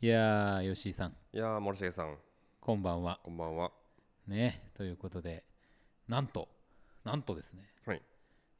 [0.00, 2.16] いやー、吉井さん、いやー森重さん。
[2.60, 3.18] こんばんは。
[3.24, 3.72] こんばんは。
[4.28, 5.42] ね、ということで、
[6.06, 6.48] なんと、
[7.02, 8.02] なんとですね、はい。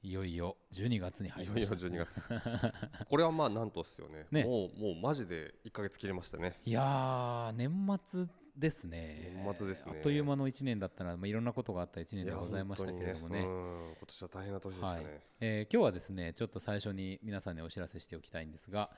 [0.03, 1.87] いよいよ12月に入いよいよりました。
[1.87, 2.22] 12月
[3.09, 4.27] これはまあなんとっすよね。
[4.32, 4.43] ね。
[4.43, 6.59] もうもうマジで1か月切りましたね。
[6.64, 8.27] いやー、年末
[8.57, 9.30] ですね。
[9.36, 9.93] 年末ですね。
[9.95, 13.43] あっという間の1年だったら、まあ、いろんなことがあった1年でございましたけれどもね。
[13.43, 15.05] 本当にうん今年は大変な年でしたはい。
[15.05, 18.91] ね、えー今日はですねちょっと最初に皆さんにお知らせしておきたいんですが、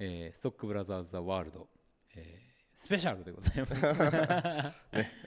[0.00, 1.68] えーストックブラザーズ・ザ・ワールド、
[2.16, 2.44] えー
[2.76, 3.72] スペシャルでございます。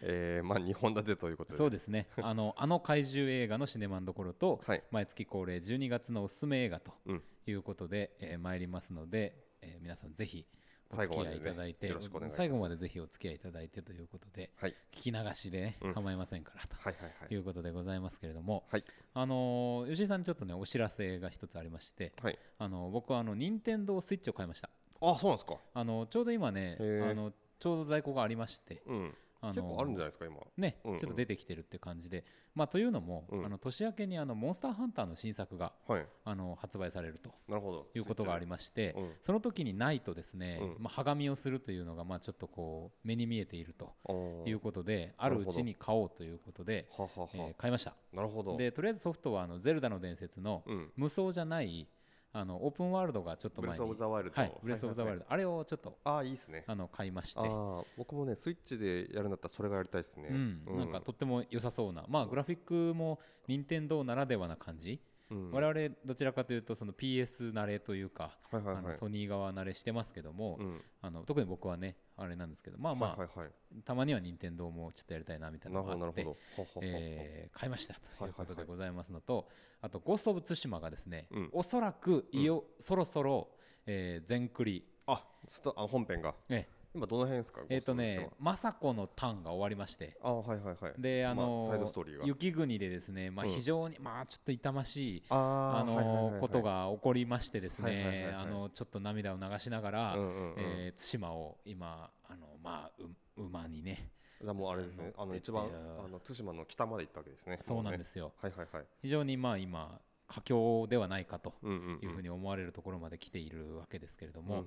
[0.01, 2.07] えーまあ2本立てということでそうですね。
[2.21, 4.83] あの あの怪獣映画のシネマンどころと、はい。
[4.91, 7.23] 毎月恒例12月のおすすめ映画とうん。
[7.47, 10.45] いうことで、えー参りますので、えー皆さんぜひ
[10.89, 11.93] お付き合いいただいて、
[12.29, 14.75] 最後までぜひお付き合いいただいてということではい。
[14.91, 15.93] 聞き流しで、ねうん。
[15.93, 16.91] 構いませんからとは
[17.29, 18.83] いうことでございますけれども、はい。
[19.13, 22.37] あのー吉井さんにちょっとねお知らせが一つありましてはい。
[22.57, 24.69] あの僕はあの任天堂スイッチを買いました
[25.01, 25.55] あそうなんですか。
[25.73, 29.13] あのちょうど今ねあのちょうど在庫がありましてうん。
[29.39, 30.37] あの結構あるんじゃないですか今。
[30.57, 30.97] ね、うんうん。
[30.97, 32.23] ちょっと出てきてるって感じで、
[32.55, 33.45] まあ、というのも、うん。
[33.45, 36.05] あの年明けにあのモンスターハンターの新作がはい。
[36.25, 37.87] あの発売されるとなるほど。
[37.93, 39.11] いうことがありまして、うん。
[39.21, 40.83] その時にないとですね、うん。
[40.83, 43.93] まあ、はがみをするというのがまあちょっとこう目に見えていると
[44.45, 47.93] いうことで、あるうちに買おうということで、ははは、えー買いました。
[48.11, 48.57] なるほど。
[48.57, 50.91] でとりあえずソフトはあの「ゼルダの伝説」のうん。
[50.95, 51.87] 無双じゃない
[52.39, 54.39] あのオープンワールドがちょっとブレス・オブ・前にザ・ワイルド。
[54.39, 56.63] はい、ブレス・オブ・ザ・ワールド、あれをちょっとああいいですね。
[56.67, 57.39] あの買いまして。
[57.97, 60.29] 僕もねスイッチでやるんだったらそれがやりたいですね。
[60.29, 64.99] うん、なんかとっても良さそうな、まあ、グラフィックも任天堂ならではな感じ、うん
[65.51, 70.81] 我々どちらかというとその PS 慣れというか、あのソニー側慣れしてますけども、うん。
[71.01, 73.27] あの特に僕はねあれなんですけどまあまあ、
[73.85, 76.27] たまには任天堂もちょっとやりたいなみたいなのがあって
[76.81, 79.47] えー買いましたということでございますのと、
[79.81, 81.49] あと「ゴースト・オブ・ツシマ」がですね、うん。
[81.53, 83.49] おそらくいよ、そろそろ、
[83.85, 85.23] えー全クリ、あ
[85.87, 86.35] 本編が。
[86.49, 86.67] え
[86.97, 87.61] 今どの辺ですか？
[87.69, 90.17] えーとね政子のターンが終わりまして。
[90.23, 90.93] あはいはいはい。
[90.97, 92.25] であのまサイドストーリーが。
[92.25, 93.51] 雪国でですね、まあ、うん。
[93.51, 100.53] 非常に、まあちょっと痛ましいああのことが起こりましてですねはいあのちょっと涙を流しながらうんうんうん。
[100.57, 102.91] えー対馬を今あのまあ
[103.37, 104.09] う馬にね
[104.41, 105.65] じゃあもうあれですねあの一番
[106.03, 107.59] あの対馬の北まで行ったわけですね。
[107.61, 108.33] そうなんですよ。
[108.41, 108.85] はいはいはい。
[109.01, 114.65] 非常にまあ今佳境ではないかというふうに思われるところまで来ているわけですけれども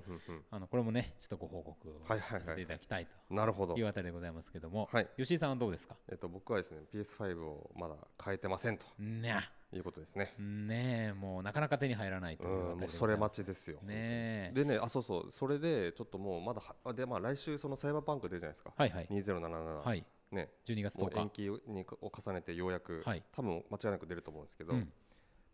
[0.49, 3.73] あのこれもねちょっとご報告させていただきたいなるほど。
[3.75, 5.07] というあたりでございますけどもはい。
[5.17, 5.95] 吉井さんはどうですか？
[6.09, 9.35] えっと僕はですね PS5 をまだ変えてませんとね。
[9.73, 10.33] いうことですね。
[10.37, 14.51] ねえもうなかなか手に入らないというもうそれ待ちですよねえ。
[14.53, 15.31] でねあそうそう。
[15.31, 18.73] それでちょっともうまだはあでまあ来週そのサイバーパンク出るじゃないですか。
[18.75, 19.07] はいはい。
[19.09, 20.03] 2077はい。
[20.31, 20.49] ね。
[20.65, 23.23] 12月もう延10日期にを重ねてようやくはい。
[23.31, 24.91] 多分間違いなく出ると思うんですけどうん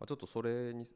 [0.00, 0.86] まあちょっとそれに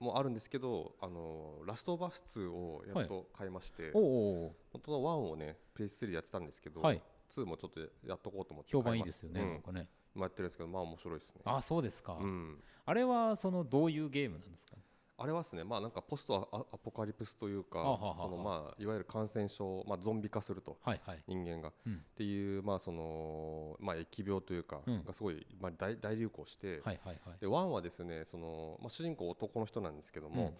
[0.00, 7.02] もあるんですけどあのラストバース2をやっと買いましておお本当は1をね PS3 でやってたんですけど、はい。
[7.30, 9.48] 2もちょっとやっとこうと思って評判いいですよね、うん。
[9.52, 9.88] なんかね。
[10.14, 11.42] 今やってるんですけどまあ面白いですね。
[11.44, 14.76] あそうですか、うん、あれはそのどういうゲームなんですか？
[15.20, 15.64] あれはですね。
[15.64, 17.82] まあなんかポストアアポカリプスというか
[18.16, 20.78] そのまあいわゆる感染症、まあ、ゾンビ化すると。
[20.82, 21.70] はいはい、人間が。
[21.70, 25.04] っうん、ていうまあそのまあ疫病というか、うん。
[25.04, 27.40] がすごいまあ大大流行して、はいはいはい。
[27.40, 30.54] で1はですねその、まあ、主人公男の人なんですけども、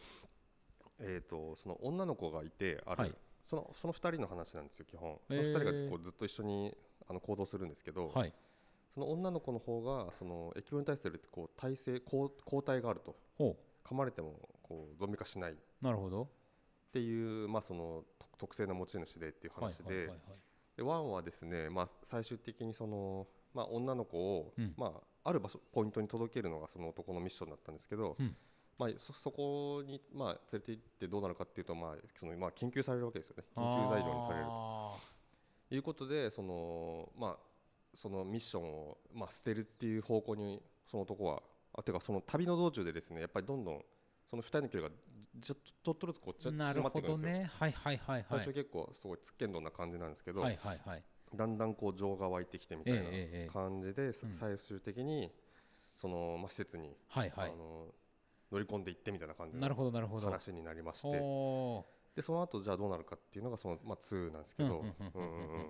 [0.99, 3.15] えー、とその女の子がいてある、はい。
[3.47, 5.19] そのその2人の話なんですよ基本。
[5.29, 6.77] その2人がこうずっと一緒に
[7.09, 8.33] あの行動するんですけど、はい。
[8.93, 13.15] その女の子の方がその疫病に対するこう耐性抗抗体があると。
[13.37, 15.57] ほ噛まれてもこうゾンビ化しない。
[15.81, 16.29] なるほど。
[16.93, 19.85] ていう、まあ、その特特性の持ち主でっていうはい話で。
[19.85, 20.19] はいはいはい
[20.79, 24.75] で1はですね、まあ、最終的にその、まあ、女の子を、うん。
[24.77, 24.93] ま
[25.25, 28.37] あ、ある場所ポイントに届けるのがその男のミッションだったんですけど、うん。
[28.79, 33.43] まあ、そそこに、まあ、連れて行ってどうなるかっていうと、まあそのまあ、研究されるわけですよね。
[33.57, 34.95] 研究材料にされるあ
[35.69, 35.75] と。
[35.75, 37.37] いうことでその,、まあ、
[37.93, 41.43] そのミッションを、まあ、捨てるっていう方向にその男は
[41.79, 43.85] あてかその旅の道中でですねやっぱりどんどん
[44.29, 44.95] その2人の距離が
[45.41, 47.29] ちょっとずつこうち縮まっていくんですよ。
[47.29, 48.25] ねはいはいはいはい。
[48.29, 51.03] 最初結構すごいつっけんどんな感じなんですけど、はいはいはい。
[51.35, 54.13] だんだんこう情が湧いてきてみたいな感じで、うん。
[54.13, 55.31] 最終的に
[55.97, 57.53] その、まあ、施設に、はいはい。
[57.53, 57.87] あの
[58.51, 60.27] 乗り込んでいってみたいな感じのほどなるほど。
[60.27, 61.09] 話になりまして。
[61.09, 61.87] お
[62.19, 64.85] でその後じゃあどうなるかっていうのがその、まあ、2なんですけど。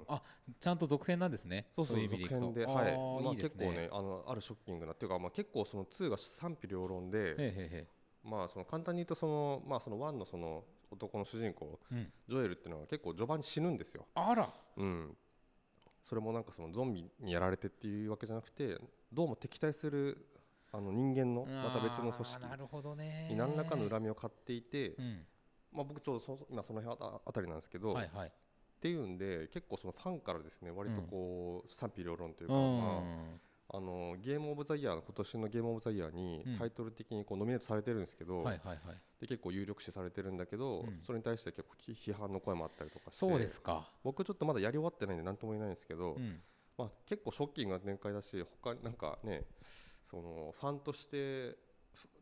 [0.09, 0.23] あ
[0.59, 1.67] ちゃんと続編なんですね。
[1.73, 2.93] そうそういう続編で、あはい。
[2.95, 7.87] ーまあ、結構ねあのあるショッキングなっていうか、まあ、結構その2が賛否両論で、
[8.25, 12.13] まあ、その簡単に言うとその、まあ、その1のその男の主人公えうん。
[12.31, 14.07] ジョエルっていうのは結構序盤に死ぬんですよ。
[14.15, 14.49] あら。
[14.79, 15.15] うん、
[16.03, 18.79] それもなんかそのゾンビにやられてっていうわけじゃなくて
[19.13, 20.25] どうも敵対する
[20.73, 23.29] あの人間のまた別の組織あーなるほどね。
[23.31, 25.27] に何らかの恨みを買っていて、うん
[25.73, 28.29] まあ、僕ちょうどそ今その辺ああたりなんですけど、はいはい。
[28.29, 32.79] っていうんで結構そのファンからですね割とこう賛否両論というか、うん。
[32.79, 33.03] ま
[33.71, 36.59] あ、あのゲームオブザイヤーの今年のゲームオブザイヤーにうん。
[36.59, 38.79] タイトル的にこうノミネートされてるんですけど、はいはいはい。
[39.21, 41.01] で結構有力視されてるんだけど、うん。
[41.03, 46.41] それに対して結構き批判の声もあったりとかしてそうですか、僕ちょっとまだやり終わってないんで何とも言えないんですけど、うん。
[46.79, 49.43] まあ、結構ショッキングな展開だし他なんかね
[50.05, 51.59] そのファンとしてふ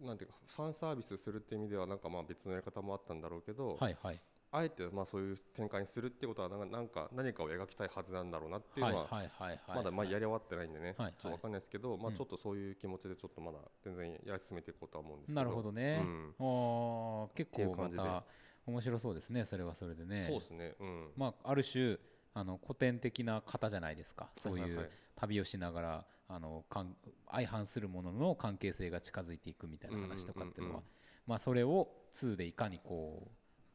[0.00, 4.20] なんていうかファンサービスするっていう意味ではなんかまあ別のやり方もあったんだろうけど、はいはい。
[4.52, 15.40] あえてまあそういう展開にするってことはなんか何かを描きたいはずなんだろうなっていうのははいはいはいはいまだまあやり終わってないんでね、はいちょっとわかんないですけど、まあうんちょっとそういう気持ちでちょっとまだ全然やり進めていこうとは思うんですけど。
[15.40, 16.34] なるほどね、うん。
[16.38, 18.24] あー結構また
[18.66, 20.24] 面白そうですねそれはそれでね。
[20.28, 20.74] そうですね。
[20.80, 21.10] うん。
[21.16, 21.98] まあ、ある種
[22.36, 24.28] あの古典的な方じゃないですか。
[24.36, 26.94] そうはいう旅をしながらあのかん
[27.30, 30.82] 相反するものの関係性が近づいていくみたいな話とかっていうのは、
[31.26, 33.26] まあ、それを2でいかにこ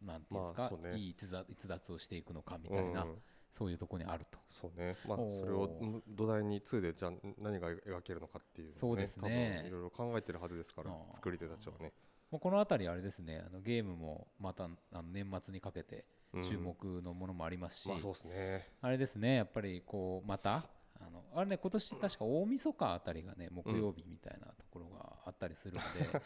[0.04, 3.16] うなんていうんですか、いい逸脱逸脱をしていくのかみたいな、うん
[3.52, 4.40] そういうところにあると。
[4.50, 9.58] そうね、まあ、それをうん土台に2でじゃあ何が描けるのかっていうのをそうですね。
[9.58, 11.92] 多分いろいろ考えてるはずですから作り手たちはね、
[12.32, 16.04] もうこの辺りあれですねあのゲームもまたあの年末にかけてうん
[16.40, 18.68] 注目のものもありますし、まあそうですね。
[18.82, 20.64] あれですね、やっぱりこうまた、
[21.00, 26.22] あのあれね、今年確か大晦日あたりがね、木曜日みたいなところがあったりするので、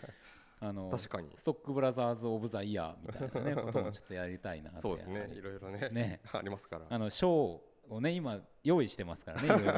[0.59, 1.29] あの 確かに。
[1.35, 5.29] ストックブラザーズ・オブ・ザ・イヤーみたいな、ね、 こともちょっとやりたいなそうですね。
[5.33, 5.89] いろいろね。
[5.89, 6.21] ね。
[6.33, 6.85] ありますから。
[6.89, 9.73] あの賞をね、今、用意してますからね、 いろいろ。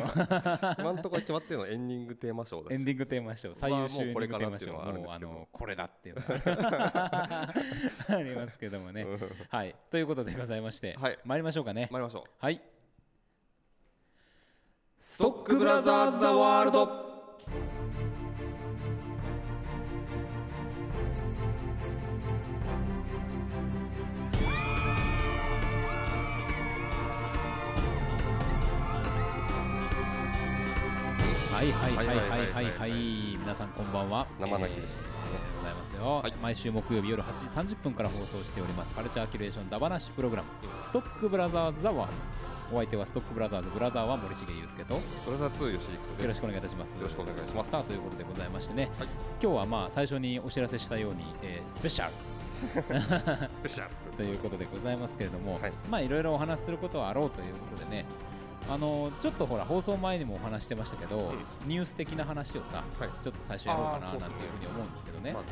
[0.80, 2.74] 今のところ決まってるのはエンディングテーマ賞だし。
[2.74, 7.54] エンディングテーマ賞、最優秀エンディングテーマ賞、もうあのこれだっていうのが
[8.08, 9.04] ありますけどもね。
[9.04, 9.20] うん。
[9.50, 11.20] はい、ということでございまして、はい。
[11.26, 11.90] 参りましょうかね。
[11.92, 12.24] 参りましょう。
[12.40, 12.62] はい。
[15.00, 18.07] ストックブラザーズ・ザ・ワールド
[31.58, 34.28] はいはいはいはいはいはい皆さんこんばんは。
[34.40, 35.02] 生泣きでした。
[35.02, 35.08] ね
[35.56, 36.34] えーございますよ、はい。
[36.40, 38.94] 毎週木曜日夜8時30分から放送しております。
[38.94, 40.50] カルチャーキュレーションダバナッシュプログラム。
[40.86, 42.14] ストックブラザーズ・ザ・ワール
[42.70, 44.94] ドお相手はストックブラザーズブラザーは森重祐介と。
[44.94, 46.28] よブラザー2吉幾人です。
[46.28, 46.92] ろしくお願いいたします。
[46.94, 47.72] よろしくお願いします。
[47.72, 49.08] さあということでございましてね、はい。
[49.42, 52.14] 今日はまあ最初にお知らせしたように、えースペシャル。
[53.58, 55.74] スペシャル ということでございますけれども、はい。
[55.90, 58.06] まあいろいろお話しすることはあろうということでね
[58.70, 61.34] あのちょっとほら放送前にもお話してましたけど、
[61.66, 63.10] ニュース的な話をさはい。
[63.24, 65.32] ちょっと最初やろうかななんていうふうに思うんですけどね。
[65.32, 65.44] まあ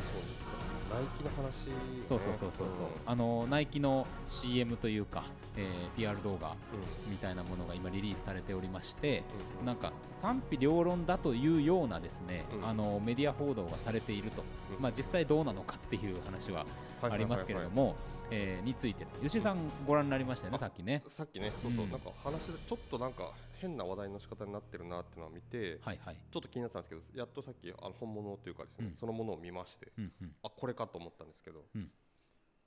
[0.92, 2.04] ナイキの話ね。
[2.04, 5.24] そうそうそうそうそう、んあのナイキの CM というか、
[5.56, 7.10] えー PR 動画うん。
[7.10, 9.24] みたいなものが今リリースされておりまして、
[9.60, 12.66] うんなんか賛否両論だというようなですね、うん。
[12.66, 14.44] あのメディア報道がされていると、
[14.76, 14.82] うん。
[14.82, 16.66] まあ、実際どうなのかっていう話は
[17.00, 17.96] はいありますけれども、
[18.30, 19.58] えーについて吉井さん。
[19.86, 21.02] ご覧になりましたよね、あさっきね。
[21.06, 21.52] さっきね。
[21.62, 21.90] そうそう、うん。
[21.90, 26.16] なんか話でちょっとなんか変な話題の仕方になってるなっていうのを見て、はいはい。
[26.30, 28.96] ちょっと気になってたんですけどやっとさっきあの本物というかですね、うん。
[28.96, 31.90] そのものを見ましてうんうん、あこれかと思ったんですけど、うん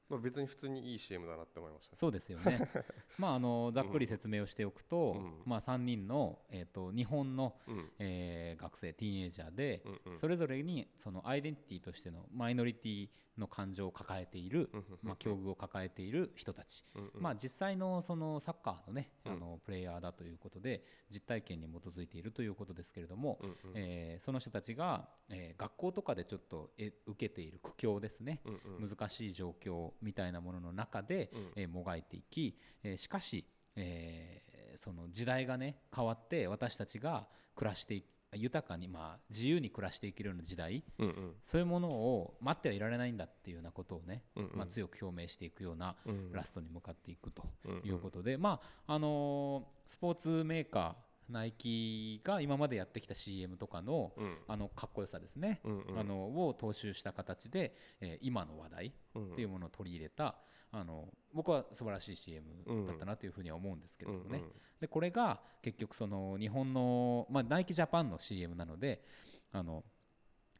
[0.10, 1.98] まあ、別に普通にいい CM だなって思いましたね。
[1.98, 2.70] そうですよね。
[3.18, 5.44] まああのざっくり説明をしておくと、うん。
[5.46, 7.92] まあ3人のえっ、と日本の、うん。
[8.00, 10.20] えー学生ティーンエイジャーで、うんうん。
[10.20, 15.00] それぞれにそのアイデンティティとしてのマイノリティの感情を抱えている、うんうんうん。
[15.04, 16.84] まあ境遇を抱えている人たち。
[16.96, 17.22] うんうん。
[17.22, 19.34] まあ実際のそのサッカーのね、うん。
[19.34, 23.58] あのプレイヤーだということで実体験に基づいているということですけれども、うんうん。
[23.76, 28.90] えーその人たちが、えー学校とかでちょっとえ受けている苦境ですね、うんうん。
[28.90, 31.52] 難しい状況みたいなものの中で、うん。
[31.56, 38.04] えーもがいていき、えーしかし、えーその時代がね変わって私たちが暮らしてい
[38.34, 41.34] 豊かに、まあ、自由に暮らしていけるような時代うんうん。
[41.44, 44.58] そういうものを待ってはいられないんだっていうようなことをね、うんうん。
[44.58, 46.32] まあ、強く表明していくようなうん。
[46.32, 47.88] ラストに向かっていくとうんうん。
[47.88, 50.94] いうことで、まああのースポーツメーカー
[51.30, 54.38] ナイキが今までやってきた CM とかのうん。
[54.48, 56.00] あのかっこよさですね、うんうん。
[56.00, 56.16] あの
[56.48, 60.36] を踏襲した形で、えー今の話題うんっていうものを取り入れた
[60.72, 62.46] あの僕は素晴らしい CM
[62.88, 64.44] だったなというふうには思うんですけれどもね、
[64.80, 69.04] でこれが結局その日本の、まあ、ナイキジャパンの CM なので
[69.52, 69.84] あの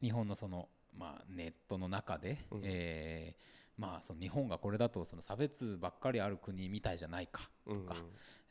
[0.00, 2.60] 日本のその、まあ、ネットの中で、うん。
[2.64, 7.96] えーまあ、その日本がこれだとその差別ばっかりある国みたいじゃないかとか、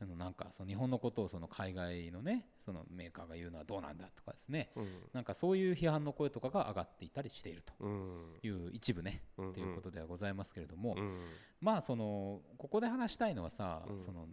[0.01, 4.71] あのなんかその日本のことをその海外のねそのメーカーが言うのはどうなんだとかですね。
[4.75, 4.87] うん。
[5.13, 8.37] なんかそういう批判の声とかが上がっていたりしているとうん。
[8.41, 11.19] いう一部ね、うんということではございますけれども、うん。
[11.61, 13.99] まあそのここで話したいのはさ、うん。
[13.99, 14.25] その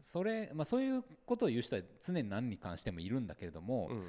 [0.00, 4.02] それまあ、そういうことを言う人は常に何に関してもいるんだけれども、うん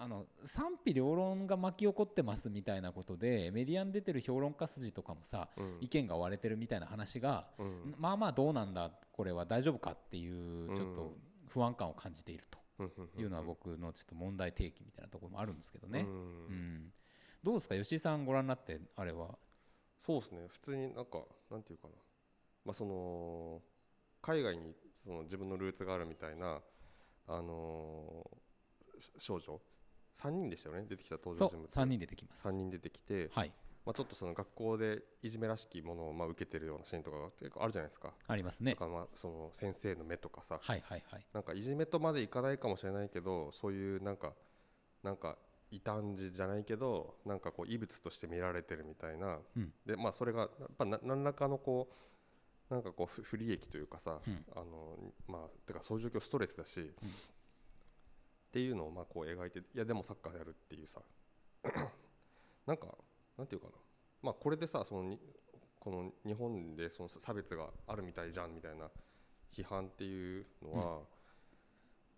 [0.00, 5.78] あの賛否両論が巻き起こってますみたいなことでメディアに出てる評論家筋とかもさ、うん。
[5.80, 7.94] 意見が割れてるみたいな話が、うん。
[7.98, 11.16] まあまあどうなんだこれは大丈夫かっていうちょっと
[11.48, 12.44] 不安感を感じている
[12.78, 16.00] うんというのは僕のちょっと問題提起みたいなところもあるんですけどね。
[16.00, 16.06] うん。
[16.06, 16.12] う
[16.52, 16.92] ん。
[17.42, 17.74] どうですか？
[17.74, 19.36] 吉井さんご覧になってあれは？
[20.06, 20.46] そうですね。
[20.48, 21.18] 普通になんか
[21.50, 21.94] なんていうかな。
[22.64, 23.60] まあその
[24.22, 24.74] 海外に
[25.04, 26.60] その自分のルーツがあるみたいな
[27.26, 29.60] あのーし少女
[30.20, 32.50] 3人でしたよね出てきた登場人物3人出てきます3。
[32.52, 33.52] 人出てきて、はい
[33.86, 38.12] まあ、ちょっとその学校でいじめらしきものをまあ受けてるようなシーンとかが結構あるじゃないですか。
[38.26, 38.76] ありますねだ。
[38.76, 41.26] からまあその先生の目とかさはいはいはい。
[41.32, 44.32] なんかいじめとまでいかないかもしれないけどそういうなんか
[45.02, 45.38] なんか
[45.70, 51.88] 異端児じゃないけどなんかこう異物として見られてるみたいな、うんでまあそれがやっぱな何らかのこ
[52.70, 54.96] うなんかこう不不利益というかさ、うんあの
[55.26, 56.92] まあてかそういう状況ストレスだし、
[58.58, 61.00] っていうのをまあこう描いていやでもサッカーやるっていうさ
[62.66, 62.88] なんか
[63.36, 63.72] なんていうかな。
[64.20, 65.20] まあこれでさそのに
[65.78, 68.90] この日本でその差別があるみたいじゃんみたいな
[69.56, 70.98] 批判っていうのは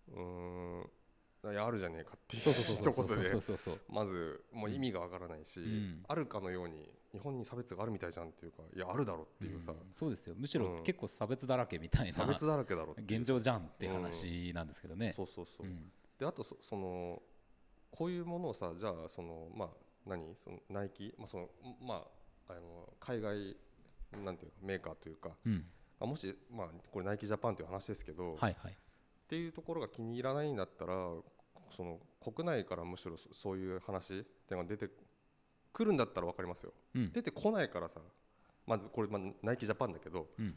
[0.08, 3.54] うーんいやあるじゃねえかっていうそうそうそうそうそう。
[3.56, 3.80] 一言で。
[3.90, 6.02] まずもう意味がわからないし、ん。
[6.08, 10.34] あるかのように日本に差別があるみたいじゃんっていうかいやあるだろっていうさ、うんそうですよ。
[10.38, 10.82] むしろうん。
[10.82, 13.02] 結構差別だらけみたいな、差別だらけだろう。
[13.02, 15.12] 現状じゃんって話なんですけどね。
[15.14, 17.20] そうそうそう、うんであとそその
[17.90, 19.68] こういうものをさじゃあそのまあ
[20.06, 20.36] 何？
[20.44, 21.48] そのナイキ、まあその
[21.80, 22.06] ま
[22.48, 23.56] あ、あの海外
[24.24, 25.64] なんていうかメーカーというか、うん。
[25.98, 28.72] まあ、もし、まあ、これナイキジャパンという話ですけど、はいはい。
[28.72, 28.74] っ
[29.28, 30.94] ていうところが気に入らないんだったら
[31.76, 34.90] その国内からむしろそそういう話っていうのが出て
[35.72, 36.72] くるんだったら分かりますよ。
[36.94, 37.12] うん。
[37.12, 38.00] 出てこないからさ、
[38.66, 40.28] まあ、これ、まあ、ナイキジャパンだけど。
[40.38, 40.54] うん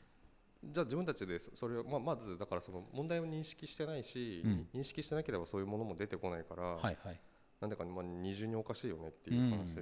[0.72, 4.68] じゃあ自分たちでそそれを、まあ、まずだからその問題を認識してないし、うん。
[4.74, 7.20] 認識してなければそういうものも出てこないから、はいはい。
[7.60, 9.82] なんだか、まあ、二重におかしいよねっていう話で、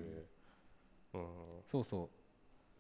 [1.14, 1.28] うん。
[1.68, 2.10] そうそう。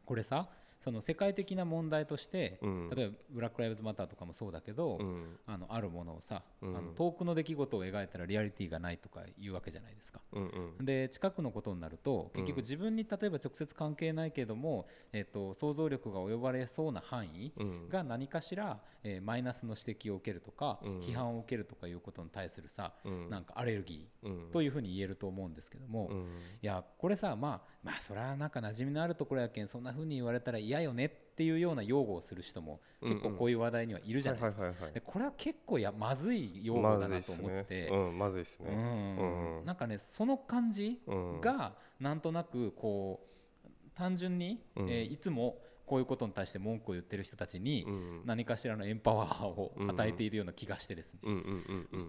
[0.05, 0.49] これさ
[0.83, 2.89] その世界的な問題として、うん。
[2.89, 5.37] 例えばブラック・ライブズ・マターとかもそうだけど、うん。
[5.45, 6.75] あのあるものをさ、うん。
[6.75, 10.21] あの遠くの出来事を描いたらリアリティがないとかいうわけじゃないですか。
[10.33, 10.85] うんうん。
[10.85, 17.89] で近くのことになると結局自分に例えば直接関係ないけども、えっと想像力が及ばれそうな範囲うん。
[17.89, 20.99] が何かしら、えーマイナスの指摘を受けるとか、うん。
[20.99, 23.29] 批判を受けるとかいうことに対するさ、うん。
[23.29, 24.31] なんかアレルギうん。
[24.47, 26.25] ーというふうに言えると思うんですけども、うん。
[26.61, 34.73] いやこれさまあまあそれはなんか馴染みのあるところやけんそんな風に言われたら嫌よねっていうような擁護をする人も結構こういう話題にはいるじゃないですか。
[35.03, 39.63] これは結構やまずい擁護だなと思ってて、うん、まずいですね。
[39.65, 41.41] なんかねその感じうん。
[41.41, 43.27] がなんとなくこ
[43.65, 44.89] う単純に、うん。
[44.89, 45.57] えーいつも
[45.91, 51.19] こういうことに対して文句を言ってる人たちにうん何かしらのエンパワーを与えているような気がしてですね、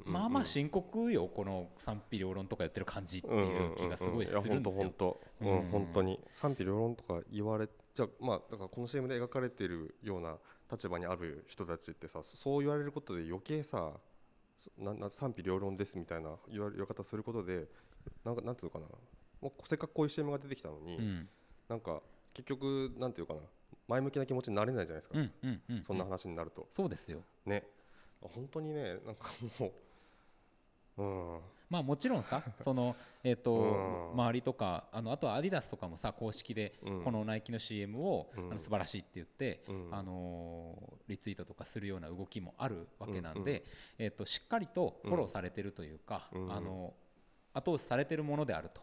[0.05, 4.93] まあまあ深刻よこの賛否両論とか言ってる感じっていう気がすごいするんですよ。
[5.41, 6.21] 本当に。
[6.31, 10.37] 賛否両論とか言われじゃあまあだからこの CM で描かれているような
[10.71, 13.93] 立場にある人たちってさそう言われることで余計さ
[14.59, 17.67] そなな賛否両論ですみたいな言われ言われ方することで
[18.25, 18.87] なんかなんていうのかな。
[19.41, 21.29] もうせっかくこういう CM が出てきたのに、うん。
[21.69, 22.01] なんか
[22.33, 23.41] 結局なんていうかな。
[23.89, 25.83] 前向きな気持ちになれないじゃないですか、うんうんうんうん。
[25.83, 26.67] そんな話になると。
[26.71, 27.23] そうですよ。
[27.45, 27.65] ね。
[28.21, 29.73] 本当にねなんかも
[30.97, 31.41] ううん
[31.73, 34.11] まあもちろんさ そのえっとうん。
[34.13, 37.03] 周りとかあのあとはアディダスとかもさ公式でうん。
[37.03, 38.49] このナイキの CM をあうん。
[38.51, 39.89] の素晴らしいって言ってうん。
[39.91, 43.45] あのーリツイートとかするような動きもあるわけなんうん。
[43.45, 43.65] で
[43.99, 46.53] えっとしっかりとフォローされてるというかうん。
[46.53, 46.93] あの
[47.55, 48.83] 後押しされてるものであると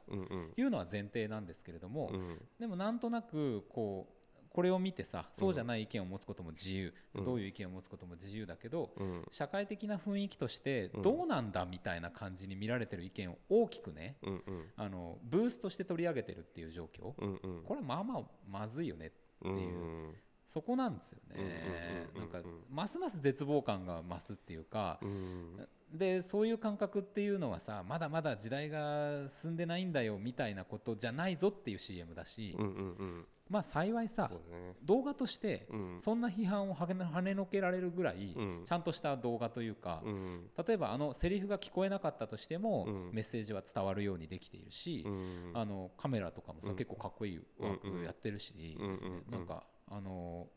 [0.57, 2.41] いうのは前提なんですけれどもうん。
[2.59, 4.18] でもなんとなくこう
[4.51, 6.93] これを見てさそうじゃない意見を持つことも自由。
[7.15, 7.25] うん。
[7.25, 9.25] どういう意見を持つことも自由だけどうん。
[9.31, 11.01] 社会的な雰囲気としてうん。
[11.01, 14.65] どうなんだみたいな感じに見られてる意見を大きくねうんうん。
[14.75, 17.13] あのブーストして取り上げてるっていう状況。
[17.17, 17.63] うんうん。
[17.63, 19.55] これはまあまあまずいよねっていう。
[19.55, 19.61] う
[20.09, 20.15] ん
[20.49, 21.35] そこなんですよね。
[21.37, 33.25] うんうんうんうんなんかますます絶望感が増すっていうかうんでそういう感覚っていうのはさまだまだ時代が進んでないんだよみたいなことじゃないぞっていう CM だしうんうんうん。
[33.49, 34.75] まあ幸いさね。
[34.83, 35.95] 動画としてうん。
[35.99, 36.85] そんな批判をは
[37.21, 38.61] ねのけられるぐらいうん。
[38.65, 40.49] ちゃんとした動画というかうん。
[40.67, 43.09] 例えばあのセリフが聞こえなかったとしてもうん。
[43.11, 45.51] メッセージは伝わるようにできているしうん。
[45.55, 46.75] あのカメラとかもさうん。
[46.75, 49.31] 結構かっこいいワークやってるしうんですねうん。
[49.31, 50.47] なんかあの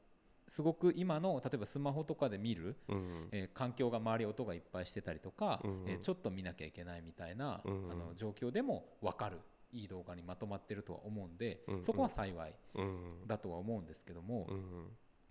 [0.48, 7.88] すごく今の例えばスマホとかで見るうんえー環境が周り音がいっぱいしてたりとかうんえーちょっと見なきゃいけないみたいなあうん。
[7.88, 9.38] の状況でも分かる
[9.72, 14.46] いい動画にまとまってるとは思うんでうんそこは幸いうんだとは思うんですけども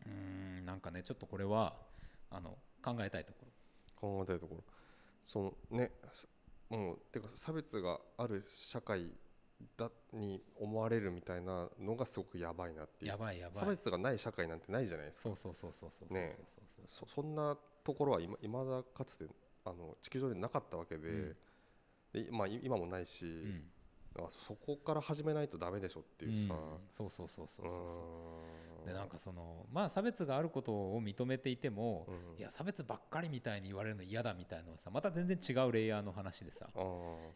[0.06, 1.75] うんなんかねちょっとこれは
[2.32, 3.51] あの考えたいところ。
[4.01, 4.63] 考えたいところ。
[5.27, 5.39] そ
[5.72, 5.91] のね
[6.70, 9.12] もうてか差別がある社会
[9.77, 13.12] だに思われるみたいなのがすごくやばいなっていう。
[13.12, 13.65] やばいやばい。
[13.65, 15.30] 差別がない社会なんてないじゃないですか。
[15.30, 16.86] そうそうそうそうそうそうねそうそう。
[16.88, 19.25] そそんなところはいま未だかつて
[19.65, 21.36] あの地球上になかったわけで,、
[22.13, 23.27] でまあ、い今もないし、う
[24.22, 24.24] ん。
[24.24, 26.60] あそこから始めないとダメでしょっていうさ、うん。
[26.89, 28.71] そうそうそうそうそうそう。
[28.71, 32.39] うでなんかそのまあ差別があることを認めていても、うん。
[32.39, 36.67] いや差別ばっかりみたいに言われるの嫌だみたいのはさまた全然違うレイヤーの話でさ。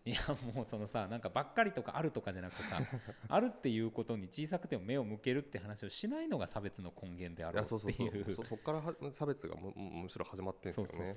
[0.05, 0.17] いや
[0.53, 2.79] もうそのさなんかばっかりとかあるとかじゃなくてさ
[3.27, 8.31] あるっていうことに小さくても目を向けるって話をしないのが差別の根源であいやろうっていう。
[8.31, 11.11] そそこからは差別がむむむしろ始まってんですよね。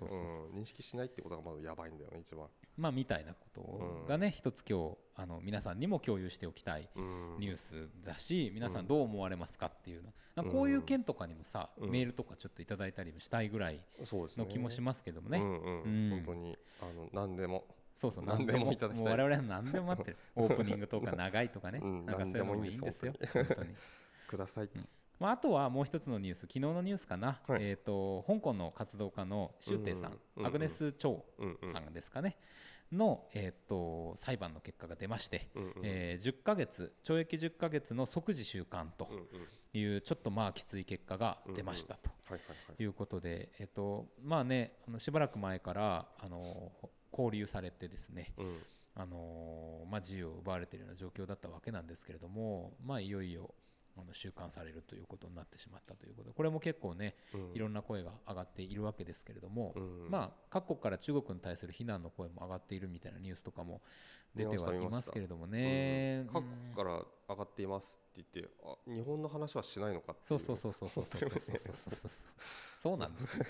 [0.54, 7.36] 認識しないってことがまだやばいんだよね一番、まあみたいなことがね、一つ今日あの皆さんにも共有しておきたいうん。
[7.40, 10.12] ニュースだし、皆さんどう思われますかっていうの。
[10.36, 11.90] なこういう件とかにもさ、うん。
[11.90, 13.80] メールとかちょっといただいたりもしたいぐらい
[14.12, 15.40] の気もしますけどもね。
[15.40, 17.64] 本当にあの何でも。
[17.96, 18.72] そうそう何でも。
[18.72, 19.12] いただきたい。
[19.12, 20.16] 我々は何でも待ってる。
[20.36, 22.06] オープニングとか長いとかね、うん。
[22.06, 23.12] なんかそういうのもいいんですよ。
[24.28, 24.68] ください、
[25.18, 26.40] まあ、あとはもう一つのニュース。
[26.42, 27.64] 昨日のニュースかな、はい。
[27.64, 31.92] えー、と香港の活動家のシュウテイさん、アグネス・チョウさん。
[31.92, 32.36] ですかね、
[32.92, 39.08] の、えー、と裁判の結果が出まして、うえー10ヶ月懲役10ヶ月の即時収監と
[39.72, 42.10] いうちょっとまあきつい結果が出ましたと。
[42.28, 42.36] は
[42.82, 46.72] いうことで、えっとまあねあのしばらく前からあの
[47.12, 48.58] 交流されてですねうん。
[49.00, 53.54] あのまあ、自由を奪われているような状況だったわけなんですけれども、まあ、いよいよ
[54.00, 56.30] あの収監されるということになってしまったということ。
[56.30, 57.52] でこれも結構ねうん。
[57.54, 60.10] いろんな声が上がっているわけですけれども、うん。
[60.10, 63.82] まあ、各国から中国に対する非難の声も上がっているみたいなニュースとかも
[64.34, 66.26] 出てはいますけれどもね。
[66.32, 70.38] 各国から上がっていますって言ってあ日本の話はしないのかっていそう。
[70.40, 71.74] そうそうそうそうそうそうそうそう。
[71.74, 72.10] そうそう
[72.78, 73.36] そうなんです。
[73.38, 73.44] よ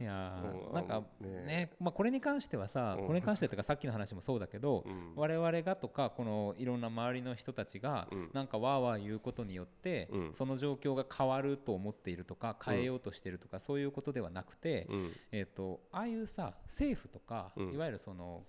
[0.00, 1.28] いやーうんなんかね。
[1.44, 3.06] ねまあこれに関してはさうん。
[3.06, 5.12] これに関してとかさっきの話もそうだけどうん。
[5.14, 8.30] 我々がとかこのいろんな周りの人たちがうん。
[8.32, 10.34] なんかわーわー言うことによってうん。
[10.34, 15.12] その状況が変わると思っているとか変えようとしているとかそういうことではなくてうん。
[15.32, 17.74] えーとああいうさ政府とかうん。
[17.74, 18.44] いわゆるその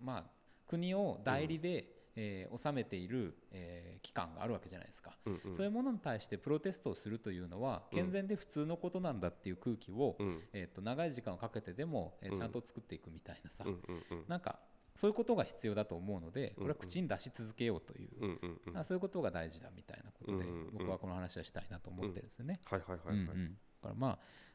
[0.00, 0.24] まあ
[0.68, 5.16] 国を代理でえー治めているえー機関があるわけじゃないですか。
[5.26, 5.54] うんうん。
[5.54, 7.98] そういうものに対してプロテストをするというのはうん。
[7.98, 10.42] 健全で普通のことなんだっていう空気を、うん。
[10.52, 12.36] えー、と長い時間をかけてでも、えーうん。
[12.36, 14.24] ちゃんと作っていくみたいなさ、うんうんうん。
[14.28, 14.58] なんか
[14.96, 16.70] そういうことが必要だと思うのでこれはうん。
[16.70, 20.70] うん口に出し続けようという、うんうんそういうことが大事だみたいなことで、うんうんうん。
[20.78, 22.60] 僕はこの話はしたいなと思ってるんですよね。
[22.66, 23.16] はいはいはいはい。
[23.16, 23.48] うんうん。
[23.54, 24.08] だからま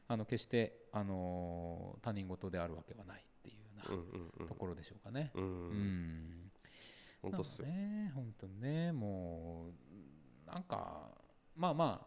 [0.06, 4.46] ああの決して、あのー他人事であるわけはないっていうよううんなうんうん。
[4.48, 5.30] ところでしょうかね。
[5.34, 5.44] うん。
[5.44, 6.49] うん
[7.22, 7.66] 本当っすよ。
[7.66, 8.46] ね本当。
[8.46, 9.72] にねも
[10.46, 11.10] うなんか
[11.54, 12.06] まあまあ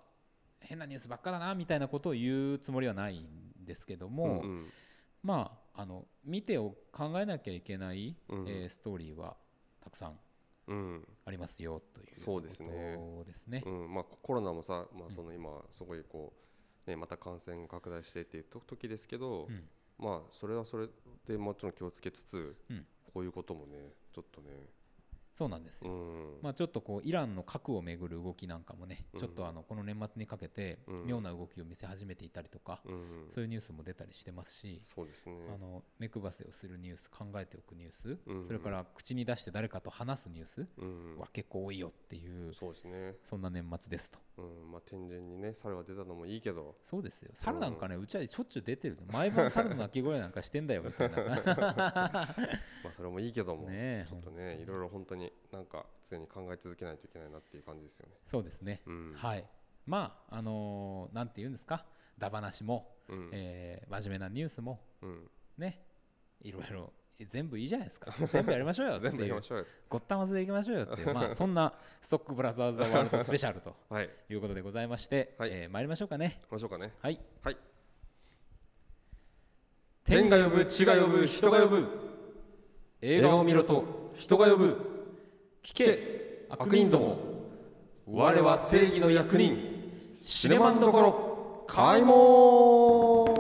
[0.60, 4.66] 変なニュースばっかだなみたいなことを言うつもりはないんですけども、うんうん。
[5.22, 9.36] まああの見てを考えなきゃいけない、うんえーストーリーは
[9.82, 10.20] たくさん
[10.68, 12.98] うんありますよというそうですね。
[13.26, 13.64] ですね。
[13.66, 13.94] うん。
[13.94, 16.34] まあ、コロナもさ、まあ、その今すごいこ
[16.88, 19.64] う、ね、また感染拡大してっていうと時ですけど、うん。
[20.00, 20.88] まあそれはそれ
[21.28, 22.86] でもちろん気をつけつつ、うん。
[23.14, 24.50] こういうこともねちょっとね、
[25.34, 25.94] そうなんですうよ。
[25.94, 26.38] ん。
[26.42, 29.20] まあ、ちょっとこうイランの核をめぐる動きなんかもね、うん。
[29.20, 31.08] ちょっとあのこの年末にかけてうん。
[31.08, 35.36] 妙な動きを見せ始めていたりとか、うん、そういうニュースも出たりしてますし、そうですね。
[35.54, 38.48] あの目配せをするニュース考えておくニュース、うん。
[38.48, 41.18] それから口に出して誰かと話すニュースうん。
[41.18, 44.20] は結構多いよっていう、そうですね、そんな年末ですと。
[44.38, 44.72] うん。
[44.72, 46.76] まあ、天神にね猿が出たのもいいけど。
[46.84, 47.32] そうですよ。
[47.34, 49.02] 猿なんかねうちはしょっちゅう出てるの。
[49.12, 51.18] 毎晩猿の鳴き声なんかしてんだよみたいな。
[52.84, 54.46] まあそれもいいけども、ねえちょっと本当に。
[54.46, 58.14] ねいろいろ本当になんか常に考え続けないといけないなっていう感じですよね。
[58.26, 59.14] そうですね、うん。
[59.16, 59.46] はい。
[59.86, 61.86] まああのーなんて言うんですか？
[62.18, 63.30] ダ話も、うん。
[63.34, 65.86] えー真面目なニュースもうん、ね。
[66.42, 66.92] いろいろ
[67.26, 68.12] 全部いいじゃないですか。
[68.30, 69.66] 全部やりましょうよ 全部やりましょうよ。
[69.90, 75.50] ごったまずでいきましょうよっていう、 まあ、そんなストックブラザーズ・ザ・ワールドスペシャルとはい、いうことでございまして、はい。
[75.52, 76.42] えー参りましょうかね。
[76.50, 76.94] ましょうかね。
[77.02, 77.20] はい。
[77.44, 77.58] はい。
[80.06, 81.88] 天が呼ぶ地が呼ぶ人が呼ぶ。
[83.02, 84.93] 映画を見ろと人が呼ぶ
[85.64, 86.46] 聞け。
[86.50, 87.18] 悪人ども。
[88.06, 90.12] 我は正義の役人。
[90.14, 91.64] シネマンどころ。
[91.68, 93.34] 開門。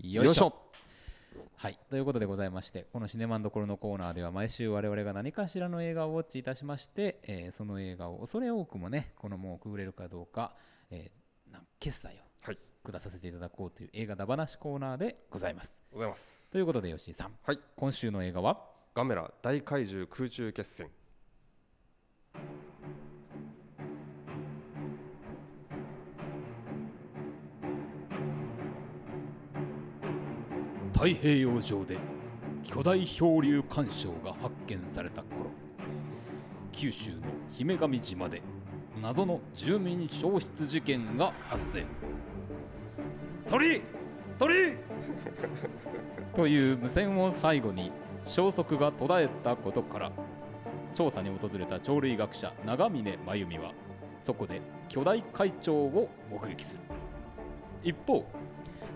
[0.00, 0.54] よいしょ。
[1.56, 10.52] はい、ということでございましてこのシネマンどころのコーナーでは毎週我々が何かしらの映画をウォッチいたしまして、えーその映画を恐れ多くもねこのもうくぐれるかどうか、
[10.90, 12.25] えー決済を。
[12.92, 15.82] 下させていただこうという映画だ話コーナーでございます。
[15.92, 16.48] ございます。
[16.50, 18.60] ということで吉井さん、はい、今週の映画は？
[18.94, 20.88] ガメラ大怪獣空中決戦。
[30.92, 31.98] 太平洋上で
[32.62, 35.50] 巨大漂流干渉が発見された頃
[36.72, 37.18] 九州の
[37.50, 38.40] 姫神島で
[39.02, 41.84] 謎の住民消失事件が発生。
[43.48, 43.82] 鳥
[44.38, 44.76] 鳥。
[46.34, 47.92] という無線を最後に
[48.24, 50.12] 消息が途絶えたことから
[50.92, 53.72] 調査に訪れた鳥類学者長峰真由美は
[54.20, 56.80] そこで巨大怪鳥を目撃する。
[57.82, 58.26] 一方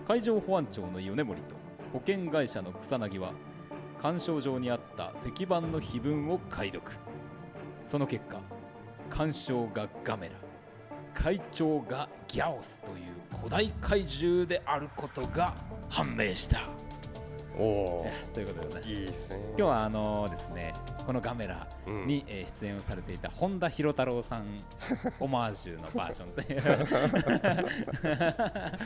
[0.07, 1.55] 海上保安庁の米森と
[1.93, 3.33] 保険会社の草薙は
[4.01, 6.91] 干渉場にあった石板の碑文を解読。
[7.85, 8.41] その結果
[9.09, 10.40] 干渉がガメラ。
[11.13, 12.97] 会長がギャオスという
[13.37, 15.53] 古代怪獣であることが
[15.89, 16.59] 判明した。
[17.57, 18.93] おおということでございます。
[18.93, 19.35] いいですね。
[19.49, 20.73] 今日はあのですね
[21.05, 22.07] このガメラうん。
[22.07, 24.45] に、えー出演をされていた本田博太郎さん
[25.19, 26.61] オマージュのバージョンという。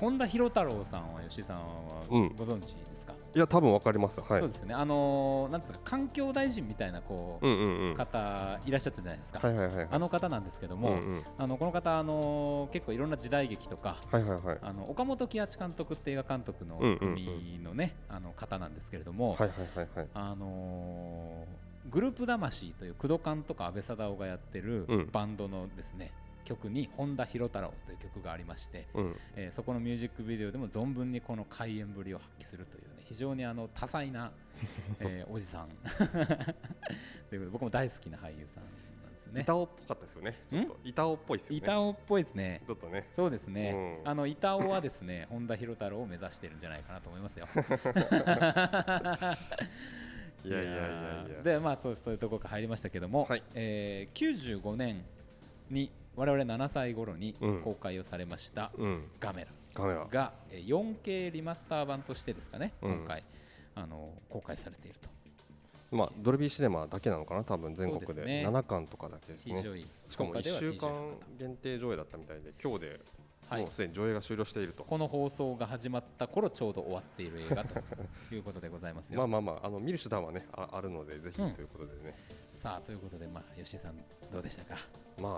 [0.00, 1.64] 本田博太郎さんは吉井さんは
[2.10, 2.34] うん。
[2.34, 4.20] ご存知ですか、いや多分わかります。
[4.20, 4.40] はい。
[4.40, 4.74] そうですね。
[4.74, 7.86] あのーなんですか環境大臣みたいなこう、うんうんうん。
[7.88, 11.22] はい方いらっしゃったじゃないですか、はいはいはいあの方なんですけども、うんうん。
[11.38, 14.58] あのこの方、あのー結構いろんな時代劇とかはいはいはい。
[14.60, 16.98] あの岡本喜八監督って映画監督のうんうんうん。
[16.98, 20.08] 組のね、あの方なんですけれども、はいはいはいはい。
[20.14, 25.08] あのーグループ魂という工藤館とか安倍貞夫がやってるうん。
[25.10, 26.12] バンドのですね、
[26.44, 29.16] 曲に本田博太郎という曲がありまして、うん。
[29.36, 34.32] えーそこのミュージックビデオでも存分にこの開演ぶりを発揮するというね非常にあの多彩な、
[35.00, 35.68] えーおじさん。
[35.98, 36.54] というこ
[37.30, 39.42] とで僕も大好きな俳優さんなんですよね。
[39.42, 40.38] 板尾っぽかったですよね。
[40.50, 40.76] ちょっと。
[40.84, 41.58] 板尾っぽいですよね。
[41.58, 42.62] 板尾っぽいですね。
[42.66, 43.08] ちょっとね。
[43.14, 44.10] そうですね、うん。
[44.10, 47.46] あの板尾はですね 本田博太郎を目指してるんじゃないかなと思いますよ。
[50.44, 51.42] いやいやいやいや。
[51.42, 53.42] でまあそうそういうところから入りましたけども、はい。
[53.54, 55.04] えー95年
[55.70, 57.62] に我々7歳頃にうん。
[57.62, 59.04] 公開をされましたうん。
[59.20, 62.98] ガメラカメラがえー 4K リマスター版としてですかね、うん。
[62.98, 63.24] 今回
[63.74, 65.08] あの公開されていると。
[65.96, 68.06] まあドルビーシネマだけなのかな多分全国で。
[68.06, 68.46] そうですね。
[68.48, 69.56] 7巻とかだけですね。
[69.56, 70.90] 非常にしかも1今回では週間
[71.38, 73.00] 限定上映だったみたいで今日で
[73.50, 73.62] はい。
[73.62, 74.84] もうすでに上映が終了していると。
[74.84, 77.78] この放送が始まった頃ちょうど終わっている映画と
[78.34, 79.18] いうことでございますよ。
[79.20, 82.14] まあまあまああの見る手段はねああるのでぜひとうんいうことでね。
[82.52, 83.96] さあということで、まあ、吉井さん
[84.32, 84.76] どうでしたか？
[85.20, 85.32] まあ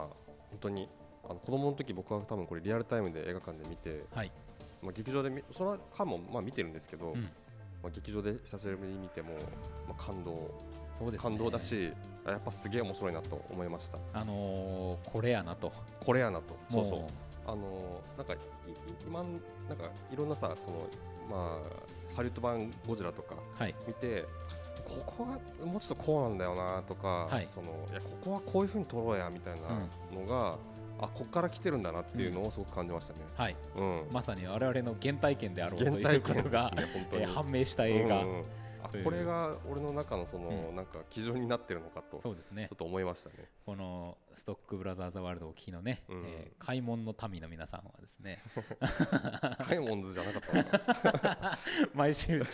[0.50, 0.88] 本当に
[1.28, 4.30] あの子供の時僕は多分これリアルタイムで映画館で見てはい、
[4.82, 7.22] まあ劇場で見その間もまあ見てるんですけどうん。
[7.82, 9.34] まあ劇場で久しぶりに見ても
[9.86, 10.50] まあ感動
[10.92, 11.30] そうですね。
[11.30, 11.92] 感動だし
[12.24, 13.98] あやっぱすげえ面白いなと思いました。
[14.12, 15.72] あのーこれやなと。
[16.04, 16.56] これやなと。
[16.70, 17.00] そうそう。
[17.00, 17.08] も
[17.46, 18.40] あのーなんかいい
[19.06, 19.22] 今
[19.68, 20.86] なんかいろんなさその
[21.28, 23.74] まあハリウッド版ゴジラとかうはい。
[23.86, 24.24] 見て
[24.86, 27.46] ここはもうちょっとこうなんだよなとか、はい。
[27.50, 29.60] そのいやここはこういうふうに撮ろうやみたいな
[30.18, 30.56] のが、
[30.98, 33.20] あここから来てるんだなっていうのをすごく感じましたね。
[33.36, 33.56] はい。
[33.76, 38.44] うん、まさに我々の原体験であろうと原いうことが、ねえー判明した映画、うんうん
[38.84, 40.76] あこれが俺の中のその、うん。
[40.76, 42.68] なんか基準になってるのかとちょそうですね。
[42.72, 43.36] っと思いましたね。
[43.64, 46.24] このストックブラザーズワールドをお聞きのね、うん。
[46.26, 48.42] えー開門の民の皆さんはですね。
[49.62, 51.58] カイモンズじゃなかった。
[51.94, 52.44] 毎週違う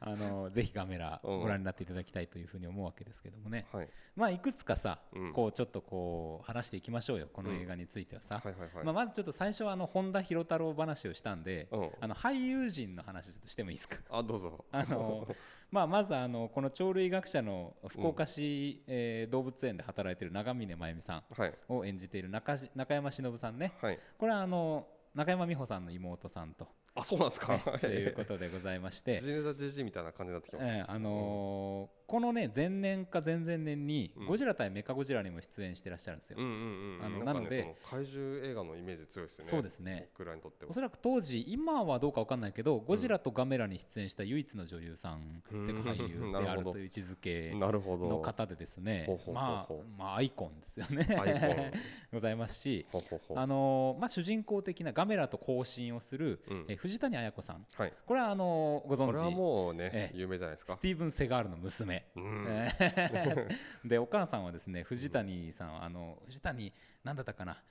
[0.00, 1.40] あのぜひカメラうん。
[1.40, 3.88] ご覧になっていただきたいというふうに思うわけですけどもね、はい。
[4.14, 5.32] まあいくつかさ、うん。
[5.32, 8.84] こうちょっとこう話していきましょうよこの映画についてはさ、はいはいはい。
[8.84, 11.90] まあ、まずちょっと最初はあの本田博太郎話をしたんで、うん。
[12.00, 13.98] あの俳優陣の話ちょっとしてもいいですか？
[14.10, 14.64] あどうぞ。
[14.72, 15.15] あの
[15.70, 21.54] まあ、まずあのこの鳥類学者の福岡市、えー動物園で働いている長峰真由美さんはい。
[21.68, 23.72] を演じている中し中山忍さんね。
[23.80, 23.98] はい。
[24.18, 27.54] これはあの中山美穂さんの妹さんと,、あそうなんですか。
[27.56, 29.18] ねということでございまして。
[29.20, 30.76] ジ、ネタジジみたいな感じになってきました。
[30.76, 34.26] えーあのーこのね前年か前々年にうん。
[34.26, 36.38] ゴジラ対メカゴジラにも出演してらっしゃるんですよ。
[36.38, 36.42] あ
[37.08, 39.50] のなのでその怪獣映画のイメージ強いですよね。
[39.50, 40.08] そうですね。
[40.12, 40.70] 僕らにとっては。
[40.70, 40.74] お。
[40.74, 45.82] そらく当時今はどうかわかんないけど、ゴジラとガメラに出演した唯一の女優さんでうん。
[45.82, 48.08] 俳優であるという位置づけなるほど。
[48.08, 49.06] の方でですね。
[49.32, 51.06] まあまあアイコンですよね。
[52.12, 53.38] ございますしほうほうほう。
[53.38, 56.64] あのーまあ主人公的なガメラと交信をする、うん。
[56.68, 57.66] えー藤谷綾子さん。
[57.76, 57.92] はい。
[58.06, 60.16] これはあのーご存これは知もうねええ。
[60.16, 60.74] 有名じゃないですか。
[60.74, 60.78] ス。
[60.80, 62.44] ティーブン・セガールの娘、うん。
[62.48, 62.68] え
[63.84, 66.72] ーでお母さんはですね藤谷さんあの藤谷
[67.04, 67.62] なんだったかな？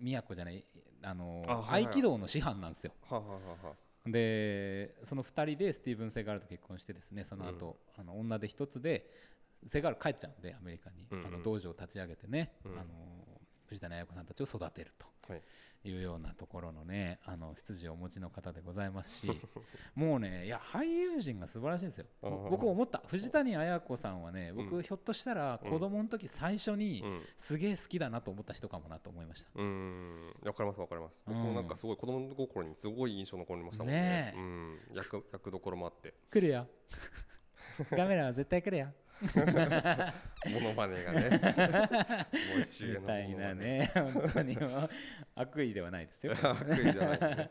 [0.00, 0.64] 都じゃない
[1.02, 2.92] あの合気道の師範なんですよ。
[3.08, 3.74] はあはあは
[4.06, 9.08] でその2人でスティーブン・セガールと結婚してですねその後、あの女で一つで
[9.66, 11.26] セガール帰っちゃうんでアメリカに、うんうん。
[11.26, 12.72] あの道場を立ち上げてね、うん。
[12.78, 12.84] あの
[13.66, 15.06] 藤谷綾子さんたちを育てると。
[15.28, 15.42] はい
[15.84, 19.40] いうようなところのねあの出自をお持ちの方でございますし
[19.94, 22.06] もうねいや俳優陣が素晴らしいんですよ。
[22.22, 23.02] 僕思った。
[23.06, 24.82] 藤谷綾子さんはね僕、うん。
[24.82, 27.20] ひょっとしたら子供の時最初にうん。
[27.36, 29.50] すげえ好きだなと思った人かもなと思いました。
[29.54, 30.34] うん。
[30.44, 31.24] わかりますわかります。
[31.26, 31.34] うん。
[31.34, 34.32] 僕もなんかすごい子供心にすごい印象残りましたもんね。
[34.34, 34.36] え。
[34.36, 34.42] ね
[34.90, 34.96] うん。
[34.96, 36.14] 役 役どころもあって。
[36.30, 36.68] 来るよ。
[37.90, 38.92] カメラは絶対来るよ
[40.46, 42.26] モノマネがね。
[42.54, 43.90] 森重のみなね。
[43.94, 44.58] 本当に
[45.36, 46.34] 悪意ではないですよ。
[46.42, 47.50] 悪意じゃないね。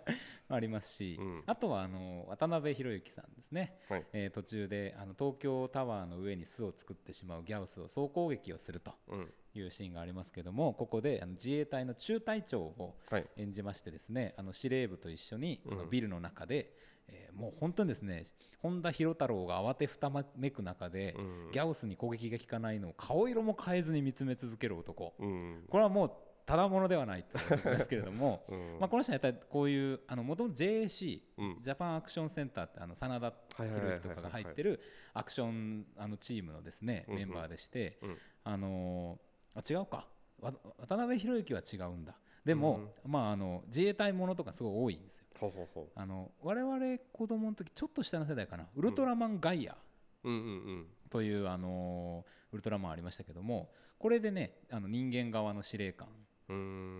[0.50, 1.44] ありますし、うん。
[1.46, 4.06] あとはあの渡辺裕之さんですね、はい。
[4.14, 9.34] えー途中であの東京タワーの上に巣を作ってしまうギャオスを総攻撃をするとうん。
[9.54, 13.28] いうシーンがありますけどもここであの自衛隊の中隊長をはい。
[13.38, 16.74] 演じましてですねあの司令部と一緒にあのうんビルの中で、
[17.12, 18.24] えーもう本当にですね
[18.60, 21.52] 本田博太郎が慌てふためく中で、うん。
[21.52, 25.14] ギャオスに攻撃が効かないのを顔色も変えずに見つめ続ける男。
[25.20, 25.64] うん。
[25.70, 26.12] これはもう
[26.46, 28.78] ただものではないということですけれども うん。
[28.80, 31.58] まあこの人はやっぱりこういうもともと JAC うん。
[31.62, 34.82] ジャパンアクションセンターってあの真田広之とかが入ってる
[35.14, 38.18] アクションあのチームのですねメンバーでして、うん。
[38.44, 40.08] あのーあ違うか。
[40.40, 45.26] わ渡辺裕之は違うんだでも、まああの自衛隊ものとかすごい多いんですよ。
[45.40, 48.68] ほうほうほあの我々子供の時ちょっと下の世代かな。
[48.76, 49.76] ウルトラマンガイア。
[50.24, 50.46] ううんうんう
[50.82, 50.88] ん。
[51.10, 56.08] という、あのーウルトラマンありましたけどもこれでねあの人間側の司令官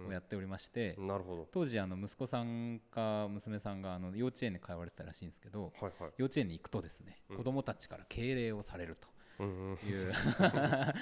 [0.08, 1.48] をやっておりまして、なるほど。
[1.52, 6.12] 当時あの息子さんか娘さんがあの幼稚園に通われてたらしいんですけどはいはい。
[6.18, 7.38] 幼稚園に行くとですね、うん。
[7.38, 8.98] 子供たちから敬礼をされる
[9.40, 9.78] うんうん。
[9.78, 10.94] というあ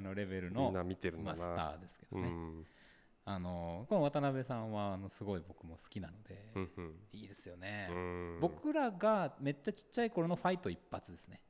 [0.00, 2.66] のレベルみんのな見てるんまあ、だなスターですけどね、うん
[3.24, 6.94] あのこの渡辺さんはあのすごい僕も好きなので、うんうん。
[7.12, 8.38] いいですよね、うん。
[8.40, 11.40] 僕らがめっちゃちっちゃい頃のファイト一発ですね。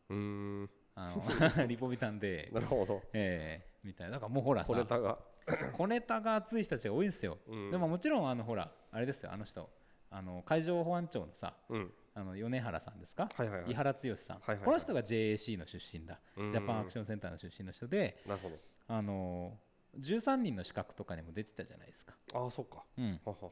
[0.94, 1.22] あの
[1.66, 3.02] リポビタンで、なるほど。
[3.12, 4.14] えーみたいな。
[4.14, 5.18] だからもうほらさ小ネタが。
[5.76, 7.70] 小ネタが熱い人たちが多いんですよ、うん。
[7.70, 9.68] でももちろんあのほらあれですよあの人。
[10.10, 11.92] あの海上保安庁のさうん。
[12.14, 13.70] あの米原さんですか、はいはいはい。
[13.70, 14.64] 井原剛さん、はいはいはい。
[14.66, 16.50] この人が JAC の出身だ、うん。
[16.50, 18.56] ジャパンアクションセンターの出身の人で、なるほど。
[18.88, 19.58] あの
[19.98, 22.84] 13人の資格とかにも出てたじゃないですか、ああそっか。
[22.98, 23.50] うん、はははは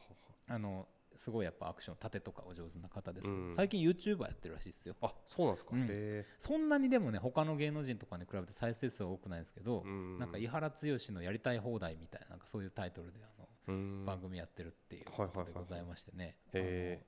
[0.48, 0.58] あ。
[0.58, 3.54] のすごいやっぱアクション盾とかお上手な方ですうん。
[3.54, 4.96] 最近 YouTuber やってるらしいですよ。
[5.02, 5.70] あそうなんですか。
[5.74, 5.82] うん。
[5.82, 6.26] へえ。
[6.38, 13.59] そんなにでもね他の芸能人とかに比べて再生数は多くないですけど、うんなんか井原剛のやりたい放題みたいななんかそういうタイトルであのうん
[14.06, 16.36] 番組やってるっていうことでございましてね、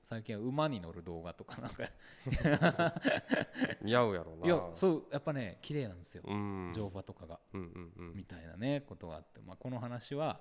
[0.03, 1.83] 最近は馬に乗る動画とかなんか。
[3.81, 4.45] 似合うやろうな。
[4.45, 6.71] いやそうやっぱね綺麗なんですよ、うん。
[6.73, 7.39] 乗馬とかが。
[7.53, 10.39] みたいなねことがあって、まあ、この話は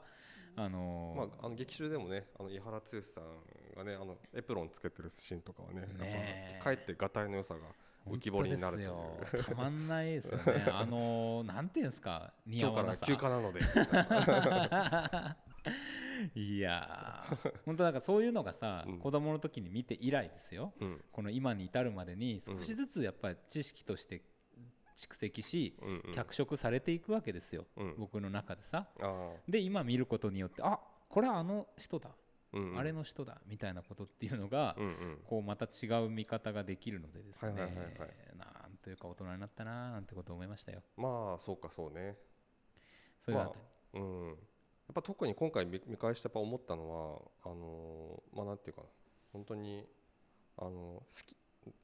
[0.54, 7.61] あのーまあ、あの劇中でもねあの井原剛さんがねあのエプロンつけてるシーンとかはねねかえってがたいの良さが
[8.06, 8.87] 浮き彫りになるとい
[9.40, 9.44] う。
[9.44, 10.66] たまんないですよね。
[10.72, 12.32] あのーなんていうんですか。
[12.46, 13.06] 似合今日からわなさ。
[13.06, 13.61] 休暇なので
[16.35, 17.55] いやー。
[17.64, 18.98] 本当だからそういうのがさ、うん。
[18.98, 20.72] 子供の時に見て以来ですよ。
[20.81, 21.05] うん。
[21.11, 24.22] この今に至るまでに少しずつやっぱり知識として
[24.96, 26.12] 蓄積し、うんうん。
[26.12, 27.94] 脚色されていくわけですよ、うん。
[27.98, 28.87] 僕の中でさ。
[29.01, 32.12] あで今見ることによってあこれはあの人だ、あ
[32.53, 32.79] うんうん。
[32.79, 33.40] あれの人だ。
[33.46, 35.18] みたいなことっていうのが、うんうん。
[35.25, 37.96] こうまた違う見方ができるのでですね、はいはいはいはい。
[38.37, 40.83] なんというか大人になったななんてことを思いましたよ。
[40.96, 42.16] まあそうかそうね。
[43.20, 43.55] そういうあた。
[43.94, 44.29] り、うん。
[44.29, 44.35] や
[44.92, 46.90] っぱ特に今回見見返してやっぱ思ったの
[47.44, 48.88] はあのーまあなんていうかな。
[49.33, 49.85] 本当に
[50.59, 51.37] あのー好き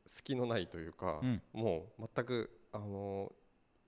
[0.06, 1.42] 隙のないというか、うん。
[1.52, 3.32] もう全くあの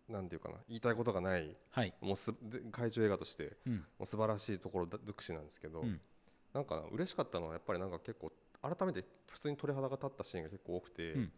[0.09, 0.57] ーなんていうかな。
[0.69, 3.75] 言いたいことがないはい、もうすで怪獣映画としてうん。
[3.77, 6.01] もう素晴らしいところだ尽くしなんですけど、うん。
[6.53, 11.33] なんか嬉しかったのはやっぱりなんか結構改めて普通に鳥肌が立ったシーンが結構多くて、うん。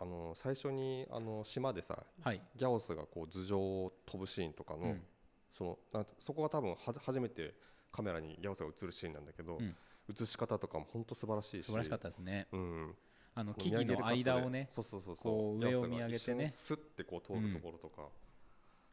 [0.00, 5.02] あの最初にあの島でさはい、ギャオスがこう頭上を飛ぶシーンとかの、うん
[5.50, 7.54] そのなそこが多分はじ初めて
[7.90, 9.74] カメラにギャオスが映るシーンなんだけど、うん。
[10.10, 12.48] 映し方とかも本当素晴らしいし素晴らしかったですね。
[12.52, 12.94] うん、
[13.34, 15.58] あの木々の間をねそうそうそうそう。
[15.58, 16.48] 上を見上げてね。
[16.48, 18.08] スッてこう通るところとか、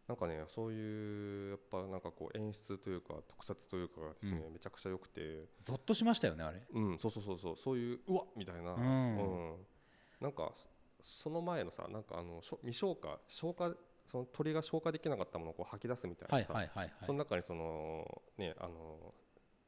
[0.08, 5.46] なんかねそういうやっぱなんかこう演出というか特撮というかがですね、うめちゃくちゃ良くて。
[5.64, 6.62] ゾッとしましたよねあれ。
[6.74, 7.56] うんそうそうそうそう。
[7.58, 9.56] そういううわっみたいな、うん。
[10.20, 10.68] なんかそ
[11.24, 13.74] その前のさなんかあの未消化消化
[14.06, 19.14] その鳥が消化できなかったものをこう吐き出すみたいはないさ、はいはいはいその中にそのねあの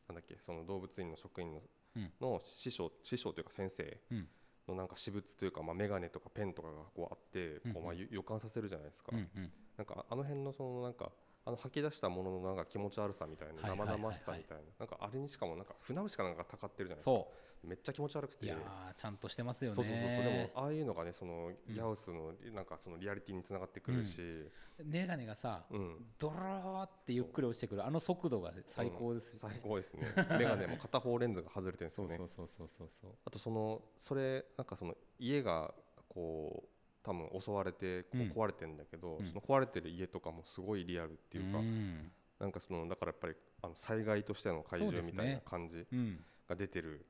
[0.07, 1.61] なんだっけその動物園の職員の,、
[1.95, 2.11] うん。
[2.21, 4.27] の師匠師匠というか先生うん。
[4.67, 9.51] のなんか私物というかまあ眼鏡とかペンとかがこうあってうんこうまあゆ予感させるじゃないですか、うんうん。
[9.77, 11.11] なんかあの辺のそのなんか
[11.47, 17.11] あの吐き出したもののなんか気持ち悪さみたいな生々しさみたいななんかあれにしかもなんか船牛かなんかたかってるじゃないですか。
[17.11, 17.27] そ
[17.63, 18.45] めっちゃ気持ち悪くて。
[18.45, 19.75] ういやーちゃんとしてますよね。
[19.75, 20.07] そうそうそう。
[20.07, 24.19] でもああいうのがねそのギャウスのなんかそのリアリティにつながってくるし、
[24.83, 26.05] メガネがさうん。
[26.19, 29.55] ドローってゆっくり落ちてくるあの速度が最高ですよね。
[29.55, 30.05] 最高ですね。
[30.37, 32.17] メガネも片方レンズが外れてるんですそうよね。
[32.17, 33.11] そうそうそうそうそう。
[33.25, 35.73] あとそのそれなんかその家が
[36.09, 36.76] こう
[37.07, 39.25] 多分襲われて壊れてるんだけど、うん。
[39.25, 42.11] その壊れてる家とかもすごいリアルっていうか、ん。
[42.37, 46.19] なんかそのだからやっぱりあの災害としての怪獣みたいな感じうん。
[46.49, 47.05] が出てる、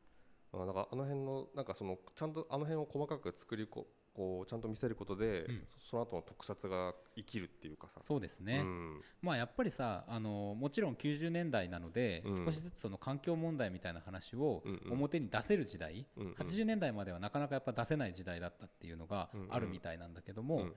[0.54, 5.62] あだからあの辺のなんかそのちゃんとあの辺を細かく作りここうちゃんと見せることで、うん。
[5.90, 8.02] その後の特撮が生きるっていうかさ。
[8.02, 9.02] そうですね、うん。
[9.22, 12.46] まあやっぱりさあのもちろん90年代なので、うん。
[12.46, 16.34] 少しずつその環境問題みたいな話を表に出せる時代、うんうん。
[16.34, 20.72] 80年代まではなかなかやっぱ出せない時代だったっていうのがあるみたいなんだけども、うんうん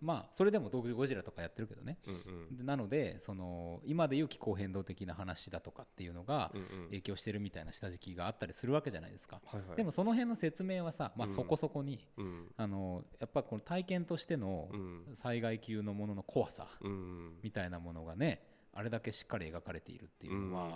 [0.00, 2.56] まあそれでもドグゴジラとかやってるけどね、うんうん。
[2.56, 6.50] でなのでその今でいう気候変動的な話だとかっていうのが
[6.86, 9.76] 影響してるみたいな下敷きがあったりするわけじゃないですか、はいはい。
[9.76, 11.34] でもその辺の説明はさ、まあ、うん。
[11.34, 12.46] そこそこに、うん。
[12.56, 12.79] あの
[13.18, 15.04] やっぱこの体験としてのうん。
[15.14, 17.38] 災害級のものの怖さうん。
[17.42, 20.72] みたいなものがねあれだけしっかり描かれているっていうのは、うん。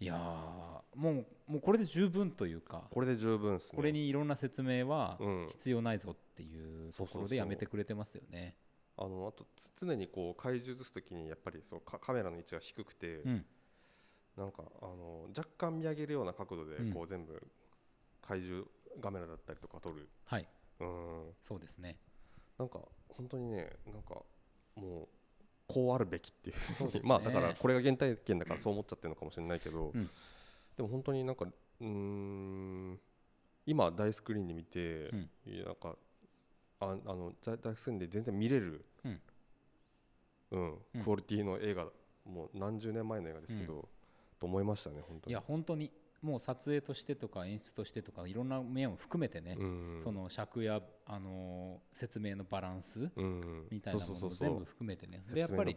[0.00, 3.60] いやーもうもうこれで十分というかこれで十分ね。
[3.74, 5.46] これにいろんな説明はうん。
[5.50, 8.56] 必要ないぞっていうところでやめてくれてますよね。
[8.96, 13.44] あのあとつ常にこう怪獣映す時にやっぱりそうカカメラの位置が低くて、うん。
[14.36, 16.92] なんかあの若干見上げるような角度でうん。
[16.92, 17.40] こう全部
[18.22, 18.66] 怪獣
[19.02, 20.46] カメラだったりとか撮る、はい
[20.80, 21.96] うん、そうですね。
[22.58, 24.22] なんか本当にねなんか
[24.76, 25.08] もう
[25.66, 26.56] こうあるべきっていう。
[26.56, 27.00] ね。
[27.04, 30.10] まあだからこれが原体験だからそう思っちゃってるのかもしれないけど、うん。
[30.76, 33.00] でも本当になんかうーん
[33.66, 35.30] 今大スクリーンで見て、うん。
[35.64, 35.96] なんか
[36.80, 39.22] ああの大大スクリーンで全然見れる、うん。
[40.50, 41.02] うんうん。
[41.04, 41.90] クオリティの映画
[42.24, 43.88] もう何十年前の映画ですけど、
[44.38, 45.32] と思いましたね本当に。
[45.32, 45.90] いや本当に
[46.24, 53.66] もう撮影としてとか演出としてとかいろんな面を含めてね、うんその尺や、あのー説明のバランスうん。
[53.70, 55.22] みたいなもの全部含めてね。
[55.32, 55.74] でやっぱり。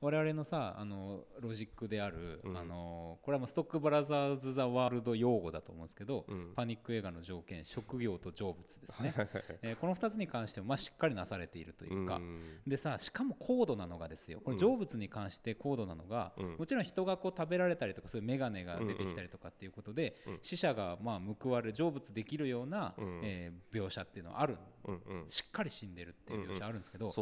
[0.00, 2.58] 我々のさあのロジックである、うん。
[2.58, 6.52] あのこれはもうストックブラザーズ・ザ・ワールド用語だと思うんですけど、うん。
[6.54, 9.14] パニック映画の条件職業と成仏ですね、
[9.62, 12.40] えーこの2つに関してもまあしっかりなされているというか、ん。
[12.66, 14.40] でさしかも高度なのがですよ。
[14.40, 14.60] これうん。
[14.60, 16.56] 成仏に関して高度なのが、うん。
[16.56, 20.38] もちろん人がこう食べられたりとかそういう眼鏡が出てきたりとかっていうことで、うん。
[20.42, 23.20] 死者がまあ報われる成仏できるような、うん。
[23.22, 24.56] えー描写っていうのはあるん
[25.26, 27.12] しっかり死んでるっていう描写あるんですけど。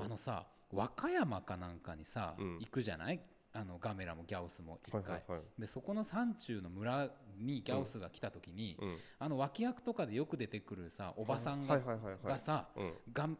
[0.00, 2.58] あのさ和歌山かなんかにさ、うん。
[2.58, 3.20] 行くじゃない？
[3.52, 5.22] あのガメラもギャオスも一回、
[5.58, 8.96] でそこの山中の村にギャオスが来た時に、うん。
[9.18, 11.78] あの脇役とかでよく出てくるさおばさんが,、
[12.38, 12.94] さうん。
[13.12, 13.36] ガン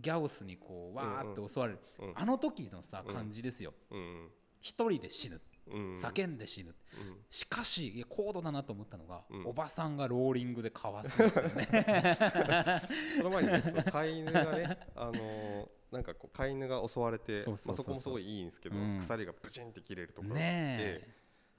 [0.00, 3.14] ギャオスにこうわーって襲われる、うんあの時のさうん。
[3.14, 3.74] 感じですよ。
[3.90, 4.28] うん
[4.60, 5.36] 一人で死ぬ。
[5.36, 7.16] うん叫んで死ぬ、うん。
[7.28, 9.46] しかし高度だなと思ったのが、うん。
[9.46, 11.68] おばさんがローリングでかわすんですよね。
[13.18, 18.98] その前にねその飼い犬がね あのーなんかこう飼い犬が襲われてそこもすごいいいんですけどうん。
[18.98, 21.14] 鎖がブチンって切れるところがあってね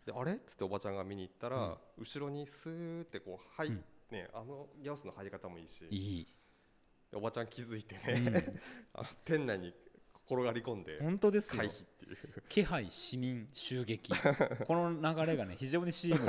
[0.06, 0.34] であれ？
[0.34, 3.84] っつっておばちゃんが見に行ったら後ろにスーってこう入っうん。
[4.12, 6.28] ねあのギャオスの入り方もいいしえいい。
[7.12, 8.34] でおばちゃん気づいてうん。
[8.34, 8.44] ね
[8.94, 9.74] あの店内に
[10.30, 11.58] 転がり込んで本当ですよ。
[11.58, 12.18] 回避っていう。
[12.50, 14.12] 気配市民襲撃。
[14.68, 16.26] この流れがね非常にシーム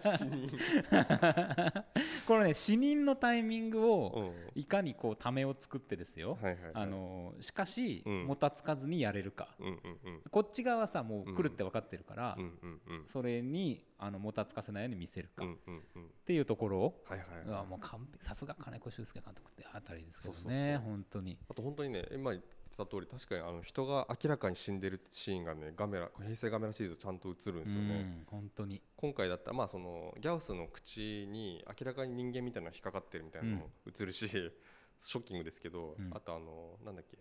[0.00, 0.18] です。
[0.18, 0.50] 死人。
[2.26, 4.60] このね死人のタイミングうをん。
[4.60, 6.72] いかにこうためを作ってですよ、はいはいはい。
[6.74, 8.26] あのしかし、うん。
[8.26, 9.54] もたつかずにやれるか。
[9.58, 10.20] うんうんうん。
[10.30, 13.06] こっち側はさもう来るって分かってるから、うんうんうん。
[13.06, 16.10] それにあのもたつかせないように見せるか、っうんうんうん。
[16.24, 17.66] ていうところを、はいはいはい。
[17.66, 18.24] もう完璧。
[18.24, 20.90] さすが金子修介監督ってあたりですけどそうそうねそう。
[20.90, 21.38] 本当に。
[21.48, 28.82] あと本当にね今言ってた通り確かにあの人が明らかに死んでるシーンがねガメラ平成ガメラシリーズちゃんと映るんですよね、うん本当に。
[28.96, 34.28] 今回だったらまあそのギャオスの口に明らかに人間みたいなのが引っかかってるみたいなのも映るし、
[34.98, 36.10] ショッキングですけど、うん。
[36.14, 37.18] あとあのなんだっけ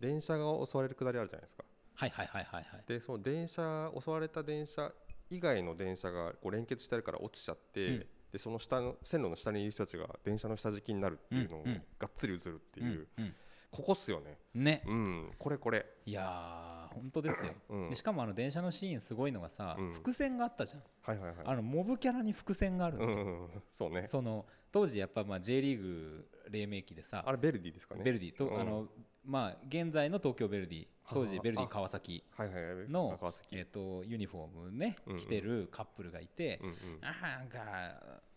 [0.00, 1.64] 電車が襲われるくだりあるじゃないですか。
[1.94, 2.84] はいはいはいはいはい。
[2.86, 4.92] でその電車襲われた電車
[5.30, 8.06] 以外の電車がこう連結してるから落ちちゃって、うん。
[8.32, 13.34] でその下の線路の下にいる人たちが電車の下敷きになるっていうのをうんうんがっつり映るっていう、うん
[13.72, 14.38] ここっすよね。
[14.54, 14.82] うんね。
[14.86, 15.30] うん。
[15.38, 15.84] これこれ。
[16.04, 17.90] いやー本当ですよ、うん。
[17.90, 19.92] でしかもあの電車のシーンすごいのがさ、うん。
[19.94, 20.82] 伏線があったじゃん。
[21.00, 21.46] はいはいはい。
[21.46, 23.48] あのモブキャラに伏線があるんですよ、うんうんうん。
[23.72, 24.06] そうね。
[24.08, 28.02] その当時やっぱまあ J リーグ黎明期でさあれベルディですかね。
[28.02, 28.60] ベルディと、うん。
[28.60, 28.88] あの
[29.24, 32.24] まあ現在の東京ベルディ当時はあベルディあ川崎
[32.88, 33.18] の
[33.50, 36.74] えっとユニフォームね着てるカップルがいて、うんうん。
[37.02, 37.60] あなんか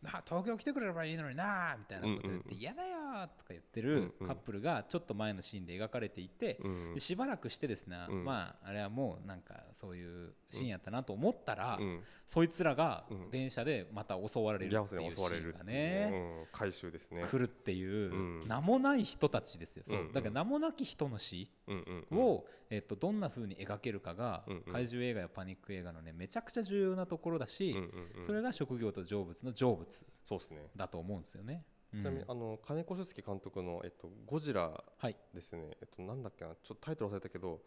[0.07, 2.97] あ東京来てくれればいいのになみたいなこと言って嫌だよ
[3.37, 8.23] とか言ってるカップルがちょっと前のシーンで描かれていてうんでしばらくしてですね、うん。
[8.23, 12.03] まああれはもうなんかそういうシーンやったなと思ったら、うん。
[12.27, 13.31] そいつらがうん。
[13.31, 17.23] 電車でまた襲われるっていうシーンがね回収ですね。
[17.23, 18.47] 来るっていう、うん。
[18.47, 19.99] 名もない人たちですよ、そう。
[19.99, 20.13] うんうん。
[20.13, 22.19] だから名もなき人の死うんうんうん。
[22.19, 30.69] を、えっと、どんな風に描けるかが、怪獣映画やパニック映画のねめちゃくちゃ重要なところだし、うんそれが職業と成仏の成仏そうですね。
[30.75, 31.63] だと思うんですよね。
[31.93, 32.01] うん。
[32.01, 35.15] ちなみにあの金子俊介監督のえっとゴジラはい。
[35.33, 35.77] ですね。
[35.81, 36.51] えっとなんだっけな。
[36.61, 37.61] ちょっとタイトル忘れたけど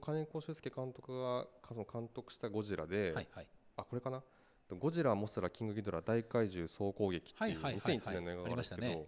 [0.00, 3.46] 金子俊介監督がその監督したゴジラで、はいはい。
[3.76, 4.22] あこれかな。
[4.68, 7.98] ゴジラモスラキングギドラ大怪獣総攻撃っていうはいはいはいはい。
[8.00, 9.06] 2001年の映画があるんですけど、ありましたね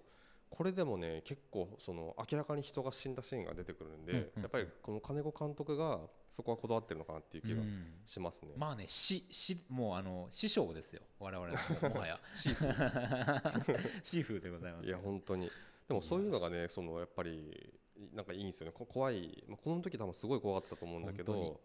[0.50, 4.42] これでもね結構その明らかに人が死んだシーンが出てくるんで、うんうんうん。
[4.42, 7.84] やっぱりこの金子監督がそこはこだわってるのかなっていう気がうん。
[8.06, 8.50] しますね。
[8.56, 11.02] まあねししもうあの師匠ですよ。
[11.20, 12.18] 我々のもはや。
[12.34, 14.88] シーフシーフーでございます。
[14.88, 15.50] いや本当に。
[15.86, 17.72] でもそういうのがねそのやっぱり
[18.14, 18.72] なんかいいんですよね。
[18.72, 21.60] こ怖い、まあ、この時多分すごい怖かったと思うんだけ本ど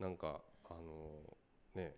[0.00, 1.36] なんかあの
[1.74, 1.94] ね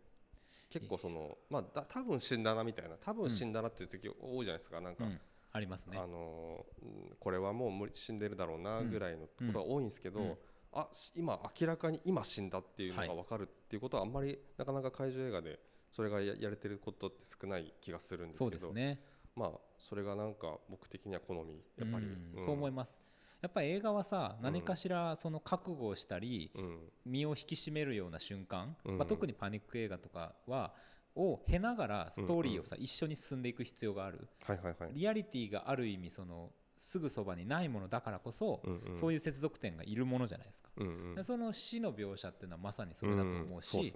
[0.71, 4.81] 結構そのまあだ多分死んだなみたいな多分死んだなっていう時多いじゃないですか。
[4.81, 5.21] なんか、うん、
[5.59, 5.99] ありますね。
[5.99, 10.27] あのうんこれはもう無理死んでるだろうなぐらいのことが多いんですけど、うん。
[10.27, 10.39] うん
[10.71, 13.17] あし今明らかに今死んだっていうのがはい。
[13.17, 15.59] 分かるっていうことはあんまりなかなか怪獣映画で
[15.91, 19.01] それがややれてることって少ない気がするんですけどね。
[19.35, 22.43] まあそれがなんか僕的には好みやっぱり、うん。
[22.43, 23.01] そう思います。
[23.41, 24.43] やっぱり映画はさん。
[24.43, 26.79] 何かしらその覚悟をしたりうん。
[27.07, 28.99] 身を引き締めるような瞬間、うん。
[28.99, 30.75] まあ、特にパニック映画とかは
[31.19, 34.29] を経ながらストーリーをさ、一緒に進んでいく必要がある。
[34.45, 34.91] はいはいはい。
[34.93, 38.63] リアリティがある意味そのすぐそばにないものだからこそ、
[38.95, 41.15] そういう接続点がいるものじゃないですか、うんうん。
[41.17, 43.93] でその死の描写っていうのはまさにそれだと思うし、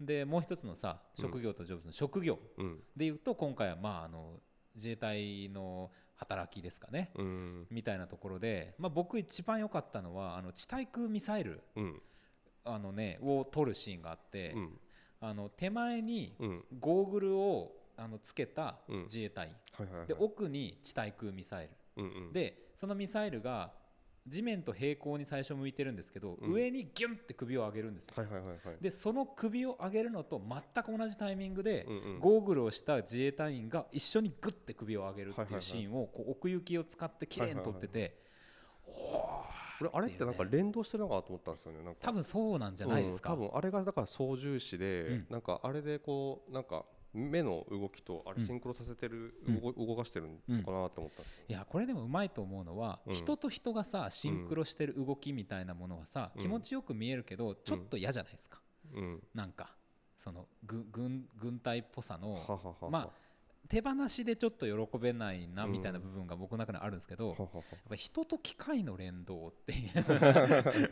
[0.00, 2.80] でもう一つのさ職業と成仏の職業うん。
[2.96, 4.40] でいうと今回はまああの
[4.74, 7.66] 自衛隊の働きですかね、うん。
[7.70, 12.02] みたいなところで、まあ、僕一番良かったのはあの地対空ミサイルうん。
[12.64, 14.80] あの、ね、を撮るシーンがあって、うん
[15.22, 16.64] あの手前にうん。
[16.78, 19.02] ゴーグルをあのつけたうん。
[19.04, 19.50] 自衛隊。
[20.06, 22.32] で奥に地対空ミサイル、うんうん。
[22.32, 23.72] でそのミサイルが
[24.26, 26.52] 地面と平行に最初向いてるんですけど、うん。
[26.52, 28.14] 上にギュンって首を上げるんですよ、
[28.80, 32.18] でその首を上げるのと全く同じタイミングで、うんうん。
[32.20, 38.16] ゴーグルをした自衛隊員が一緒にグッて首を上げるってはいうシーンをこう奥行きを使って綺麗に撮ってて、
[38.84, 39.21] こ
[39.82, 41.82] れあれってなんか連動してるのかなと思ったんですよね。
[41.84, 42.00] なんか。
[42.02, 45.26] 多分そうなんじゃないですか、うん多分あれがだから操縦士で、うん。
[45.30, 49.60] なんかあれでこうなんか目の動きとあれうんシンクロさせてる、うん。
[49.60, 53.14] 動動かしてるのかなと思ったいやこれでもうまいと思うのは、うん。
[53.14, 56.42] 人と人がさシンクロしてる動きみたいなものはさ、うん。
[56.42, 58.60] 気持ちよく見えるけどちょっと嫌じゃないですか、
[58.94, 59.22] うん。
[59.34, 59.74] なんか
[60.16, 62.90] そのぐ軍軍隊っぽさのはははは。
[62.90, 63.10] まあ
[63.68, 67.48] 手放しでちょっと喜べないなみたいな部分が僕の中にあるんですけど、やっ
[67.88, 69.76] ぱ人と機械の連動ってい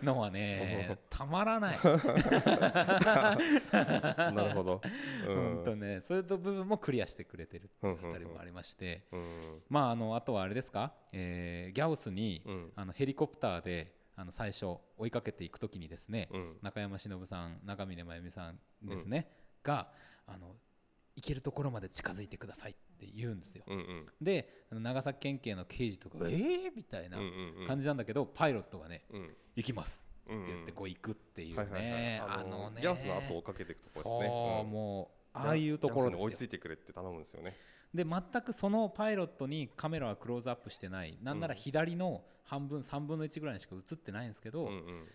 [0.01, 1.79] う のはねたまらない。
[3.73, 4.81] なるほど、
[5.27, 5.37] うん。
[5.57, 12.73] 本当ねそういう部分もクリアしてくれてるっていうあたりもありましてうんまああのあとはあれですか、えーギャオスに、うん。
[12.77, 16.59] あのヘリコプターであの最初追いかけていくときにですね、うん。
[16.63, 19.31] 中山忍さん中峰真由美さんですね、
[19.63, 19.93] が
[20.27, 20.57] あの
[21.21, 23.65] 行けるところまで近づいてくださいって言うんですよ。
[23.69, 24.07] うんうん。
[24.21, 27.19] で長崎県警の刑事とか「えー!」みたいな
[27.67, 32.77] 感じなんだけど、パイロットがねうん「行きます」うんって言ってこう行くっていうねああのね。
[32.77, 34.71] のギャオスの後をかけていくところですね。
[34.71, 37.55] もうああいうところギャオスに追いついてくれって頼むんですよね。
[37.93, 41.19] で全くそのパイロットにカメラはクローズアップしてない。
[41.23, 45.09] なんなら左の半分3分の1ぐらいにしか映ってないんですけど、うんうん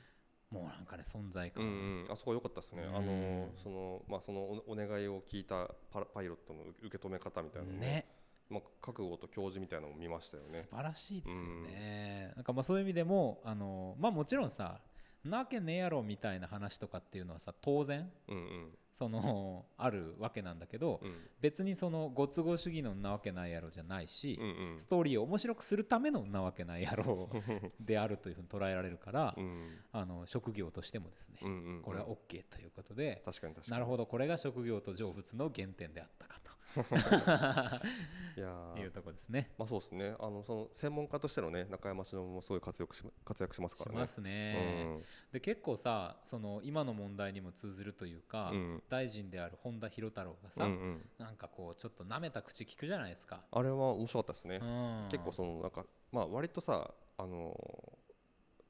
[0.52, 1.74] もうなんかね存在感、うんう
[2.08, 2.96] ん、あそこ良かったですね、うん。
[2.96, 8.06] あのそのまあ、そのおお願いを聞いたパパイロットの受け止め方みたいなね。
[8.48, 10.50] まあ、覚悟と教示みたいなのも見ましたよね。
[10.50, 10.68] 素。
[10.76, 14.82] 晴らしいですよね、なんかまあそういう意味でもあのまあもちろんさ
[15.26, 18.78] なわけねえやろみたいな話とかっていうのはさ当然うんうん。
[18.96, 21.14] そのあるわけなんだけど、うん。
[21.42, 24.80] 別にそのご都合主義のなわけないやろじゃないし、うんうん。
[24.80, 27.30] ストーリーを面白くするためのなわけないやろ
[27.78, 29.68] であるというふうに捉えられるから、うん。
[29.92, 31.82] あの職業としてもですね、うんうん。
[31.82, 33.72] これは OK ということで、確かに確かに。
[33.74, 36.45] なるほどこれが職業と成仏の原点であったかと
[36.82, 38.80] いやー。
[38.84, 39.52] いうとこですね。
[39.58, 40.16] まあそうですね。
[40.20, 43.98] あのその専門家としてのね中山忍もすごい活躍し活躍しますからね。
[43.98, 45.02] しますね。
[45.32, 48.58] で結構さその今の問題にも通ずるというか、うん。
[48.58, 51.10] うん大臣である本田博太郎がうんさ、うん。
[51.18, 53.44] なんかこうちょっと舐めた口聞くじゃないですか。
[53.52, 54.58] あれは面白かったですね。
[54.58, 55.08] うん。
[55.10, 58.06] 結構そのなんかまあ割とさあのー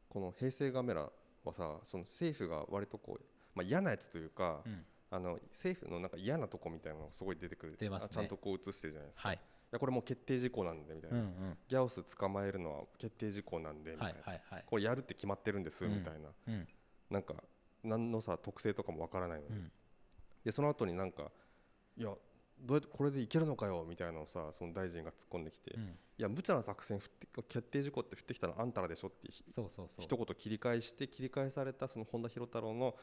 [0.10, 1.12] この平成ガメラ
[1.44, 9.38] はさその政府が割とこうまあ嫌なやつというかうんあの政府のなんか嫌なとこみたいなのがすごい出てくる出ますねあちゃんとこう映してるじゃないですかはい。
[9.38, 9.40] い
[9.72, 11.58] やこれもう決定事項なんでみたいうんうな、ん。
[11.68, 14.64] ギャオス捕まえるのは決定事項なんでみたはいいな、はいはい。
[14.66, 16.68] これやるって決まってるんですうんみたいな、うん
[17.10, 17.36] なんか
[17.84, 19.72] 何のさ特性とかもわからないのに、うん
[20.44, 21.32] でその後になんか
[21.98, 22.10] いや
[22.62, 25.96] どうやってこれでいけるのかよみたいなのをさその大臣が突っ込んできて、いうん。
[26.20, 27.00] や無茶な作戦
[27.50, 30.04] 決定事項って振ってきたのあんたらでしょってひそうそうそう。
[30.04, 32.96] 一言切り返して切り返されたその本田博太郎の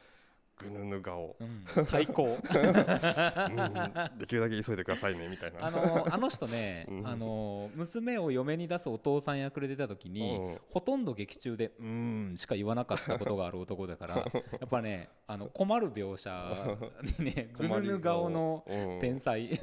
[0.62, 2.24] ぐぬぬ顔、うん、 最高。
[2.24, 4.18] うん。
[4.18, 5.66] できるだけ急いでくださいねみたいな。
[5.66, 7.06] あのあの人ね、うん。
[7.06, 10.60] あの娘を嫁に出すお父さん役で出た時に、うん。
[10.70, 14.24] ほとんど劇中で「うーん」しか言わなかったことがある男だから や
[14.64, 16.78] っぱねあの困る描写
[17.18, 19.00] にね ぐぬぬ顔のうん。
[19.00, 19.60] 天才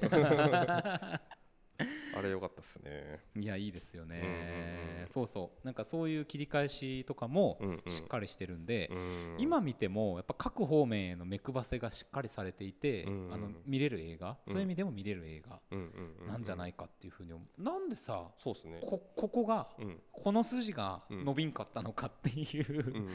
[2.15, 3.21] あれ良かったっすね。
[3.35, 5.07] いやいいですよね、うんうんうん。
[5.07, 5.65] そうそう。
[5.65, 7.81] なんかそういう切り返しとかもうんうん。
[7.89, 9.35] しっかりしてるんで、うん。
[9.39, 13.25] 今見てもやっぱ各方面への目配せがしっかりされていて、うん。
[13.27, 14.53] うんあの見れる映画、うん。
[14.53, 17.61] そういう意味でも見れる映画うんうんうなんじゃないかっていうふうに思う。
[17.63, 18.79] なんでさそうですね。
[18.81, 20.01] こここがうん。
[20.11, 23.09] この筋が伸びんかったのかっていううん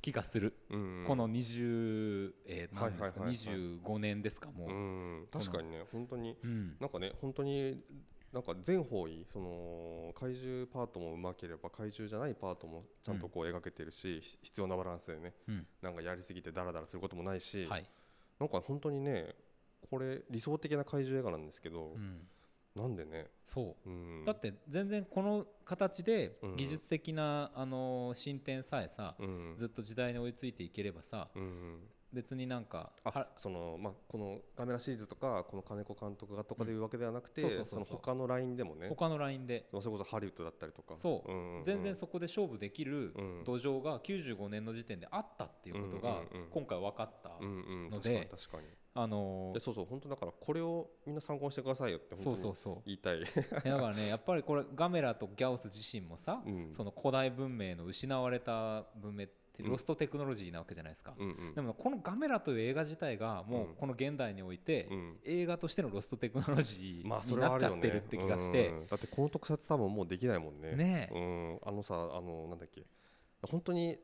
[0.00, 1.04] 気がする、うん。
[1.06, 3.36] この20、えー何ですか、はいはいはいはい。
[3.36, 5.28] 25年ですかもう、うん。
[5.32, 6.76] 確かにね本当にうん。
[6.80, 7.82] なんかね本当に
[8.32, 15.66] なんか全方位その怪獣パートもうまければ怪獣じゃないパートもちゃんとこう描けてるし、ひ必要なバランスでねうん。
[15.82, 17.86] なんかやりすぎてダラダラすることもないし、はい。
[18.38, 19.34] なんか本当にね
[19.90, 22.20] これ理想的な怪獣映画なんですけどう、ん、
[22.78, 23.88] なんでね、そう。
[23.90, 26.56] うん、だって全然この形でうん。
[26.56, 29.54] 技術的な、あの進展さえさ、うん。
[29.56, 31.80] ずっと時代に追いついていければさうん
[32.12, 32.92] 別になんか
[33.36, 37.84] そのまあこのカメラシリーズとかこの金子監督がとかでいうわけではなくて、うんそうそうそう。
[37.84, 38.88] そうの他のラインでもね。
[38.88, 39.66] 他のラインで。
[39.72, 40.96] まあそれこそハリウッドだったりとか。
[40.96, 41.62] そう、んんうん。
[41.62, 43.44] 全然そこで勝負できるうん。
[43.44, 47.90] 土壌が95年の時点であったっていうことがうんうんうん今回分かった、うんうん。
[47.90, 48.68] ので確かに。
[48.94, 52.82] あのでそうそう本当だからこれをみんな参考にしてくださいよってそ本当にうそうそう。
[52.84, 53.20] 言いたい、
[53.64, 56.72] えだからねやっぱりこれガメラとギャオス自身もさ、うん。
[56.72, 59.26] その古代文明の失われた文明
[59.62, 61.54] ロストテクノロジーなわけじゃないですか、うんうん。
[61.54, 65.16] でもこのガメラという映画自体がもうこの現代において、うん。
[65.24, 68.86] 映画としてのロストテクノロジまあーになっちゃってるって気がして、うん。
[68.86, 70.76] だってこの特撮多分もうできないもんね。
[70.76, 71.58] ねうん。
[71.66, 72.84] あのさあのなんだっけ。
[73.46, 73.98] 本当に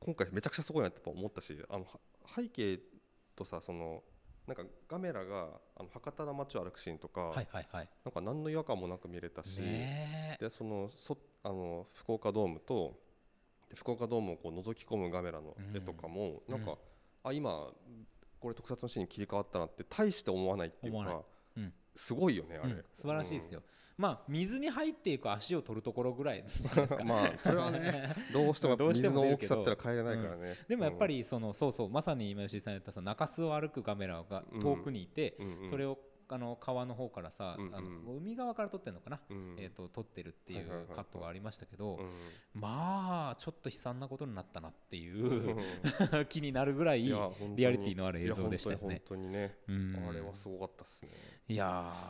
[0.00, 2.00] 今回めちゃくちゃすごいなって思ったしあのは
[2.34, 2.80] 背景
[3.36, 4.02] とさその
[4.46, 7.88] なんかガメラがあの博多の街を歩くシーンとか、はいはいはい。
[8.04, 10.44] なんか何の違和感もなく見れたし、ねえ。
[10.44, 12.98] でそのそあの福岡ドームと
[13.70, 16.58] で福岡ドームをこう覗き込むガメラの絵とかも、うん。
[16.58, 16.76] なんか、
[17.22, 17.68] あ今
[18.40, 21.22] これ特撮のシーンに切り替わったなって大して思わないっていうか、
[21.56, 21.72] うん。
[21.94, 22.84] すごいよねあれ、うん。
[22.92, 23.62] 素晴らしいですよ、
[23.96, 35.70] まあ水に入っていく足を取るところぐらいじゃないですかうんまあそれはね どうしてもやっぱどうして水の大きさってのは変えれないからね、でもやっぱりそのそうそうまさに今吉井さん言ったさ中洲を歩くガメラが遠くにいて、うん、うんうん。
[35.70, 35.98] それを
[36.34, 37.74] あの川の方からさ、うんうん。
[37.74, 39.56] あの海側から撮ってるのかな、うん。
[39.58, 42.60] えー、と撮ってるっていうカットがありましたけど、うん。
[42.60, 45.56] まあちょっと悲惨なことになったなっていう
[46.28, 47.30] 気になるぐらいリア
[47.70, 49.02] リティのある映像でしたよいやね。
[49.08, 50.08] 本当に本当にね、うん。
[50.08, 51.10] あれはすごかったっすね。
[51.48, 51.66] いや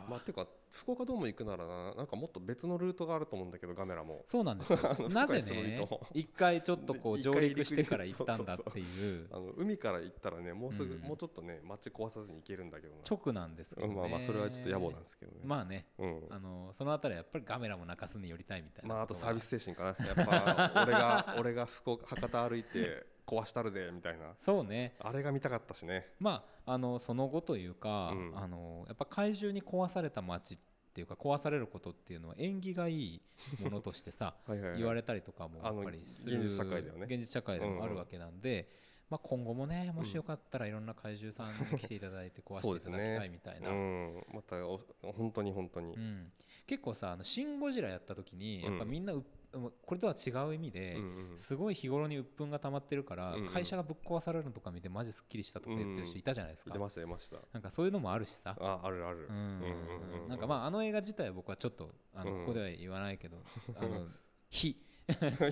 [0.07, 0.09] ー。
[0.09, 4.23] まあてか福岡ドーム行くならななんかもっと別のルートがあると思うんだけどガメラも。
[4.25, 4.79] そうなんですよ。
[5.09, 9.27] なぜねと一回ちょっとこうで上陸してから一行回ったんだっていう。
[9.31, 11.01] あの海から行ったらねもうすぐ、うん。
[11.01, 13.01] もうちょっとね街壊さずに行けるんだけどな。
[13.09, 13.93] 直なんですけどね。
[13.93, 15.87] うんまあまあそれはちょっと野暮なんですけどね、まあね。
[15.97, 16.27] うん。
[16.29, 20.05] あのそのあたりはやっぱりガメラも中洲に寄りたいみたいなまああとサービス精神かな。
[20.05, 24.33] やっぱ 俺が俺が福岡博多歩いて壊したるでみたいな。
[24.37, 24.95] そうね。
[24.99, 26.07] あれが見たかったしね。
[26.19, 28.37] まああのその後というか、うん。
[28.37, 30.57] あのやっぱ怪獣に壊された街っ
[30.93, 33.21] ていうか壊されることっていうのは縁起がいい
[33.61, 37.05] ものとしてさ はい言われたりとかもやっぱりする現実社会だよね。
[37.09, 38.69] 現実社会でもあるわけなんで、
[39.09, 44.25] まあ、今後もねもしよかったらいろんな怪獣さんに来ていただいて壊していただきたいみたいな、うん。
[44.33, 46.31] またお本当に本当に、うん。
[46.67, 48.71] 結構さあの「シン・ゴジラ」やった時にうん。
[48.71, 50.97] やっぱみんなうこれとは違う意味で、
[51.35, 57.37] すごい日頃に鬱憤が溜まってるから、会社がぶっ壊されるのとか見てマジすっきりしたとか言ってる人いたじゃないですか、出ました出ました。
[57.51, 58.55] なんかそういうのもあるしさ。
[58.59, 59.27] ああるある。
[59.29, 63.37] うんなんかまああの映画自体は僕はちょっとあのうんここでは言わないけど、
[63.75, 64.07] あの
[64.49, 64.81] 非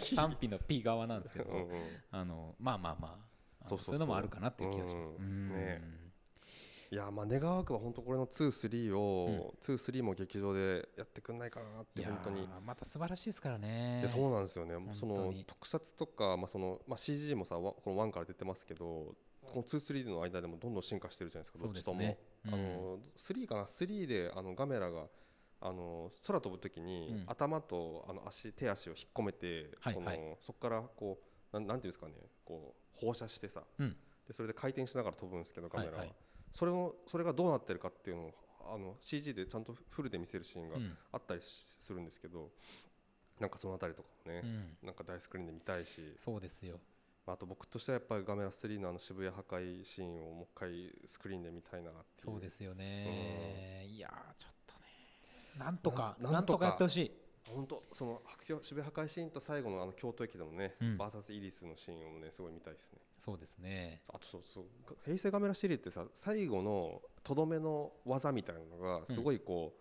[0.02, 1.70] 賛否の P 側なんですけど、
[2.12, 3.30] あのまあまあまあ。
[3.68, 5.20] そういうのもあるかなっていう気がします。
[5.20, 5.99] ね
[6.92, 12.42] いやまあ願わくは本当これの23を、23も劇場でやってくんないかなって本当に。
[12.42, 14.04] ーまた素晴らしいですからね。
[14.08, 14.76] そうなんですよね。
[14.76, 19.14] 本その特撮とか、まあそのまあ、CG もさわこの1から出てますけど
[19.44, 22.18] この23の間でもどんどん進化してるじゃないですかどっちとも、ね
[22.48, 22.54] うん。
[22.56, 25.04] あの3かな？3であのガメラが
[25.62, 27.24] あの空飛ぶ時に、うん。
[27.28, 30.18] 頭とあの足手足を引っ込めて、このはい。
[30.18, 31.20] はいそこからこ
[31.54, 32.14] うなんなんていうんですかね
[32.44, 33.96] こう放射してさ、うん。
[34.28, 36.16] でそれで回転しながら飛ぶんですけどガメラは、はいはい
[36.52, 38.34] それをそれがどうなってるかっていうのを
[38.74, 40.98] あの CG でちゃんとフルで見せるシーンがうん。
[41.12, 41.46] あったりし
[41.80, 42.50] するんですけど、
[43.40, 44.78] なんかそのあたりとかもね、うん。
[44.88, 46.80] なんか大スクリーンで見たいし、そうですよ。
[47.26, 52.06] まああと僕としてはやっぱりガメラ3のあの渋谷破壊シーンをもう一回スクリーンで見たいなっていう。
[52.32, 54.86] そうですよね、いやーちょっとね。
[55.58, 57.12] なんとかなんんとかやってほしい
[57.48, 60.98] 本当その白渋谷破壊シーンと最後のあの京都駅でのね、うん。
[60.98, 63.00] バーサスイリスのシーンをねすごい見たいですね。
[63.18, 64.02] そうですね。
[64.08, 64.66] あとそうそう
[65.04, 69.74] 平成ガメラシリーズってさ最後のとどめの技みたいなのがすごいこ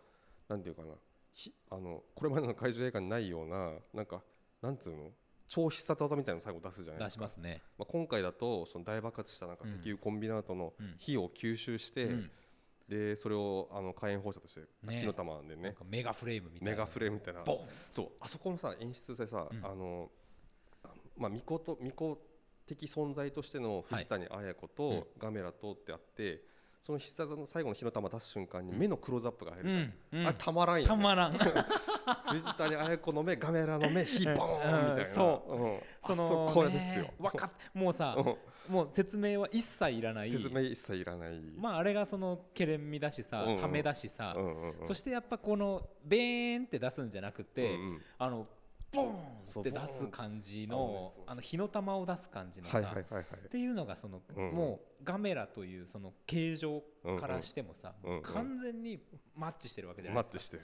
[0.49, 0.89] う、なんていうかな
[1.33, 4.23] ひあのこれまでの怪獣映画にないようななんか
[4.63, 5.11] なんつうの
[5.47, 7.21] 超必殺技みたいなのを最後出すじゃないで出すか。
[7.21, 7.63] しますね。
[7.79, 10.95] まあ、今回だとその大爆発したなんか石油コンビナートのうん。
[10.99, 12.31] 火を吸収して、うん
[12.89, 15.72] でそれをあの火炎放射としてね火の玉でね。
[15.72, 16.70] かメガフレームみたいな。
[16.72, 17.43] メガフレームみたいな。
[17.91, 18.07] そう。
[18.20, 19.64] あそこのさ演出でさ、うん。
[19.64, 20.11] あの
[21.16, 22.18] まあ巫女と巫女
[22.66, 25.05] 的存在としての藤谷綾子と、うん。
[25.18, 26.43] ガメラとってあって
[26.80, 28.78] その必殺の最後の火の玉出す瞬間にうん。
[28.78, 29.82] 目のクローズアップが入るじゃん、
[30.12, 30.20] うん。
[30.20, 30.26] うん。
[30.26, 31.39] あれたまらんよ、ね、たまらん
[32.15, 35.53] 藤谷綾子の目ガメラの目火ボーンみたいな、うんそう。
[35.53, 37.05] うん、そのこですよ。
[37.05, 38.37] ね、わかっもうさうん。
[38.69, 40.31] もう説明は一切いらない。
[40.31, 44.37] 説明一切いらない、まああれがそのケレン味だしさためだしさ。
[44.85, 47.79] そしてやっぱこのベーンって出すんじゃなくて
[48.19, 48.47] あの
[48.93, 56.83] ボーンって出す感じのあの火の玉を出す感じのさっていうのがその、うんもうガメラというその形状
[57.21, 57.95] からしてもさ、
[58.25, 59.01] 完全に
[59.37, 60.59] マッチしてるわけじゃないですか。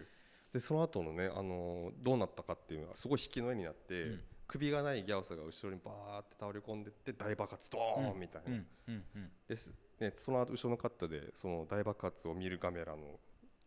[0.55, 4.21] でその後のね、あのーどうなったかっていうのはすごい引きの絵になって、うん。
[4.47, 8.63] 首がないギャオスが後ろにバーって倒れ込んでって大爆発ドーンみたいな、
[9.49, 9.71] です。
[9.99, 13.19] ね、その後後ろのカットでその大爆発を見るガメラの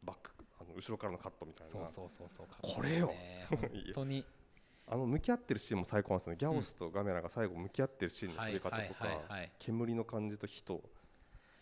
[0.04, 1.72] バックあの後ろからのカットみたいな。
[1.72, 3.12] そうそうそうそうこれよ。
[3.50, 4.26] 本当に。
[4.90, 6.38] あの向き合ってるシーンも最高なんですよね。
[6.38, 9.22] ギャオスとガメラが最後向き合ってるシーンの撮り方とか、
[9.60, 10.82] 煙の感じと火と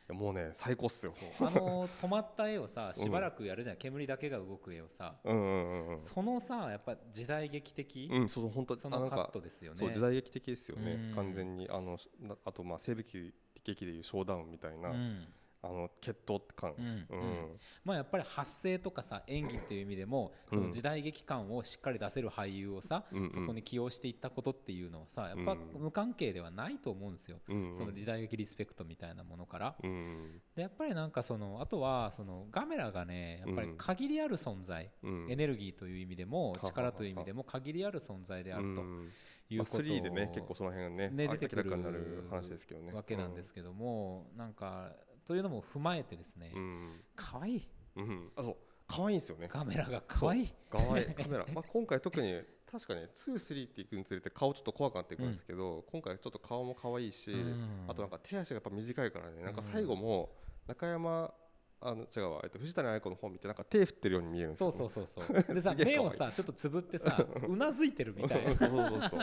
[0.10, 1.14] もうね最高っすよ。
[1.40, 9.94] あの止まった絵をさしばらくやるじゃん、煙だけが動く絵をさ、そのさやっぱ時代劇的、うんそう本当そのカットですよね。
[9.94, 10.92] 時代劇的ですよね。
[10.92, 11.16] うん。
[11.16, 11.68] 完全に。
[11.70, 13.34] あのなあとまあ西部劇
[13.64, 15.28] 劇でいうショーダウンみたいな、うん
[15.66, 17.60] あの決闘感、うんうん。
[17.84, 23.24] まあやっぱり発声とかさ演技っていう意味でもその時代劇感をしっかり出せる俳優をさ、うん。
[23.24, 23.32] うん。
[23.32, 25.82] そこに起用していったことっていうのはさやっぱうん。
[25.82, 27.74] 無関係ではないと思うんですよ、うん。
[27.74, 29.76] その時代劇リスペクトみたいなものから。
[29.84, 30.42] うん。
[30.56, 33.78] でやっぱりなんかそのあとはそのガメラがねやっぱりうん。
[33.78, 35.32] 限りある存在、うん。
[35.32, 38.98] エネルギーという意味でも力という意味でも限りある存在であるとうん。
[38.98, 42.94] まあ、いうこと3でね結構その辺がねね出てくる明らかになる話ですけどね。
[42.94, 44.92] わけなんですけども、なんか
[45.26, 47.68] というのも踏まえてですね、うん、可愛い。
[47.96, 48.08] うん。
[48.08, 48.58] うんあそう。
[48.88, 49.48] 可愛いんですよね。
[49.52, 50.54] ガメラが可愛い。
[50.70, 51.06] 可愛い。
[51.16, 57.86] カメラ、まあ、今回特に確かね23っていくにつれて顔ちょっと怖くなってくるんですけど、今回ちょっと顔も可愛いし、うん。
[57.88, 60.36] あとなんか手足がやっぱ短いからねなんか最後も
[60.68, 61.34] 中山
[61.82, 65.54] あの違うわ、えっと、藤谷綾子の方見てなんか手振ってるように見えるんですよ、ね、そうそうそうそう。
[65.56, 68.56] でさ 目をさちょっとつぶってさ うなずいてるみたいな。
[68.56, 69.20] そうそうそうそう。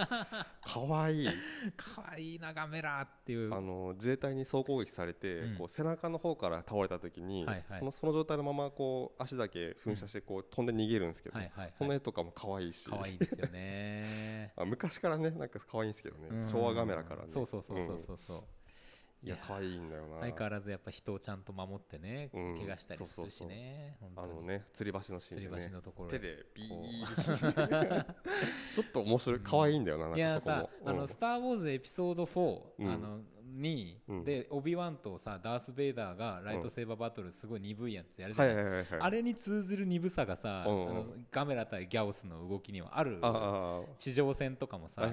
[0.62, 1.28] 可愛い
[1.76, 3.52] 可愛いなガメラっていう。
[3.52, 5.56] あの自衛隊に総攻撃されて、うん。
[5.56, 7.78] こう背中の方から倒れた時に、はいはい。
[7.78, 12.88] そのその状態のままこう足だけ噴射してこう飛んで逃げるんですけど、はいはいそのはい絵とかも可愛いし。
[12.88, 14.52] 可愛いですよね。
[14.56, 16.48] あ昔からねなんか可愛いんですけどね、うん。
[16.48, 17.30] 昭和ガメラからね。
[17.30, 18.44] そうそうそうそうそうそう、
[19.24, 20.20] いや可愛いんだよな。
[20.20, 22.56] 相変わらずやっぱ人をちゃんと守ってね、うん。
[22.56, 23.48] 怪我したりするしそうそうそう。
[23.48, 28.04] ねあのね吊り橋のシーンで吊りね橋のところ手でビー
[28.74, 29.40] ちょっと面白い。
[29.40, 30.90] 可愛いんだよななんいやさかそこも。
[30.90, 32.88] あの「スター・ウォーズ」エピソード4、うん。
[32.88, 33.20] あの
[33.52, 34.24] に、うん。
[34.24, 40.90] でオビワンとさダース・ベイダーがライトセーバーバトルすごい鈍いやつやるじはゃないあれに通ずる鈍さがさ、うんうん。
[40.90, 43.18] あのガメラ対ギャオスの動きにはある。
[43.22, 45.08] あ地上戦とかもさ、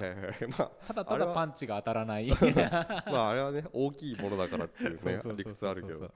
[0.86, 2.28] ただただパンチが当たらない。
[3.06, 6.10] まああれはね大きいものだからっていうね理屈あるけど。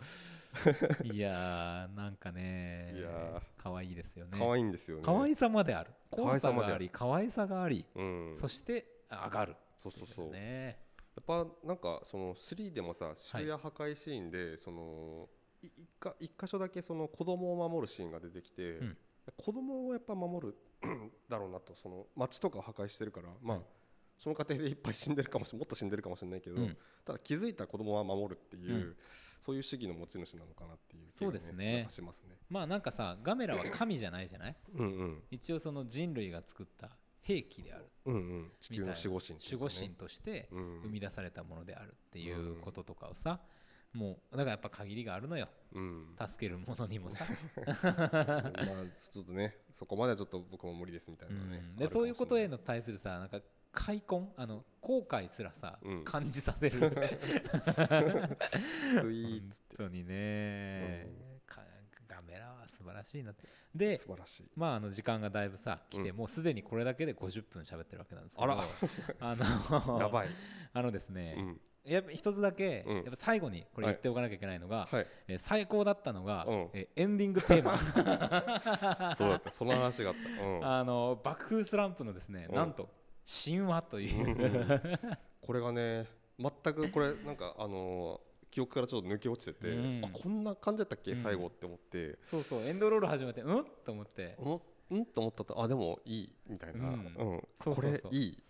[1.03, 3.43] いやーなんかねいやー。
[3.59, 4.39] 可愛いですよね。
[4.39, 5.03] 可愛いんですよね。
[5.05, 5.91] 可愛さまである。
[6.11, 8.37] 可怖さがあり可愛さがあり、うん。
[8.37, 9.57] そして上がる。
[9.83, 10.31] そうそうそう。
[10.31, 10.84] ね
[11.17, 15.29] やっぱなんかその3でもさ渋谷破壊シーンでその
[15.63, 18.97] い一か一箇所だけその子供を守るシーンが出てきて、うん。
[19.39, 20.55] 子供をやっぱ守る
[21.31, 23.63] だろうなとその街とかを破壊してるからまあ、うん。
[24.19, 26.77] その過程でいっぱい死んでるかもしれもっと死んでるかもしれないけど、うん。
[27.07, 28.97] ただ気づいた子供は守るっていう、うん。
[29.41, 31.87] そういう主義の持ち主なのかなっていう気がそうですね。
[31.89, 32.37] しますね。
[32.51, 34.57] まあなんかさガメラは神じゃないじゃない？
[34.75, 35.23] うんうん。
[35.31, 36.91] 一応その人類が作った
[37.25, 37.87] 兵器である。
[38.07, 38.47] うんうん。
[38.61, 39.41] 地球の守護神ね。
[39.45, 40.81] 守護神としてうん。
[40.83, 43.41] 生み出されたものであるっていうこととかをさ
[43.93, 45.49] もうだからやっぱ限りがあるのよ。
[45.73, 46.17] うん。
[46.27, 47.25] 助けるものにもさ、
[47.57, 48.53] まあ
[49.11, 51.77] ちょっとねそこまではちょっと僕も無理ですみたいなのね、うん。
[51.77, 53.41] でそういうことへの対するさなんか
[53.75, 56.79] 開墾あの後悔すらさ、うん感じさせる。
[56.79, 56.91] スイー
[59.41, 59.77] 本ツって。
[59.77, 61.24] 当にね、か
[62.15, 63.49] ガメラは素晴らしいなって。
[63.75, 64.51] で素晴らしい。
[64.57, 68.53] まああの時間がだいぶさ来て、うんもうすでにこれだけで50分喋ってるわけなんですけど。
[68.53, 68.63] あら。
[69.21, 70.29] あの やばい、
[70.73, 72.97] あのですね、うん、やっぱ一つだけ、うん。
[72.97, 75.07] やっぱ最後にこれ言っておかなきゃいけないのが、はい。
[75.29, 76.71] えー最高だったのが、うん。
[76.73, 77.77] えーエンディングテーマ。
[79.17, 79.51] そうだった。
[79.51, 82.55] その話があった、うん、あの爆風スランプのですね、うん。
[82.55, 82.89] なんと
[83.45, 86.07] 神話という、うんこれがね
[86.39, 90.05] 全くこれなんかあのー記憶からちょっと抜け落ちてて、うん。
[90.05, 91.23] あこんな感じだったっけ、うん。
[91.25, 92.17] 最後って思って。
[92.25, 93.65] そうそうエンドロール始めてうん？
[93.85, 94.37] と思って。
[94.39, 94.63] お
[94.95, 97.41] んと思ったとあでもいいみたいな、ううん。
[97.41, 98.43] これいい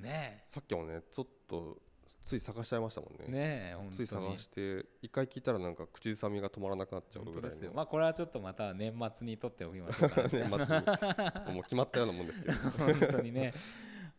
[0.00, 1.78] ねさっきもねちょっと
[2.24, 3.26] つい探しちゃいましたもんね。
[3.28, 7.50] えねつい探して一回聞いたらなんか口ずさみが止まらなくなっちゃう本ぐらいの。
[7.50, 7.72] 当ですよ。
[7.74, 10.22] まあこれはちょっとまた年末にとっておきましょうか。
[10.32, 11.54] 年末に。
[11.54, 12.54] もう決まったようなもんですけど。
[12.76, 13.52] 本当にね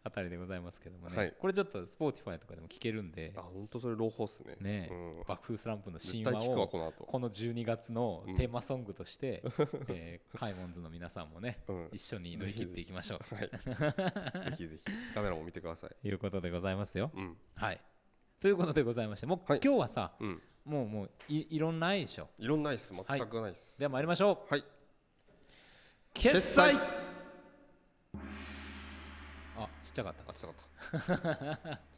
[0.03, 1.33] あたりでございますけどもね、はい。
[1.37, 3.33] これちょっと Spotify とかでも聞けるんで。
[3.35, 4.55] あ本当それ朗報っすね。
[4.61, 4.93] ねえ。
[4.93, 7.03] うん、爆風スランプの神話絶対聞くわをこの後。
[7.03, 9.43] この12月のうんテーマソングとして、
[9.89, 11.89] えーカイモンズの皆さんもね、うん。
[11.91, 13.35] 一緒に乗り切っていきましょう。
[13.35, 13.49] はい。
[14.51, 15.13] ぜひぜひ。
[15.13, 15.89] カメラも見てください。
[16.01, 17.11] ということでございますよ。
[17.13, 17.37] うん。
[17.55, 17.81] はい。
[18.39, 19.59] ということでございましてもう、はい。
[19.61, 20.41] 今日はさうん。
[20.63, 22.29] もうもういいろんないでしょ。
[22.37, 22.93] いろんないっす。
[22.93, 23.79] 全くないっす。
[23.79, 24.53] では参りましょう。
[24.53, 24.63] はい。
[26.13, 26.73] 決済。
[26.73, 27.08] 決
[29.63, 30.29] あちっちゃかった。
[30.29, 30.63] あちょっと
[30.99, 31.21] ちょっ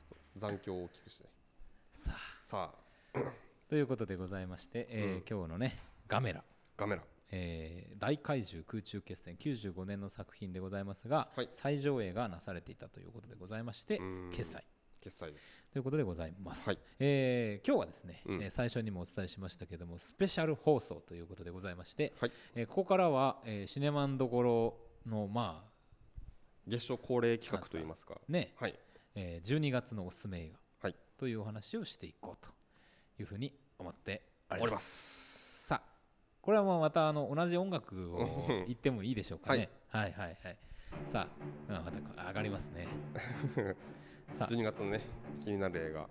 [0.10, 1.30] と残響を大きくして。
[1.94, 2.46] さあ。
[2.46, 3.20] さあ。
[3.70, 5.24] ということでございまして、えーうん。
[5.30, 6.44] 今日のねガメラ。
[6.78, 7.04] カメラ。
[7.32, 11.50] えー大怪獣空中決戦95年の作品でございますが、はい。
[11.52, 14.30] 再上映がなされていたということでございましてうん。
[14.32, 14.66] 決済。
[15.00, 15.34] 決済
[15.72, 16.80] ということでございます、はい。
[17.00, 18.42] えー今日はですね、うん。
[18.44, 22.32] えー最初にもお伝えしましたけどもスペシャル放送ということでございまして、はい。
[22.56, 25.71] えーここからは、えーシネマンどころのまあ
[26.68, 28.16] 月初恒例企画といいますか。
[28.28, 28.78] ね、はい。
[29.16, 30.60] えー12月のおすすめ映画。
[30.88, 30.96] はい。
[31.18, 32.52] というお話をしていこうと
[33.20, 35.62] いうふうに思っておりまます。
[35.62, 35.82] すさあ
[36.42, 38.66] これはもうまたあの同じ音楽をうん。
[38.66, 40.58] 言ってもいいでしょうかね、はい、はいはい
[41.06, 41.28] さ
[41.70, 42.88] あ、うんまた上がりますね。
[44.38, 44.48] さあ。
[44.48, 45.02] 12月のね
[45.44, 46.10] 気になる映画。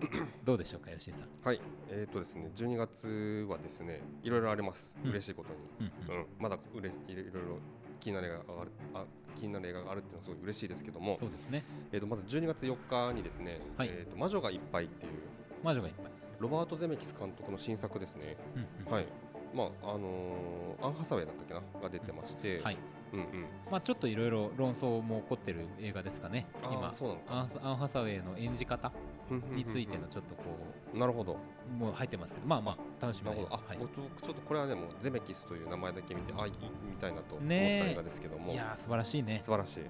[0.44, 1.60] どうでしょうか吉井さん、はい。
[1.88, 4.94] えーとですね12月はですねいろいろあります。
[5.04, 5.10] うん。
[5.10, 5.50] 嬉しいこと
[5.84, 5.90] に。
[6.08, 6.20] うんうん。
[6.22, 6.26] うん。
[6.38, 7.58] まだうれいろいろ
[8.00, 9.04] 気になる映画があるあ
[9.38, 11.16] 気になる映画があるっていうのはすごい嬉しいですけども。
[11.18, 11.64] そうですね。
[11.92, 13.88] えーとまず12月4日にですねはい。
[13.90, 15.12] えーと魔女がいっぱいっていう
[15.62, 18.36] 魔女がいっぱい、ロバート・ゼメキス監督の新作ですね。
[18.56, 18.92] うんうん。
[18.92, 19.06] はい。
[19.54, 21.60] まああのーアン・ハサウェイだったっけな？
[21.82, 22.78] が出てましてはい
[23.12, 23.46] うんうん。
[23.70, 26.46] まあ、ちょっといろいろ論争も起こってる映画ですかね。
[26.62, 26.92] 今。
[27.28, 28.92] アンハサウェイの演じ方
[29.54, 30.42] についてのちょっとこ
[30.94, 31.36] なるほど。
[31.68, 32.46] うもう入ってますけど。
[32.46, 33.58] まあまあ楽しみなるほ
[34.22, 36.52] ちょっとこれはねもうゼメキスという名前だけ見てあいい
[36.88, 39.40] みたいなと思った映画ですけども、いやー素晴らしいね。
[39.42, 39.86] 素晴らしい、ん。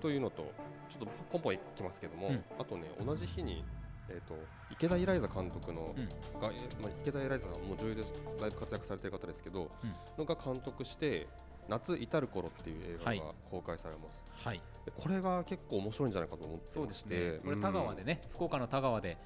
[0.00, 0.52] というのと
[0.88, 2.44] ちょっとポンポンいきますけども、うん。
[2.58, 3.64] あとね同じ日に
[4.08, 4.38] えー、と
[4.70, 6.40] 池田イライザ監督の、うん。
[6.40, 8.02] がえまあ、池田イライザさんもう女優で
[8.38, 9.92] だいぶ活躍されてる方ですけど、うん。
[10.18, 11.26] のが監督して
[11.68, 13.18] 「夏至る頃」っていう映はい。
[13.18, 14.60] 画が公開されます、はい。
[14.84, 16.70] でこれが結構面白いんじゃないかと思って。
[16.70, 17.38] そうですね。
[17.44, 19.16] これ田川でね、福岡の田川で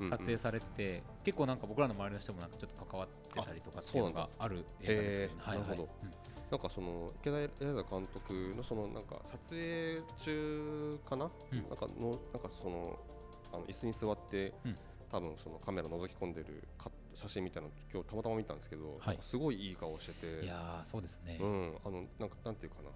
[0.00, 5.34] うん撮影されてて、結構なんか僕らの周りの人もなんかちょっと関わってたりとかっていうのがある映画ですよね。
[5.34, 5.68] へーはいはい。
[5.68, 5.88] なるほど。
[6.50, 11.58] なんかその池田エライザ監督のそのなんか撮影中かな、うん。
[11.68, 12.98] なんかのなんかその
[13.52, 14.76] あの椅子に座って、うん。
[15.10, 19.18] 多分そのカメラ覗き込んでるか写真みたの今日たまたま見たんですけど、はい。
[19.20, 21.76] すごいいい顔してて、いやーそうですね、うん。
[21.84, 22.90] あのなんかなんていうかな。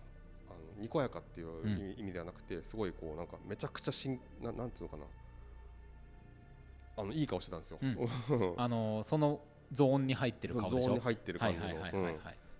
[0.50, 1.70] あのにこやかっていううん。
[1.70, 5.04] 意味,、意味ではなくてすごいこうなんかめちゃくちゃしんななんていうのかな。
[6.96, 7.78] あのいい顔してたんですよ。
[7.82, 7.98] うん。
[8.56, 9.40] あのーその
[9.72, 10.80] ゾーンに入ってる顔でしょ？
[10.82, 11.64] ゾーンに入ってる感じの。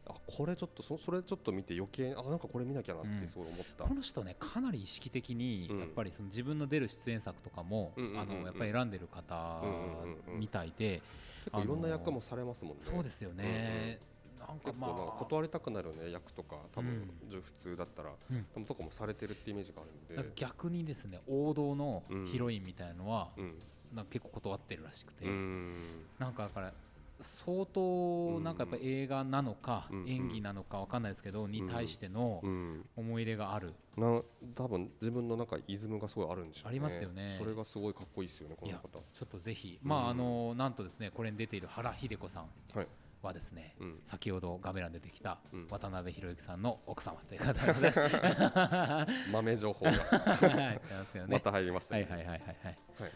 [0.07, 3.21] あこれちょっとそそれちょっと見て余計あなんかこれ見なきゃなっうん。
[3.23, 5.81] てすごい思った、この人ねかなり意識的にうん。
[5.81, 8.21] やっぱりその自分の出る出演作とかも、うんうんうんうん。
[8.21, 10.41] あのやっぱり選んでる方うんうんうんうん。
[10.41, 11.01] みたいで、
[11.45, 12.83] 結構いろんな役もされますもんね。
[12.83, 14.01] そうですよね、
[14.39, 16.91] なんか結構なんかまあ断りたくなるね役とか多分、
[17.31, 17.43] うん。
[17.43, 18.47] 普通だったら、うん。
[18.55, 22.27] 多分とかもされてるってイメージがあるんなんかで逆にですね王道のうん。
[22.27, 23.59] ヒロインみたいのは、うん。
[23.95, 26.07] なんか結構断ってるらしくて、うん。
[26.19, 26.73] なんかだから
[27.21, 30.09] 相当なんかやっぱ映画なのかうんうん。
[30.09, 32.85] 演技なのかわかんないですけどに対してのうん。
[32.97, 33.75] 思い入れがある。
[33.97, 34.21] な
[34.55, 36.69] 多分自分の中イズムがすごいあるんでしょうね。
[36.71, 37.37] ありますよね。
[37.39, 39.79] それがすごいかっこいいですよねこいやの方ちょっとぜひ。
[39.83, 42.49] まああのなんとですねこれに出ている原秀子さん。
[42.77, 42.87] はい。
[43.23, 43.75] はですね。
[43.81, 44.01] うん。
[44.05, 45.67] 先ほどガメラに出てきたうん。
[45.69, 47.73] 渡辺裕之さんの奥様という方で。
[47.73, 49.31] ございます。
[49.33, 49.93] 豆情報が。
[49.93, 50.81] はい、
[51.29, 52.79] また入りましたねはいはいはいはいはい。
[53.01, 53.13] はい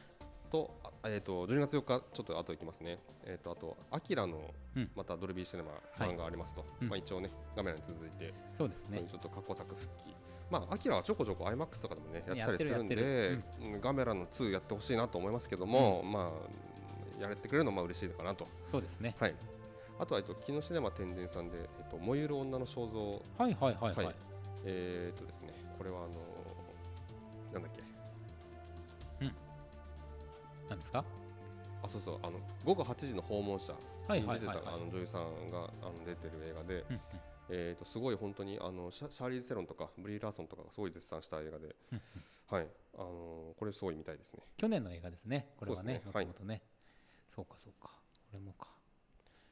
[0.49, 4.41] とあえー、と12月4日ちょっと後いきますね、えー、とあと「アキラの
[4.79, 4.91] うん。
[4.95, 6.89] またドルビーシネマ版がありますと、うん。
[6.89, 9.03] まあ、一応ね画面に続いて、そうですね。
[9.09, 9.15] ち。
[9.15, 10.15] ょっと過去作復帰。
[10.51, 13.81] まあアキラはちょこちょこ IMAX とかでもねやってたりするんでやうん。
[13.81, 16.33] ガメラの2やってほしいなと思いますけども、ま
[17.19, 18.47] あやれてくれるのはまあ嬉しいのかなと。
[18.71, 19.15] そうですね。
[19.19, 19.35] はい。
[19.99, 23.23] あとは、えっと、木のシネマ天神さんで、えっと、燃ゆる女の肖像。
[23.37, 24.07] はいはいはいはい。
[24.07, 24.15] はい。
[24.65, 26.09] えー、っとですねこれはあの
[27.53, 27.88] なんだっけ
[30.69, 31.05] なんですか？
[31.83, 33.73] あそうそうあの午後8時の訪問者
[34.09, 34.65] はいに出てはいはいはい。
[34.65, 37.01] たあの女優さんがあの出てる映画で、うんうん
[37.51, 42.01] えー、とすごい本当にあのシャシャーリーズ・セロンとかブリー・ラーソンとかがすごい絶賛した映画で、うん
[42.49, 42.67] はい
[42.97, 44.41] あのーこれすごい見たいですね。
[44.57, 45.49] 去年の映画ですね。
[45.59, 46.63] これはね、もねともとね。
[47.29, 47.89] そうかそうか。
[47.89, 48.69] これもか。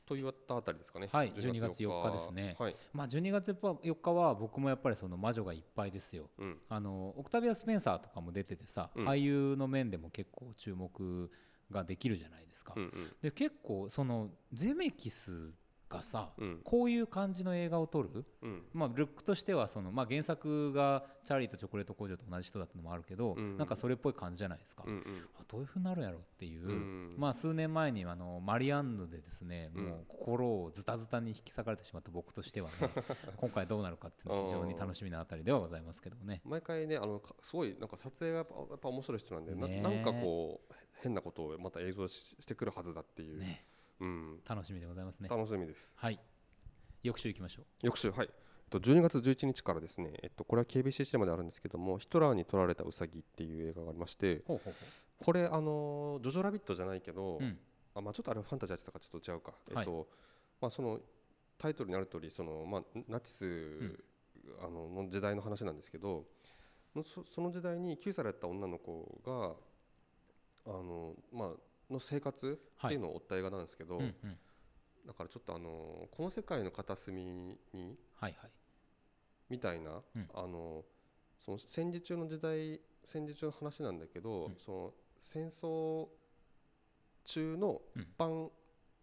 [0.06, 1.08] といったあたりですかね。
[1.12, 2.76] はい12月4日ですねはい。
[2.92, 6.30] まあ12月4日は僕もやっぱりその魔女がいっぱいですよ。
[6.38, 6.58] うん。
[6.68, 11.30] あのオクタビア・スペンサーとかも出ててさ、うん俳優の面でも結構注目
[11.70, 12.74] ができるじゃないですか。
[12.76, 12.90] うんうん
[13.20, 15.52] で結構そのゼメキス
[15.88, 16.60] がさ、うん。
[16.64, 18.62] こういう感じの映画を撮る、うん。
[18.72, 23.56] まあ、ルックとしてはその、まあ、原作が「チャーリーとチョコレート工場」と同じ人だったのもあるけど、うん。
[23.56, 25.28] なんかそれっぽい感じじゃないですか、うんうん。
[25.38, 29.84] あどういうふうになるんやろっていう、うんまあ、数年前にあのマリアンヌでですね、うん。
[29.86, 32.74] もう心をズタズタに引き裂かれてしまった僕としてはね
[33.36, 36.42] 今回どうなるかっていうのは非常に楽しみなあたりではございますけどもね。
[36.44, 39.80] 毎回ねあのかすごいなんか撮影がやっぱ面白い人なんで、なねえ。
[39.80, 43.64] なんかこう変なことをまた映像ししてくるはずだっていう、ね
[44.00, 45.28] うん楽しみでございますね。
[45.28, 45.92] 楽しみです。
[45.96, 46.20] はい
[47.02, 47.64] 翌週行きましょう。
[47.82, 48.28] 翌週はい。
[48.28, 54.42] えっと12月11日からですね、えっと、これは KBC シネマであるんですけども「ヒトラーに取られたウサギ」っていう映画がありまして
[55.20, 57.44] これあのジョジョラビットじゃないけど、ほう。
[57.44, 57.58] うん
[57.94, 60.06] あまあ、ちょっとあれファンタジーやってたからちょっと違うか、はいえっと
[60.60, 61.00] まあ、その
[61.56, 63.98] タイトルにある通りそのまあナチス、ん
[64.60, 66.24] あのの時代の話なんですけど
[66.94, 69.56] のそその時代に9歳だった女の子が
[70.66, 71.50] あの、まあ
[71.90, 74.38] の生活っていうのを追った映画なんですけど、うんうん。
[75.06, 77.58] だからちょっとあのこの世界の片隅に
[78.14, 78.50] はいはい。
[79.48, 80.28] みたいな、うん。
[80.34, 80.84] あの
[81.38, 84.56] その戦時中の時代戦時中の話なんだけど、うん。
[84.58, 86.08] その戦争
[87.24, 88.02] 中のうん。
[88.02, 88.50] 一般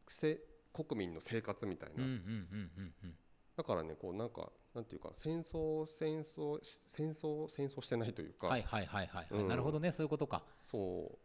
[0.07, 0.39] せ
[0.73, 3.15] 国民の生活みたいな、うんうんうんうんうん。
[3.55, 9.41] だからねこうなんかなんていうか戦争戦争戦争戦争してないというか、はいはいはいはい、はい。
[9.41, 9.47] うん。
[9.47, 10.43] なるほどねそういうことか。
[10.63, 11.17] そう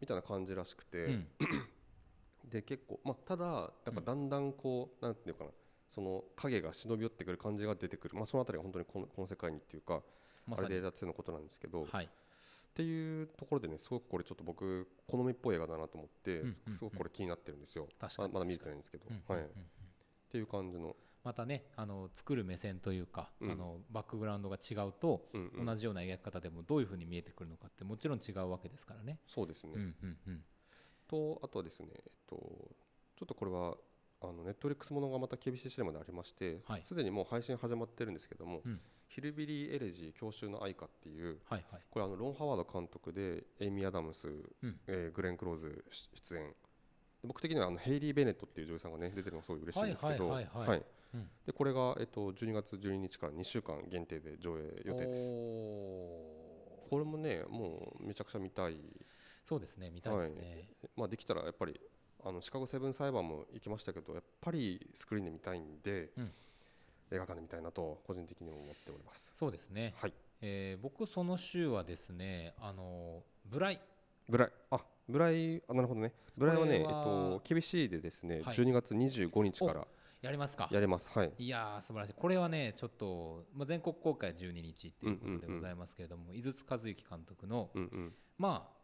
[0.00, 1.28] みたいな感じらしくて、うん。
[2.48, 3.94] で結構まあただなん。
[3.94, 5.50] かだんだんこう、なんていうかな。
[5.88, 10.02] その影が忍び寄ってくる感じが出てくる、まあ、そのあたりが本当にこのこの世界にっていうか、
[10.46, 12.04] まあれでやってのことなんですけど、はい。
[12.06, 12.08] っ
[12.74, 17.88] ていうところでねすごくこれちょっと僕好みっぽい映画だなと思って、うんうんすごくこれ気になってるんですよ。
[17.98, 18.28] 確かに。
[18.28, 19.36] ままだ見れてないんですけど、うんうんうん。
[19.36, 19.48] はい、っ
[20.30, 20.94] ていう感じの、
[21.26, 23.50] またねあの作る目線というか、うん。
[23.50, 25.66] あのバックグラウンドが違うと、うんうん。
[25.66, 29.18] 同じような描き方でもどういうふうに見えてくるのかってもちろん違うわけですからね。
[29.26, 30.40] そうですね、うんうんうん。
[31.08, 33.74] とあとはですね、えっと、ちょっとこれは
[34.22, 36.84] あのネットリックスものがまた KBC シネマでありましてはい。
[36.86, 38.80] すで、にもう配信始まってるんですけども、うん。
[39.08, 41.80] ヒルビリー・エレジー郷愁の愛歌っていうはいはい。
[41.90, 44.30] これあのロン・ハワード監督でエイミー・アダムス、う
[44.66, 44.78] ん。
[44.86, 46.54] えーグレン・クローズ出演。
[47.22, 50.68] で僕的にはあのヘイリー・ベネットっていう女優さんがね出てるのがすごい嬉しいんですけどはいはいはい。
[50.68, 50.82] はい
[51.14, 55.22] うんでこれが、えっと、12月12日から2週間限定で上映予定です。
[56.90, 58.76] これもねもうめちゃくちゃ見たい、
[59.44, 60.68] そうですね見たいですね。
[60.96, 61.80] まあ、できたらやっぱり
[62.24, 66.32] あのシカゴセブン裁判も行きましたけどやっぱりスクリーンで見たいんで、うん。
[67.12, 69.30] 映画館で見たいなと個人的にも思っております。
[69.36, 70.12] そうですね、はい。
[70.40, 73.80] えー僕その週はですねあのブライ。
[74.28, 74.50] ブライ。
[74.70, 76.12] あブライあなるほどね。
[76.36, 78.56] ブライはねえっと厳しいでですね、はい。
[78.56, 79.86] 12月25日から
[80.26, 80.68] やりますか。
[80.70, 81.08] やれます。
[81.16, 81.32] はい。
[81.38, 82.14] いやー素晴らしい。
[82.14, 88.12] これはねちょっと、まあ、全国公開12日っていうことでございますけれども、井筒和幸監督の、うんうん。
[88.36, 88.76] まあ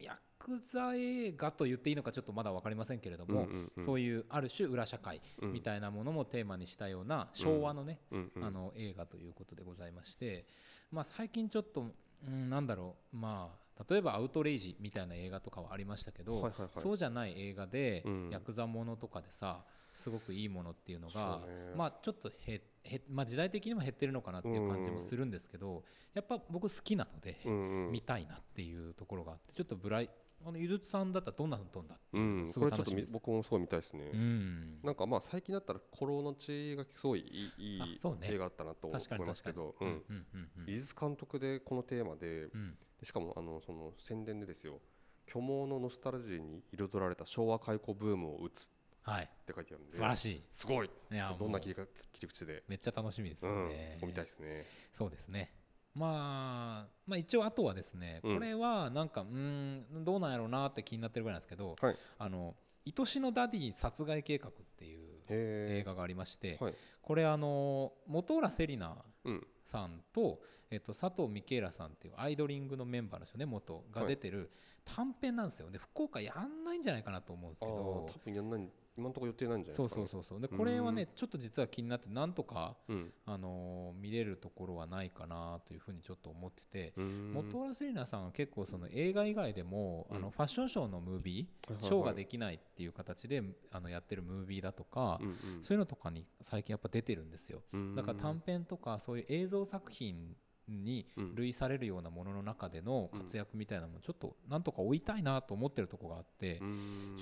[0.00, 3.46] ヤクザ映画と言っていいのかちょっとまだ分かりませんけれども、
[3.84, 5.52] そういうある種裏社会うん。
[5.52, 8.00] みたいなものもテーマにしたような昭和のね、
[8.42, 10.46] あの映画ということでございまして、
[10.90, 11.86] まあ、最近ちょっと、
[12.26, 13.16] うん、なんだろう。
[13.16, 18.30] まあ例えば「アウトレイジ」みたいな映画とかはありましたけど、そうじゃない映画で、うん。
[18.30, 19.64] ヤクザものとかでさ
[19.94, 21.40] すごくいいものっていうのが
[21.76, 27.92] まあちょっとへへ、まあ、時代的にも減ってるのかなっていう感じもするんですけど、やっぱ僕好きなので、うんうん。
[27.92, 30.10] 見たいなっていうところがあってちょっとブライ
[30.44, 33.10] あのゆずつさんだったらどんなふうに飛んだってういうのごい楽しみです。
[33.10, 34.80] み僕もすごい見たいですね、うん。
[34.82, 37.98] なんかまあ最近だったら「コロの血」がすごいいいいいね。
[38.22, 42.70] 映画だったなと思いますけど、ううんんうん監督でこのテーマでうん。
[42.72, 44.80] でしかもあのその宣伝でですよ
[45.28, 48.68] 虚妄のノスタルジーに彩られた昭和開古ブームを打つ
[49.04, 49.24] はい。
[49.24, 50.42] って書いてあるんで素晴らしい。
[50.50, 50.90] すごい。
[51.10, 51.82] いやどんな切りか
[52.12, 53.62] 切り口で、めっちゃ楽しみですうん。
[53.64, 54.64] よね、そう見たいですね。
[54.92, 55.52] そうですね。
[55.94, 58.34] まあ、まあ一応あとはですね、うん。
[58.36, 61.96] これはなんかうーんどうなんやろうなって気になってるぐらいなんですけど、はい。
[62.18, 62.54] あの
[62.86, 66.74] 愛しのダディ殺害計画っていう映へ画がありまして、えはい。
[67.02, 70.40] これあの本浦セリナうんさんと、
[70.70, 74.50] えっと、佐藤ミケイラさんっていうアイドリングのメンバーの人ね元が出てる
[74.84, 75.70] 短編なんですよ。
[75.70, 77.72] ね福岡やんないんじゃないかなと思うんですけど。
[77.72, 83.12] 多分やんない今のところ予定ないんじゃないそうですか、ね、そうそうそうでこれはねうちょっと実は気になってなんとか、うん。
[83.26, 90.16] あのー見れるところはないかなというふうにちょっと思ってて、元浦セリナさんは結構その映画以外でも、うん。
[90.16, 95.36] あのファッションショーのムービー、ショーができないっていう形であのやってるムービーだとか、うんうん。
[95.62, 97.62] そういうのとかに最近やっぱ出てるんですよ。
[97.96, 100.36] だから短編とかそういう映像作品
[100.72, 101.34] にうん。
[101.34, 106.62] 類されるようなものの中での活躍みたいなのもちょっとなんとか追いたいなと思ってるところがあって、ち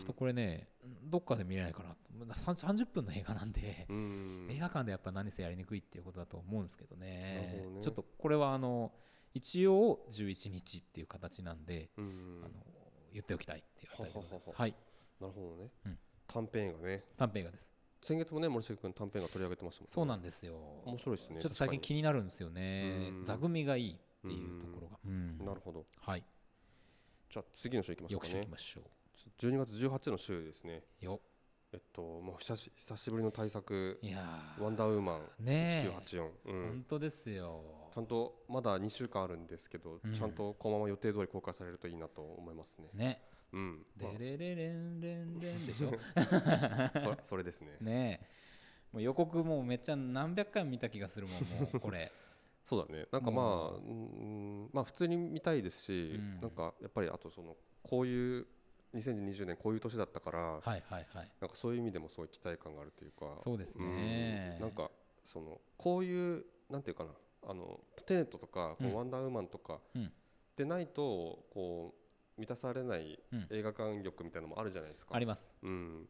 [0.00, 0.68] ょっとこれね
[1.04, 2.34] どっかで見れないかなと。
[2.34, 7.64] さん30分の映画なんで、映画館でやっぱ何せやりにくいっていうことだと思うんですけどなね。
[7.80, 8.92] ちょっとこれはあの
[9.32, 12.48] 一応11日っていう形なんで、あの
[13.12, 14.50] 言っておきたいっていうあたりでございます。
[14.54, 14.74] はい。
[15.20, 15.98] なるほどね、うん。
[16.26, 17.04] 短編映画ね。
[17.16, 19.92] 短編映画です先月もね森重君短編映画取り上げてましたもんね。
[19.92, 20.54] そうなんですよ。
[20.86, 23.10] 面白いですねちょっと最近気になるんですよね。
[23.18, 23.22] うん。
[23.22, 23.96] 座組がいいっ
[24.28, 24.98] ていうところが。
[25.44, 25.84] なるほど。
[26.00, 26.24] はい。
[27.28, 28.38] じゃあ次の週いきましょうかね。
[28.40, 28.80] いきましょ
[29.38, 30.82] 12月18の週ですね。
[31.02, 31.20] うよ。
[31.72, 34.18] えっともう久し久しぶりの大作いや
[34.58, 35.20] ワンダーウーマン。
[35.42, 36.16] ーねえ。
[36.16, 36.68] 1984、うん。
[36.68, 37.62] 本当ですよ。
[37.94, 40.12] ちゃんとまだ2週間あるんですけど、うん。
[40.12, 42.88] ちゃんとこのまま予定通り公開されるといいなと思いますね。
[42.94, 43.22] ね
[43.52, 45.92] うん、でまれれれんれんれんでしょ。
[46.14, 47.76] あそそれですね。
[47.80, 48.26] ねえ。
[48.92, 52.10] もう予告もうめっちゃ何百回も見た気がするもんもうこれ。
[52.64, 53.06] そうだね。
[53.10, 53.80] なんかまあ、う。
[53.80, 56.38] うん、まあ普通に見たいですし、うん。
[56.38, 58.46] なんかやっぱりあとそのこういう
[58.94, 61.32] 2020年こういう年だったから、はいはいはい。
[61.40, 64.54] なんかそういう意味でもすごい期待感があるというか、そうですね。
[64.54, 64.60] うん。
[64.60, 64.90] なんか
[65.24, 67.14] そのこういうなんていうかな、
[67.48, 68.90] あのテネットとか、こうん。
[68.90, 70.12] のワンダーウーマンとかうん。
[70.56, 71.99] でないとこう
[72.40, 73.46] 満たされないうん。
[73.50, 75.14] 映画館欲みたいなのもあるじゃないですか。
[75.14, 75.52] あります。
[75.62, 76.08] うん、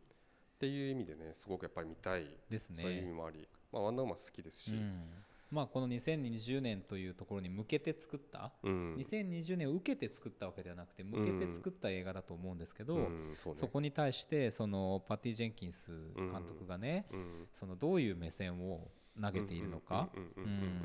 [0.57, 5.03] っていう意味でねすごくやっぱり見たい、ですそういう意味ねもあり、まあ、ワンダーマン好きですし、うん。
[5.51, 8.95] まあこの2020年というところに向けて作ったうん。
[8.97, 13.23] 2020年を受けて作ったわけではなくて向けて作った映画だと思うんですけど、うん。
[13.37, 13.61] そうね。
[13.61, 17.49] そこに対してそのパティ・ジェンキンス監督がね、うん。
[17.53, 18.89] そのどういう目線を
[19.21, 20.09] 投げているのか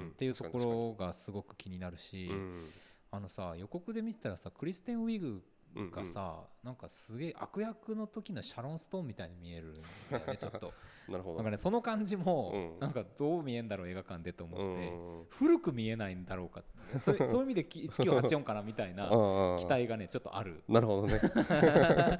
[0.07, 2.69] っていうところがすごく気になるし、うん
[3.15, 5.43] あのさ予告で見てたらさクリステン・ウィグ
[5.75, 10.71] うんがさ、なんかすげえ悪役の時のシャロン・ストーンみたいに見えるんだよね ちょっと。
[11.09, 11.35] なるほど。
[11.35, 12.79] なんかねその感じも、うん。
[12.79, 16.63] なんかどう見えんだろう映画館でと思って、うん古く見えないんだろうか
[16.99, 19.09] そういう意味でき1984かなみたいな
[19.59, 20.63] 期待がねちょっとある。
[20.69, 21.17] なるほどね。
[21.17, 22.19] は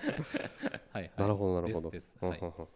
[0.99, 1.11] いはい。
[1.15, 1.91] なるほどなるほど。
[1.91, 2.25] ですです。
[2.25, 2.39] はい。
[2.39, 2.67] うんうんうん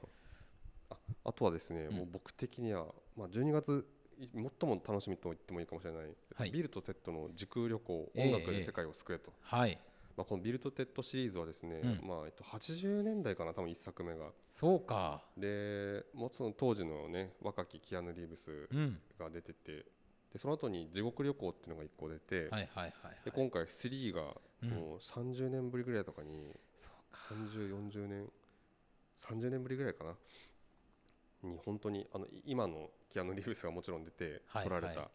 [0.91, 1.97] ああとはですね、うん。
[1.97, 6.03] もう僕的には、まあ、12月い最も楽しみと言ってもいいかもしれない、
[6.35, 6.51] はい。
[6.51, 9.79] ビルとテッドの時空旅行ええ音楽で世界を救えと、はい。
[10.17, 12.07] まあ、このビルとテッドシリーズはですね、うん。
[12.07, 14.25] まあえっと、80年代かな多分1作目が。
[14.51, 15.23] そうか。
[15.37, 18.99] でもうその当時のね若きキアヌ・リーブスうん。
[19.17, 19.85] が出てて
[20.33, 22.91] でその後に地獄旅行っていうのが1個出て、はいはいはいはい。
[23.23, 24.21] で今回3が
[24.63, 24.69] うん。
[24.69, 27.33] もう30年ぶりぐらいとかに、そうか。
[27.33, 28.29] 3040年
[29.25, 30.15] 30年ぶりぐらいかな。
[31.43, 35.09] に本当にあのい今のキアヌ・リーブスがもちろん出てはい撮られた、はい。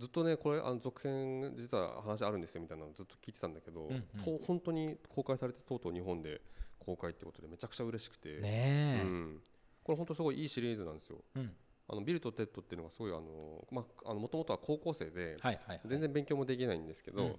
[0.00, 4.02] ずっとねこれあの続編実は話あるんですよみたいなのずっと聞いてたんだけど、うんうん。
[4.38, 6.40] と本当に公開されてとうとう日本で
[6.78, 9.02] 公開ってことでめちゃくちゃ嬉しくて、ねえ。
[9.04, 9.40] うん、
[9.84, 11.18] これ本当すごいいいシリーズなんですよ。
[11.36, 11.52] うん。
[11.88, 15.80] あのビルとテッドっていうのがすごいあのまああの元々は高校生ではいはいはい。
[15.84, 17.38] 全然勉強もできないんですけど、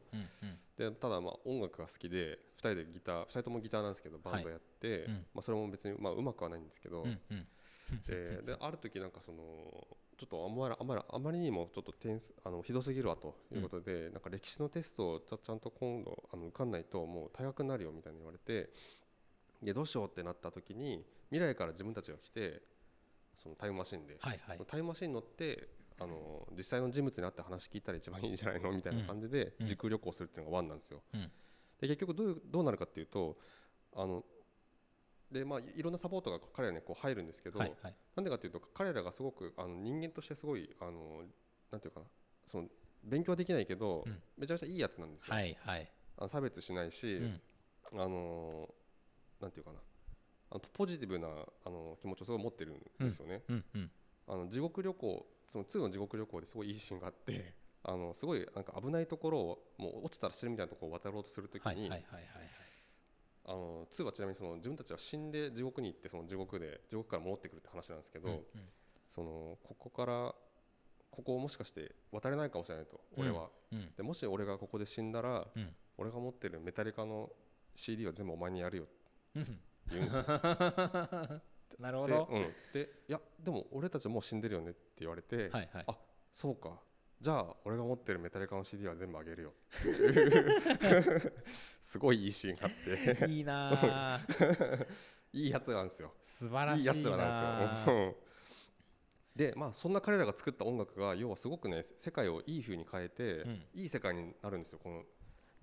[0.77, 5.13] でただまあ音楽が好きで2人でギター2人ともギターなんですけどバンドやって、うん。
[5.33, 7.05] まあ、それも別にまあうまくはないんですけど、
[7.91, 9.37] うんうんでである時なんかその
[10.17, 18.69] ちょっとあんまりあんまりあまりにもちょっと点数あのひどすぎるわということで、なんか歴史のテストをちゃんと今度あの受かんないともう退学になるよみたいに言われて
[19.61, 22.61] でどうしようってなった時に未来から自分たちが来て
[23.35, 24.59] そのタイムマシンで、はいはい。
[24.67, 25.67] タイムマシンに乗って
[25.99, 29.67] あの実際の人物に会って話聞いたら一番いいんじゃないのみたいな感じでうん。
[29.67, 31.01] 時空旅行するっていうのがワンなんですよ。
[31.13, 31.31] うん。
[31.81, 33.37] で結局どうどうなるかっていうと
[33.95, 34.23] あの
[35.33, 37.95] でまあ、いろんなサポートが彼らにこう入るんですけど、はいはい。
[38.15, 41.23] なんでかっていうと彼らがすごくあの人間としてすごいあの
[41.71, 42.05] なんていうかな
[42.45, 42.67] その
[43.03, 44.21] 勉強はできないけど、うん。
[44.37, 45.33] めちゃめちゃいいやつなんですよ。
[45.33, 45.91] はいはい。
[46.17, 47.41] あの差別しないし、うん。
[47.99, 48.69] あの
[49.41, 49.79] なんていうかな
[50.51, 53.41] あのポジティブなあの気持ちをすごい持ってるんですよね。
[53.49, 53.91] うんうん
[54.27, 57.53] あの地獄旅行その2の地獄旅行ですごいいいシーンがあって
[57.83, 62.23] あのすごいなんか危ないところをもう落ちたら死ぬみたいなところを渡ろうとするときに、はいはいはいはいはい
[63.45, 68.43] あの2はちなみにその自分たちは死んで地獄に行ってその地獄で地獄から戻ってくるって話なんですけど、うんうん。
[69.09, 70.33] そのここから
[71.11, 73.89] ここをもしかして渡れないかもしれないと俺は、うん。
[73.95, 75.69] でもし俺がここで死んだらうん。
[75.97, 77.29] 俺が持ってるメタリカの
[77.75, 78.93] CD は全部お前にやるよって
[79.35, 79.59] うん。
[79.91, 80.23] 言うんですよ。
[81.79, 85.83] なるほで,、どうん、でいやでも俺たちもう死んでるよねって言われて、はいはい。
[85.87, 85.97] あ
[86.31, 86.79] そうか
[87.23, 89.53] じゃあ俺が持ってるメタリカの CD は全部あげるよ。
[91.81, 92.71] すごいいいシーンがあっ
[93.25, 93.31] て。
[93.31, 94.19] いいなあ。
[95.31, 96.11] いいやつなんですよ。
[96.25, 97.95] 素晴らしいやつらなんですよ。
[97.95, 98.15] うん。
[99.37, 103.65] でまあそんな彼らが作った音楽が要はすごくね世界をいい風に変えて、うん。
[103.73, 105.05] いい世界になるんですよこの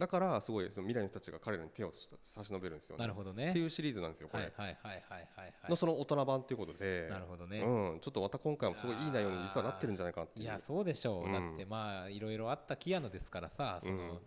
[0.00, 1.92] だからすごいその未来の人たちが彼らに手を
[2.24, 3.02] 差し伸べるんですよね。
[3.02, 7.60] なるほどってねいうシリーズなんですよこれ、はいはいはいはいはいはのその大人版ということでいなるほどね。
[7.60, 10.44] うん、ちょっとまた今回もすごいいい内容に実はなってるんじゃないかなっていう。
[10.46, 11.32] いやそうでしょう、うん。
[11.32, 14.18] だってまあいろいろあったキアヌですからさその、うん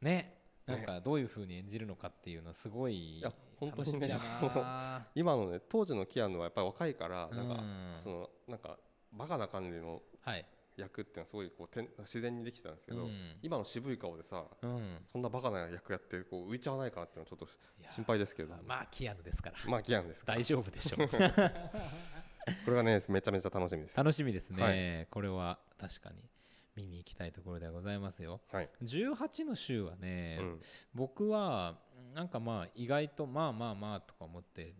[0.00, 0.38] ね。
[0.64, 3.20] なんかどういうふうに演じるのかっていうのはすごい
[3.60, 5.06] 楽しみだな。
[5.14, 7.94] 今のね当時のキアヌはやっぱり若いからなんか、うん。
[7.98, 8.78] そのなんか
[9.12, 10.46] バカな感じのはい、
[10.76, 13.36] 役っていうのはすごいこうてん自然にできてたんですけど、うん。
[13.42, 17.48] 今の渋い顔でさうん、そんなバカな役やってこう浮いちゃわないかなっていうのはちょっと
[17.94, 18.54] 心配ですけど。
[18.66, 19.56] まあキアヌですから。
[19.66, 20.38] まあキアヌですから。
[20.38, 21.08] 大丈夫でしょう。
[22.64, 23.96] これがねめちゃめちゃ楽しみです。
[23.96, 25.06] 楽しみですね、はい。
[25.10, 26.28] これは確かに
[26.74, 28.40] 見に行きたいところではございますよ。
[28.50, 30.62] はい、18の週はね、うん。
[30.94, 31.78] 僕は
[32.14, 34.74] なんかまあ意外とまあまあまあとか思って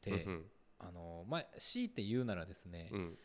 [0.00, 3.18] て、うんあのまあ強いて言うならですね、いうん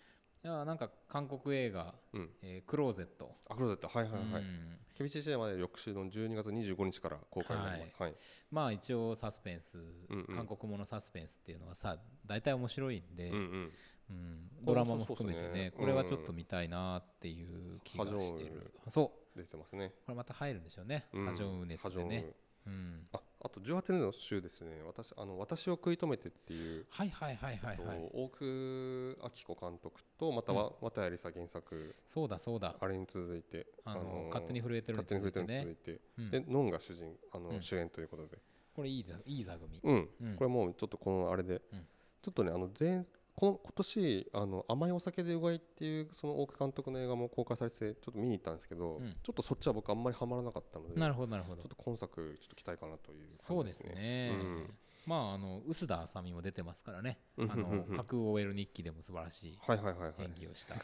[0.48, 3.88] やなんか韓国映画うん「えークローゼット」アクロゼット。
[3.88, 4.80] はいはいはい、うん。
[4.96, 8.02] ケビチシネマで翌週の12月25日から公開になります。
[8.02, 8.16] はい、
[8.52, 10.36] まあ一応サスペンス、んうん。
[10.36, 13.74] 韓国ものサスペンスっていうのはさ大体面白いんで、うんうん。
[14.10, 14.50] うん。
[14.64, 19.38] ドラマも含めてねそうそうこれはちょっと見たいなっていう気がしてる、そう。
[19.38, 19.94] 出てますね。
[20.06, 21.26] これまた入るんでしょうね、うん。
[21.26, 22.20] ハジョンウ熱でね。
[22.20, 22.36] ン、
[22.68, 24.82] うん、ああと18年の週ですね。
[24.86, 28.10] 私あの私を食い止めてっていうはいはいはいはいとはい。
[28.14, 31.96] 大久明子監督とまたは綿谷りさ原作。
[32.06, 32.76] そうだそうだ。
[32.80, 36.32] あれに続いてあのー勝手に震えてるに勝手に続いてねてるに続いてうん。
[36.32, 37.62] でノンが主人あの、うん。
[37.62, 38.38] 主演ということで。
[38.76, 40.36] これいいざいい座組、うん、うん。
[40.36, 41.88] これもうちょっとこのあれで、うん。
[42.22, 43.06] ちょっとねあの前
[43.40, 49.16] この今年あの甘いお酒でうがいっていうその大久監督の映画も公開されてちょっと見に行ったんですけど、うん。
[49.24, 51.62] ちょっとそっちは僕あんまりハマらなかったのでなるほどなるほど。
[51.62, 53.28] ちょっと今作ちょっと期待かなというね。
[53.32, 54.74] そうですね、うん。
[55.06, 57.18] まああの臼田あさみも出てますからね。
[57.38, 60.14] あの架空 OL 日記でも素晴らしいはいはいはいはい。
[60.20, 60.80] 演技をした、 あ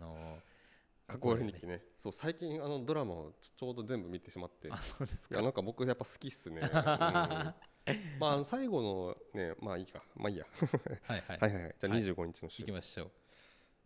[0.00, 0.38] の
[1.06, 1.84] 過去日記ね。
[2.00, 4.66] そう最近あのドラマをちょうど全部見てしまって。
[4.66, 5.36] いあそうですか。
[5.36, 7.54] やなんか僕やっぱ好きっすね、うん
[8.20, 10.02] まあ最後のねまあいいか。
[10.16, 10.46] まあいいや。
[11.02, 11.74] はいはい、 はいはいはい。
[11.78, 12.02] じゃあはい。
[12.02, 13.10] 25日の週、行きましょう。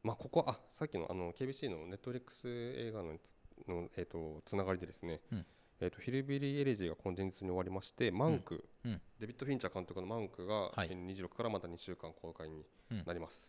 [0.02, 5.46] まあここあさっきのあの KBC のネットフリックス映画のつのえっ、とつながりでですね、うん。
[5.80, 9.00] えっ、とヒルビリーエレジーが今前日に終わりましてマンク、うん。
[9.18, 10.88] デビッド・フィンチャー監督のマンクが、はい。
[10.90, 12.64] えー26からまた2週間公開に
[13.04, 13.48] なります、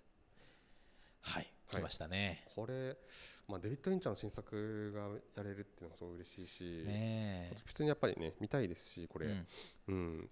[1.22, 1.44] はい。
[1.44, 1.52] はい。
[1.72, 2.98] 来ましたね、これ、
[3.48, 9.46] まあ、デビッド・フィンチャーの新作がやれるっていうのがすごい嬉しいし、ね普通にやっぱりね見たいですしこれ、え
[9.88, 10.30] ううんん、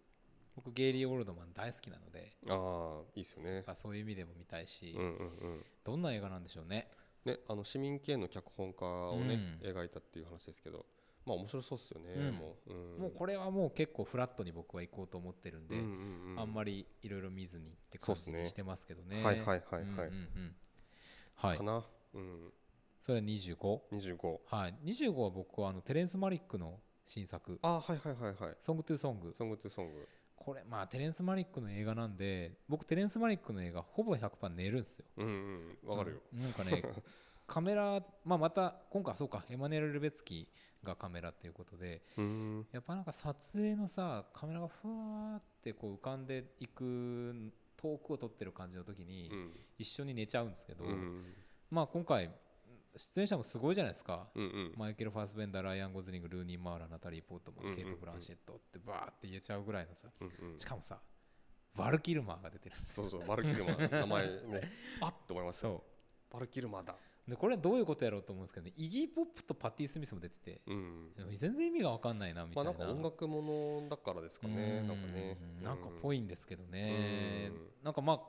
[0.60, 3.56] 僕ゲイリー・オールドマン大好きなのでああいいですよね。
[3.56, 5.66] やっぱそういう意味でも見たいし、うんうんうん。
[5.86, 6.90] どんな映画なんでしょうね。
[7.24, 9.70] ね、あの市民権の脚本家をね、うん。
[9.70, 10.86] 描いたっていう話ですけど
[11.26, 12.36] まあ面白そうですよね、うん。
[12.36, 16.40] もう、うん、もうこれはもう結構フラットに僕は行こうと思ってるんで、うんうんうん。
[16.40, 19.24] あんまりいろいろ見ずにって感じにしてますけどね。
[19.24, 19.84] はいはいはいはい。
[19.84, 20.56] うんうんうん。
[21.36, 21.58] はい。
[21.58, 21.64] か。
[21.64, 21.86] な、
[22.16, 22.54] うん、
[23.00, 23.80] それは 25?
[23.94, 24.76] 25はい。
[24.84, 26.80] 25は僕はあのテレンス・マリックの
[27.10, 27.60] 新作。
[27.64, 29.34] あはいはいはいはい「ソング・トゥ・ソング。
[29.34, 30.08] ソングトゥソング」
[30.40, 35.06] これまあテレンス・マリックの映画なんで僕テレンス・マリックの映画ほぼ100%寝るんですよ。
[35.18, 35.28] うん
[35.84, 36.42] うんわかるよ、うん。
[36.44, 36.82] なんかね
[37.46, 40.48] カメラ、まあ、また今回はそうかエマニュエル・ルベツキ
[40.84, 42.68] がカメラっていうことでうん。
[42.72, 49.52] やっぱなんか撮影のさカメラがふわーってこう浮かんでいく遠くを撮ってる感じの時にうん。
[49.78, 51.34] 一緒に寝ちゃうんですけど、うん。
[51.70, 52.32] まあ今回
[52.96, 54.74] 出演者もすごいじゃないですか、うんうん。
[54.78, 60.60] マイケル・ファースベンダーライアン・ゴズリングルーニー・マーラナタリー・ポートマン、うんうんケイト・ブランシェットってバーって言えちゃうぐらいのさうんうん。
[60.60, 61.00] しかもさ
[61.76, 63.92] バルキルマーが出てるそうそうバルキルマー。
[64.00, 64.72] 名前ね。
[65.02, 65.62] あっと思いました。
[65.62, 65.84] そ
[66.32, 66.94] バルキルマーだ。
[66.94, 66.96] う
[67.30, 73.42] でこれはどういうことやろうと思うんですけどねイギー・ポップとパティ・スミスも出ててうん全然意味が分かんないなみたいな,、まあなんか音楽も
[73.82, 78.22] のだからですかねなんかねうんなんかぽいいんですけどねうんなんかまあ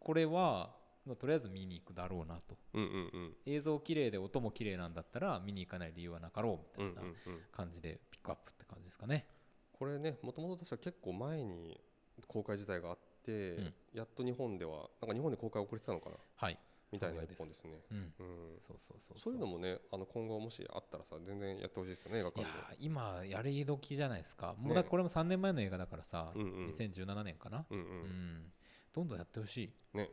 [0.00, 2.56] これはまあとりあえず見に行くだろうなと。
[2.74, 3.36] うんうんうん。
[3.46, 7.40] 映像綺麗で音も綺麗なんだったら見に行かない理由はなかろうみたいなうんうんうん。
[7.52, 9.26] 感じでピックアップって感じですかね。
[9.72, 11.78] これねもともと確か結構前に
[12.26, 13.74] 公開自体があって、うん。
[13.92, 16.16] やっと日本ではなんか日本で公開遅れてたのかな？
[16.34, 16.58] はい。
[16.92, 17.72] みたいな一本ですね。
[17.90, 17.98] うん。
[17.98, 18.60] うん。
[18.60, 19.34] そうそうそうそう。
[19.34, 22.46] いうのもねあの今後もしあったらさ全然やってほしいですよね映画館で。
[22.46, 24.54] ー今やり時じゃないですか。
[24.58, 26.66] もうねだこれも3年前の映画だからさ、うんうん。
[26.68, 28.52] 2017年かな、うんううんん。
[28.94, 29.96] どんどんやってほしい。
[29.96, 30.08] ね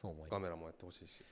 [0.00, 0.30] そう思います。
[0.30, 1.24] カメラもやってほしいし。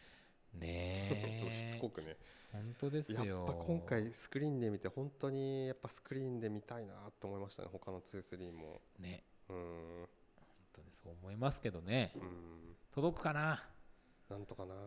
[0.55, 2.17] ねちょっとしつこえくね。
[2.53, 3.25] 本当ですよ。
[3.25, 7.69] やっぱ今回スクリーンで見て本当にやっぱスクリーンで見たいなと思いましたね。
[7.71, 8.81] 他の2-3も。
[8.99, 9.23] ね。
[9.49, 9.57] うん。
[9.57, 10.07] 本
[10.77, 12.13] 当にそう思いますけどね。
[12.17, 12.77] うん。
[12.95, 13.63] 届くかな？
[14.31, 14.81] なんとかなな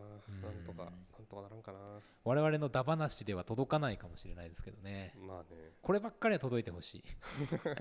[0.52, 1.78] んとかなんとかならんかな。
[2.26, 5.14] 我々のダ話では届かないかもしれないですけどね。
[5.18, 5.72] まあね。
[5.82, 7.04] こればっかりは届いてほしい。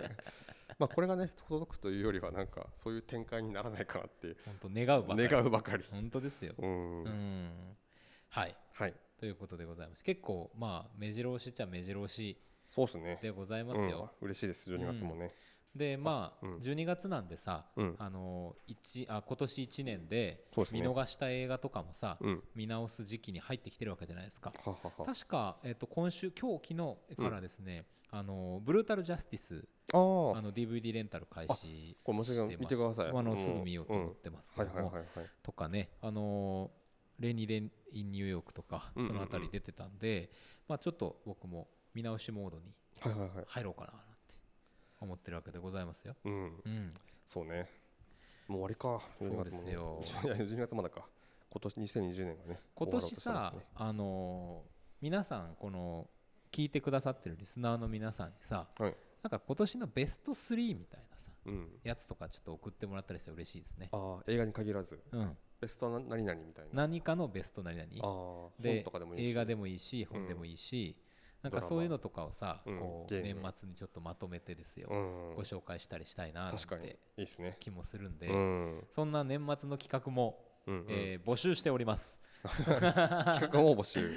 [0.78, 4.36] まあこれがね届くというよりはなんかそういう展開にならないかなって。
[4.44, 5.28] 本当願うばかり。
[5.28, 5.84] 願うばかり。
[5.90, 6.54] 本当ですよ。
[6.58, 7.02] うん。
[7.02, 7.76] うん。
[8.28, 8.56] はい。
[8.74, 8.94] はい。
[9.18, 10.04] ということでございます。
[10.04, 13.18] 結構まあ目白押しっちゃ目白押しそうですね。
[13.20, 14.28] でございますよ、うん。
[14.28, 14.70] 嬉しいです。
[14.70, 15.32] 12月もね
[15.74, 16.56] でまあ、うん。
[16.56, 17.96] 12月なんでさ、うん。
[17.98, 22.42] あの一あ今年1年で見逃した映画とかもさ、うん。
[22.54, 24.52] 見直す時期に入ってきてるわけじゃないですか。
[24.64, 25.04] ははは。
[25.04, 28.84] 確か、えっと今週今日昨日からですね、あのブルー。
[28.88, 33.08] タルジャスティスあの DVD レンタル開始これもし見てください。
[33.08, 34.92] あのうんすぐ見ようと思ってますけど
[35.42, 36.70] とかねあの
[37.18, 40.30] レニー・デン・イン・ニューヨークとかそのあたり出てたんで、
[40.68, 42.72] まあ、ちょっと僕も見直しモードに
[43.46, 43.92] 入ろうかな
[45.00, 46.16] 思ってるわけでございますよ。
[46.24, 46.32] うん。
[46.32, 46.90] うん、
[47.26, 47.68] そうね。
[48.48, 49.00] もう終わりか。
[49.20, 50.02] そうですよ。
[50.04, 50.34] 12月も。
[50.34, 51.04] いや12月まだか。
[51.50, 53.64] 今年2020年がね今年さ、ね。
[53.74, 56.08] あのー皆さんこの
[56.50, 58.94] 聞いてくださってるリスナーの皆さんにさはい。
[59.22, 61.68] なんか今年のベスト3みたいなさうん。
[61.84, 63.88] やつとかちょっと送ってもらったりしたら嬉しいですね。
[63.92, 65.00] ああ映画に限らず。
[65.12, 66.70] うん、ベストな何々みたいな。
[66.72, 67.88] 何かのベスト何々。
[68.02, 68.84] ああで
[69.16, 70.96] 映画でもいいし本でもいいし、
[71.42, 74.96] なんかそういうのとかをさ、うんこう年末にちょっとまとめてですよ、う
[75.32, 75.34] ん。
[75.36, 76.86] ご紹介したりしたいななん確かに。
[76.86, 77.56] いていですね。
[77.60, 78.86] 気もするんで、うん。
[78.90, 80.86] そんな年末の企画も、うんうん。
[80.88, 82.18] えー募集しております。
[82.42, 82.68] 企
[83.52, 84.10] 画も募集。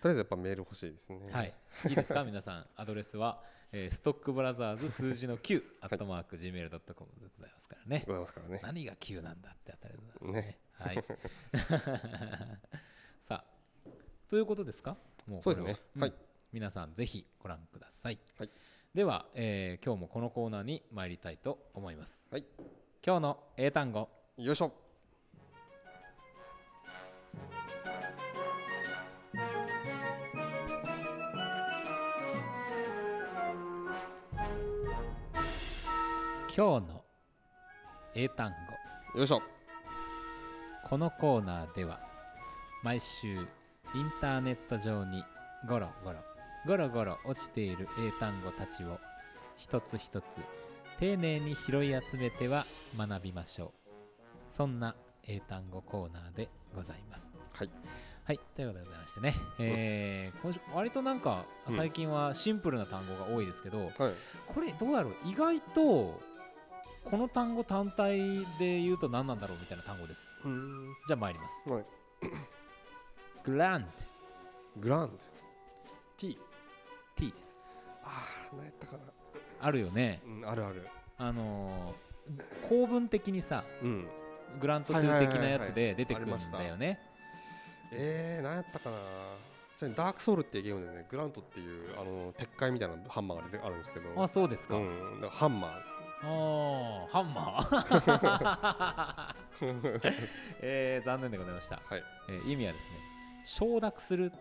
[0.00, 1.30] とりあえずやっぱメール欲しいですね。
[1.32, 1.54] はい、
[1.88, 2.22] いいですか？
[2.26, 2.66] 皆さん。
[2.76, 3.42] アドレスは、
[3.72, 8.04] えー、ストックブラザーズ数字の9アットマーク Gmail.com でございますからね。
[8.06, 8.60] ございますからね。
[8.62, 10.58] 何が9なんだってあたりでございますね。
[10.72, 11.04] はい。
[13.20, 13.54] さあ
[14.28, 14.96] ということですか？
[15.26, 15.76] もそうですね。
[15.96, 16.10] ははい。
[16.10, 16.14] うん
[16.54, 18.50] 皆さんぜひご覧ください、はい。
[18.94, 22.44] では、えー今日もこのコーナーに参りたいと思います、はい。
[23.04, 24.08] 今日の英単語。
[24.36, 24.70] よいしょ。
[36.56, 37.04] 今日の
[38.14, 38.52] 英単
[39.12, 39.18] 語。
[39.18, 39.42] よいしょ。
[40.88, 41.98] このコーナーでは
[42.84, 43.44] 毎週
[43.94, 45.24] インターネット上に
[45.68, 46.18] ゴロゴロ
[46.66, 48.98] ゴロゴロ落ちている英単語たちを
[49.56, 50.38] 一つ一つ
[50.98, 52.66] 丁寧に拾い集めては
[52.96, 53.90] 学びましょう。
[54.50, 54.94] そんな
[55.26, 57.32] 英単語コーナーでございます。
[57.52, 57.70] はい。
[58.24, 61.76] はいということでございましてね、えー今週割となんかうん。
[61.76, 63.90] 最近はシンプルな単語が多いですけど、はい。
[63.98, 65.14] これどうだろう？
[65.24, 66.20] 意外と
[67.04, 68.18] この単語単体
[68.58, 70.28] で言うと何なんだろうみたいな単語です。
[70.44, 70.94] うん。
[71.06, 71.70] じゃあ参ります。
[71.70, 71.84] はい
[73.44, 73.88] グラント
[74.78, 75.18] グランド
[76.16, 76.38] T.
[77.14, 77.60] T です。
[78.02, 79.02] ああ何やったかな。
[79.60, 80.22] あるよね。
[80.26, 80.86] うんあるある。
[81.18, 82.04] あのー
[82.66, 84.08] 構文的にさうん。
[84.58, 86.98] グラント2的なやつで出てくるんだよね。
[87.92, 88.96] えー、何やったかな。
[89.94, 91.06] ダークソウルっていうゲームでね。
[91.10, 94.22] グラントっていうあの鉄塊みたいなハンマーがあるんですけど。
[94.22, 95.68] あそうですか、あうん、だからハンマ
[96.22, 99.34] あハンマー。
[100.62, 102.04] えー、残念でございました、ーはい。
[102.30, 103.13] えー意味はですね
[103.44, 104.32] 承諾する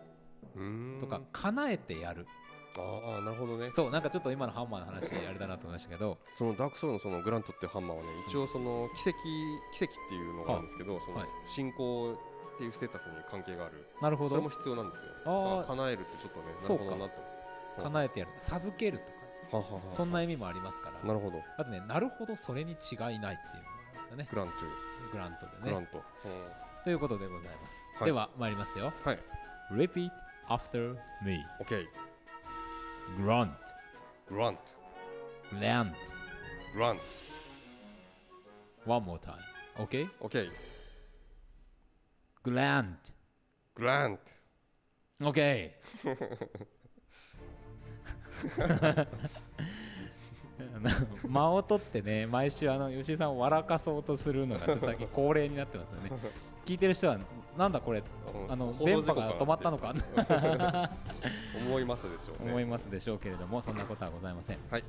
[0.99, 2.25] とか叶えてやる。
[2.75, 3.69] ああなるほどね。
[3.71, 6.17] そうなんかちょっと今のハンマーの話あれだなと思いましたけど。
[6.35, 9.19] そのダークソウルのそのグラントっていうハンマーはね一応その奇跡
[9.77, 11.27] 奇跡っていうのがあるんですけど、そのはい。
[11.45, 12.13] 信仰
[12.55, 13.87] っていうステータスに関係がある。
[14.01, 14.31] なるほど。
[14.31, 15.11] それも必要なんですよ。
[15.25, 16.83] あ叶えるってちょっとねなそうか。
[16.85, 17.21] るほどなと。
[17.83, 18.31] 叶えてやる。
[18.39, 19.57] 授けるとか。
[19.57, 21.07] はははそんな意味もありますから。
[21.07, 21.37] なるほど。
[21.57, 24.27] あとねなるほどそれに違いないっていうのがあるんですよね。
[24.31, 24.53] グラント。
[25.11, 25.57] グラントでね。
[25.65, 26.03] グラント、
[26.83, 28.05] ということでございます、はい。
[28.05, 28.93] では参りますよ。
[29.05, 29.19] うん、はい。
[29.71, 30.11] Repeat
[30.49, 31.39] after me.
[31.61, 31.85] OK
[33.17, 33.49] Grunt.
[34.29, 34.61] グラント
[35.55, 35.87] Glant
[36.73, 36.99] グラン
[38.85, 39.33] One more time.
[39.77, 40.49] OK ト OK
[42.81, 42.97] ン
[45.19, 45.71] ト OK
[50.81, 56.11] の間を取ってね毎週あの吉井さんを笑かそうとするのが最近恒例になってますよね
[56.65, 57.17] 聞いてる人は
[57.57, 57.99] なんだこれ？
[57.99, 58.51] うん。
[58.51, 59.93] あの電波が止まったのか？
[61.65, 62.49] 思いますでしょうね。
[62.51, 64.57] 思いますでしょうけれどもそんなことはございません。
[64.69, 64.83] はい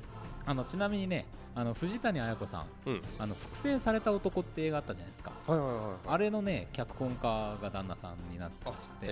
[0.45, 1.25] あのちなみにね
[1.57, 3.01] あの藤谷綾子さんうん。
[3.17, 5.31] あの複製された男って映画あったじゃないですか。
[5.47, 5.75] はいはいはい。
[5.77, 9.07] はいあれのね脚本家が旦那さんになったらしくて、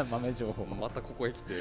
[0.00, 0.62] え 豆情報。
[0.62, 1.54] ー、またここへ来て。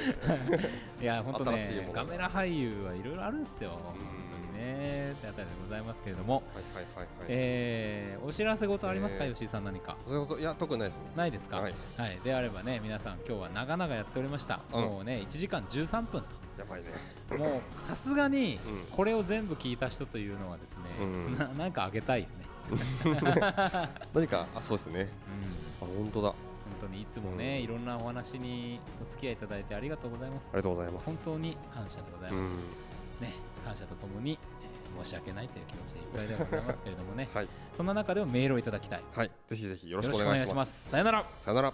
[1.02, 3.72] いや本当ねガメラ俳優はいろいろあるんですよ。
[3.72, 5.11] 本当にね。
[5.14, 6.44] ってあたりでございますけれども、はい
[6.76, 9.34] はいはいはい、えーお知らせ事ありますか、えー。
[9.34, 9.98] 吉井さん何か。
[10.06, 11.06] そういうこといや特にないですね。
[11.15, 11.73] ないですか、はい。
[11.98, 14.82] はい、であればね皆さん今日は長々やっておりました、うん。
[14.82, 16.23] もうね1時間13分
[16.57, 16.88] やばいね。
[17.30, 18.95] ともうさすがにうん。
[18.95, 21.38] これを全部聞いた人というのはですね、うん。
[21.38, 22.45] ななんかあげたいよね、
[24.14, 24.48] 何か？
[24.56, 25.10] あそうですね。
[25.82, 26.30] うん、あ本当だ。
[26.30, 27.64] あ本当にいつもね、うん。
[27.64, 30.48] いろんなお話にお付き合いいただいてありがとうございます。
[30.52, 31.06] りがとうございます。
[31.06, 32.52] 本当に感謝でございうます、ん。
[33.22, 33.34] ね
[33.64, 34.65] 感謝とともに、えー
[35.03, 37.27] 申し訳ないという気持ちでいっぱいでございますけれどもね。
[37.36, 37.49] はい。
[37.76, 39.02] そんな中でもメールをいただきたい。
[39.14, 39.32] はい。
[39.48, 40.90] ぜひぜひよよろしくお願いしますす。
[40.91, 41.26] さよなら。
[41.40, 41.73] さよなら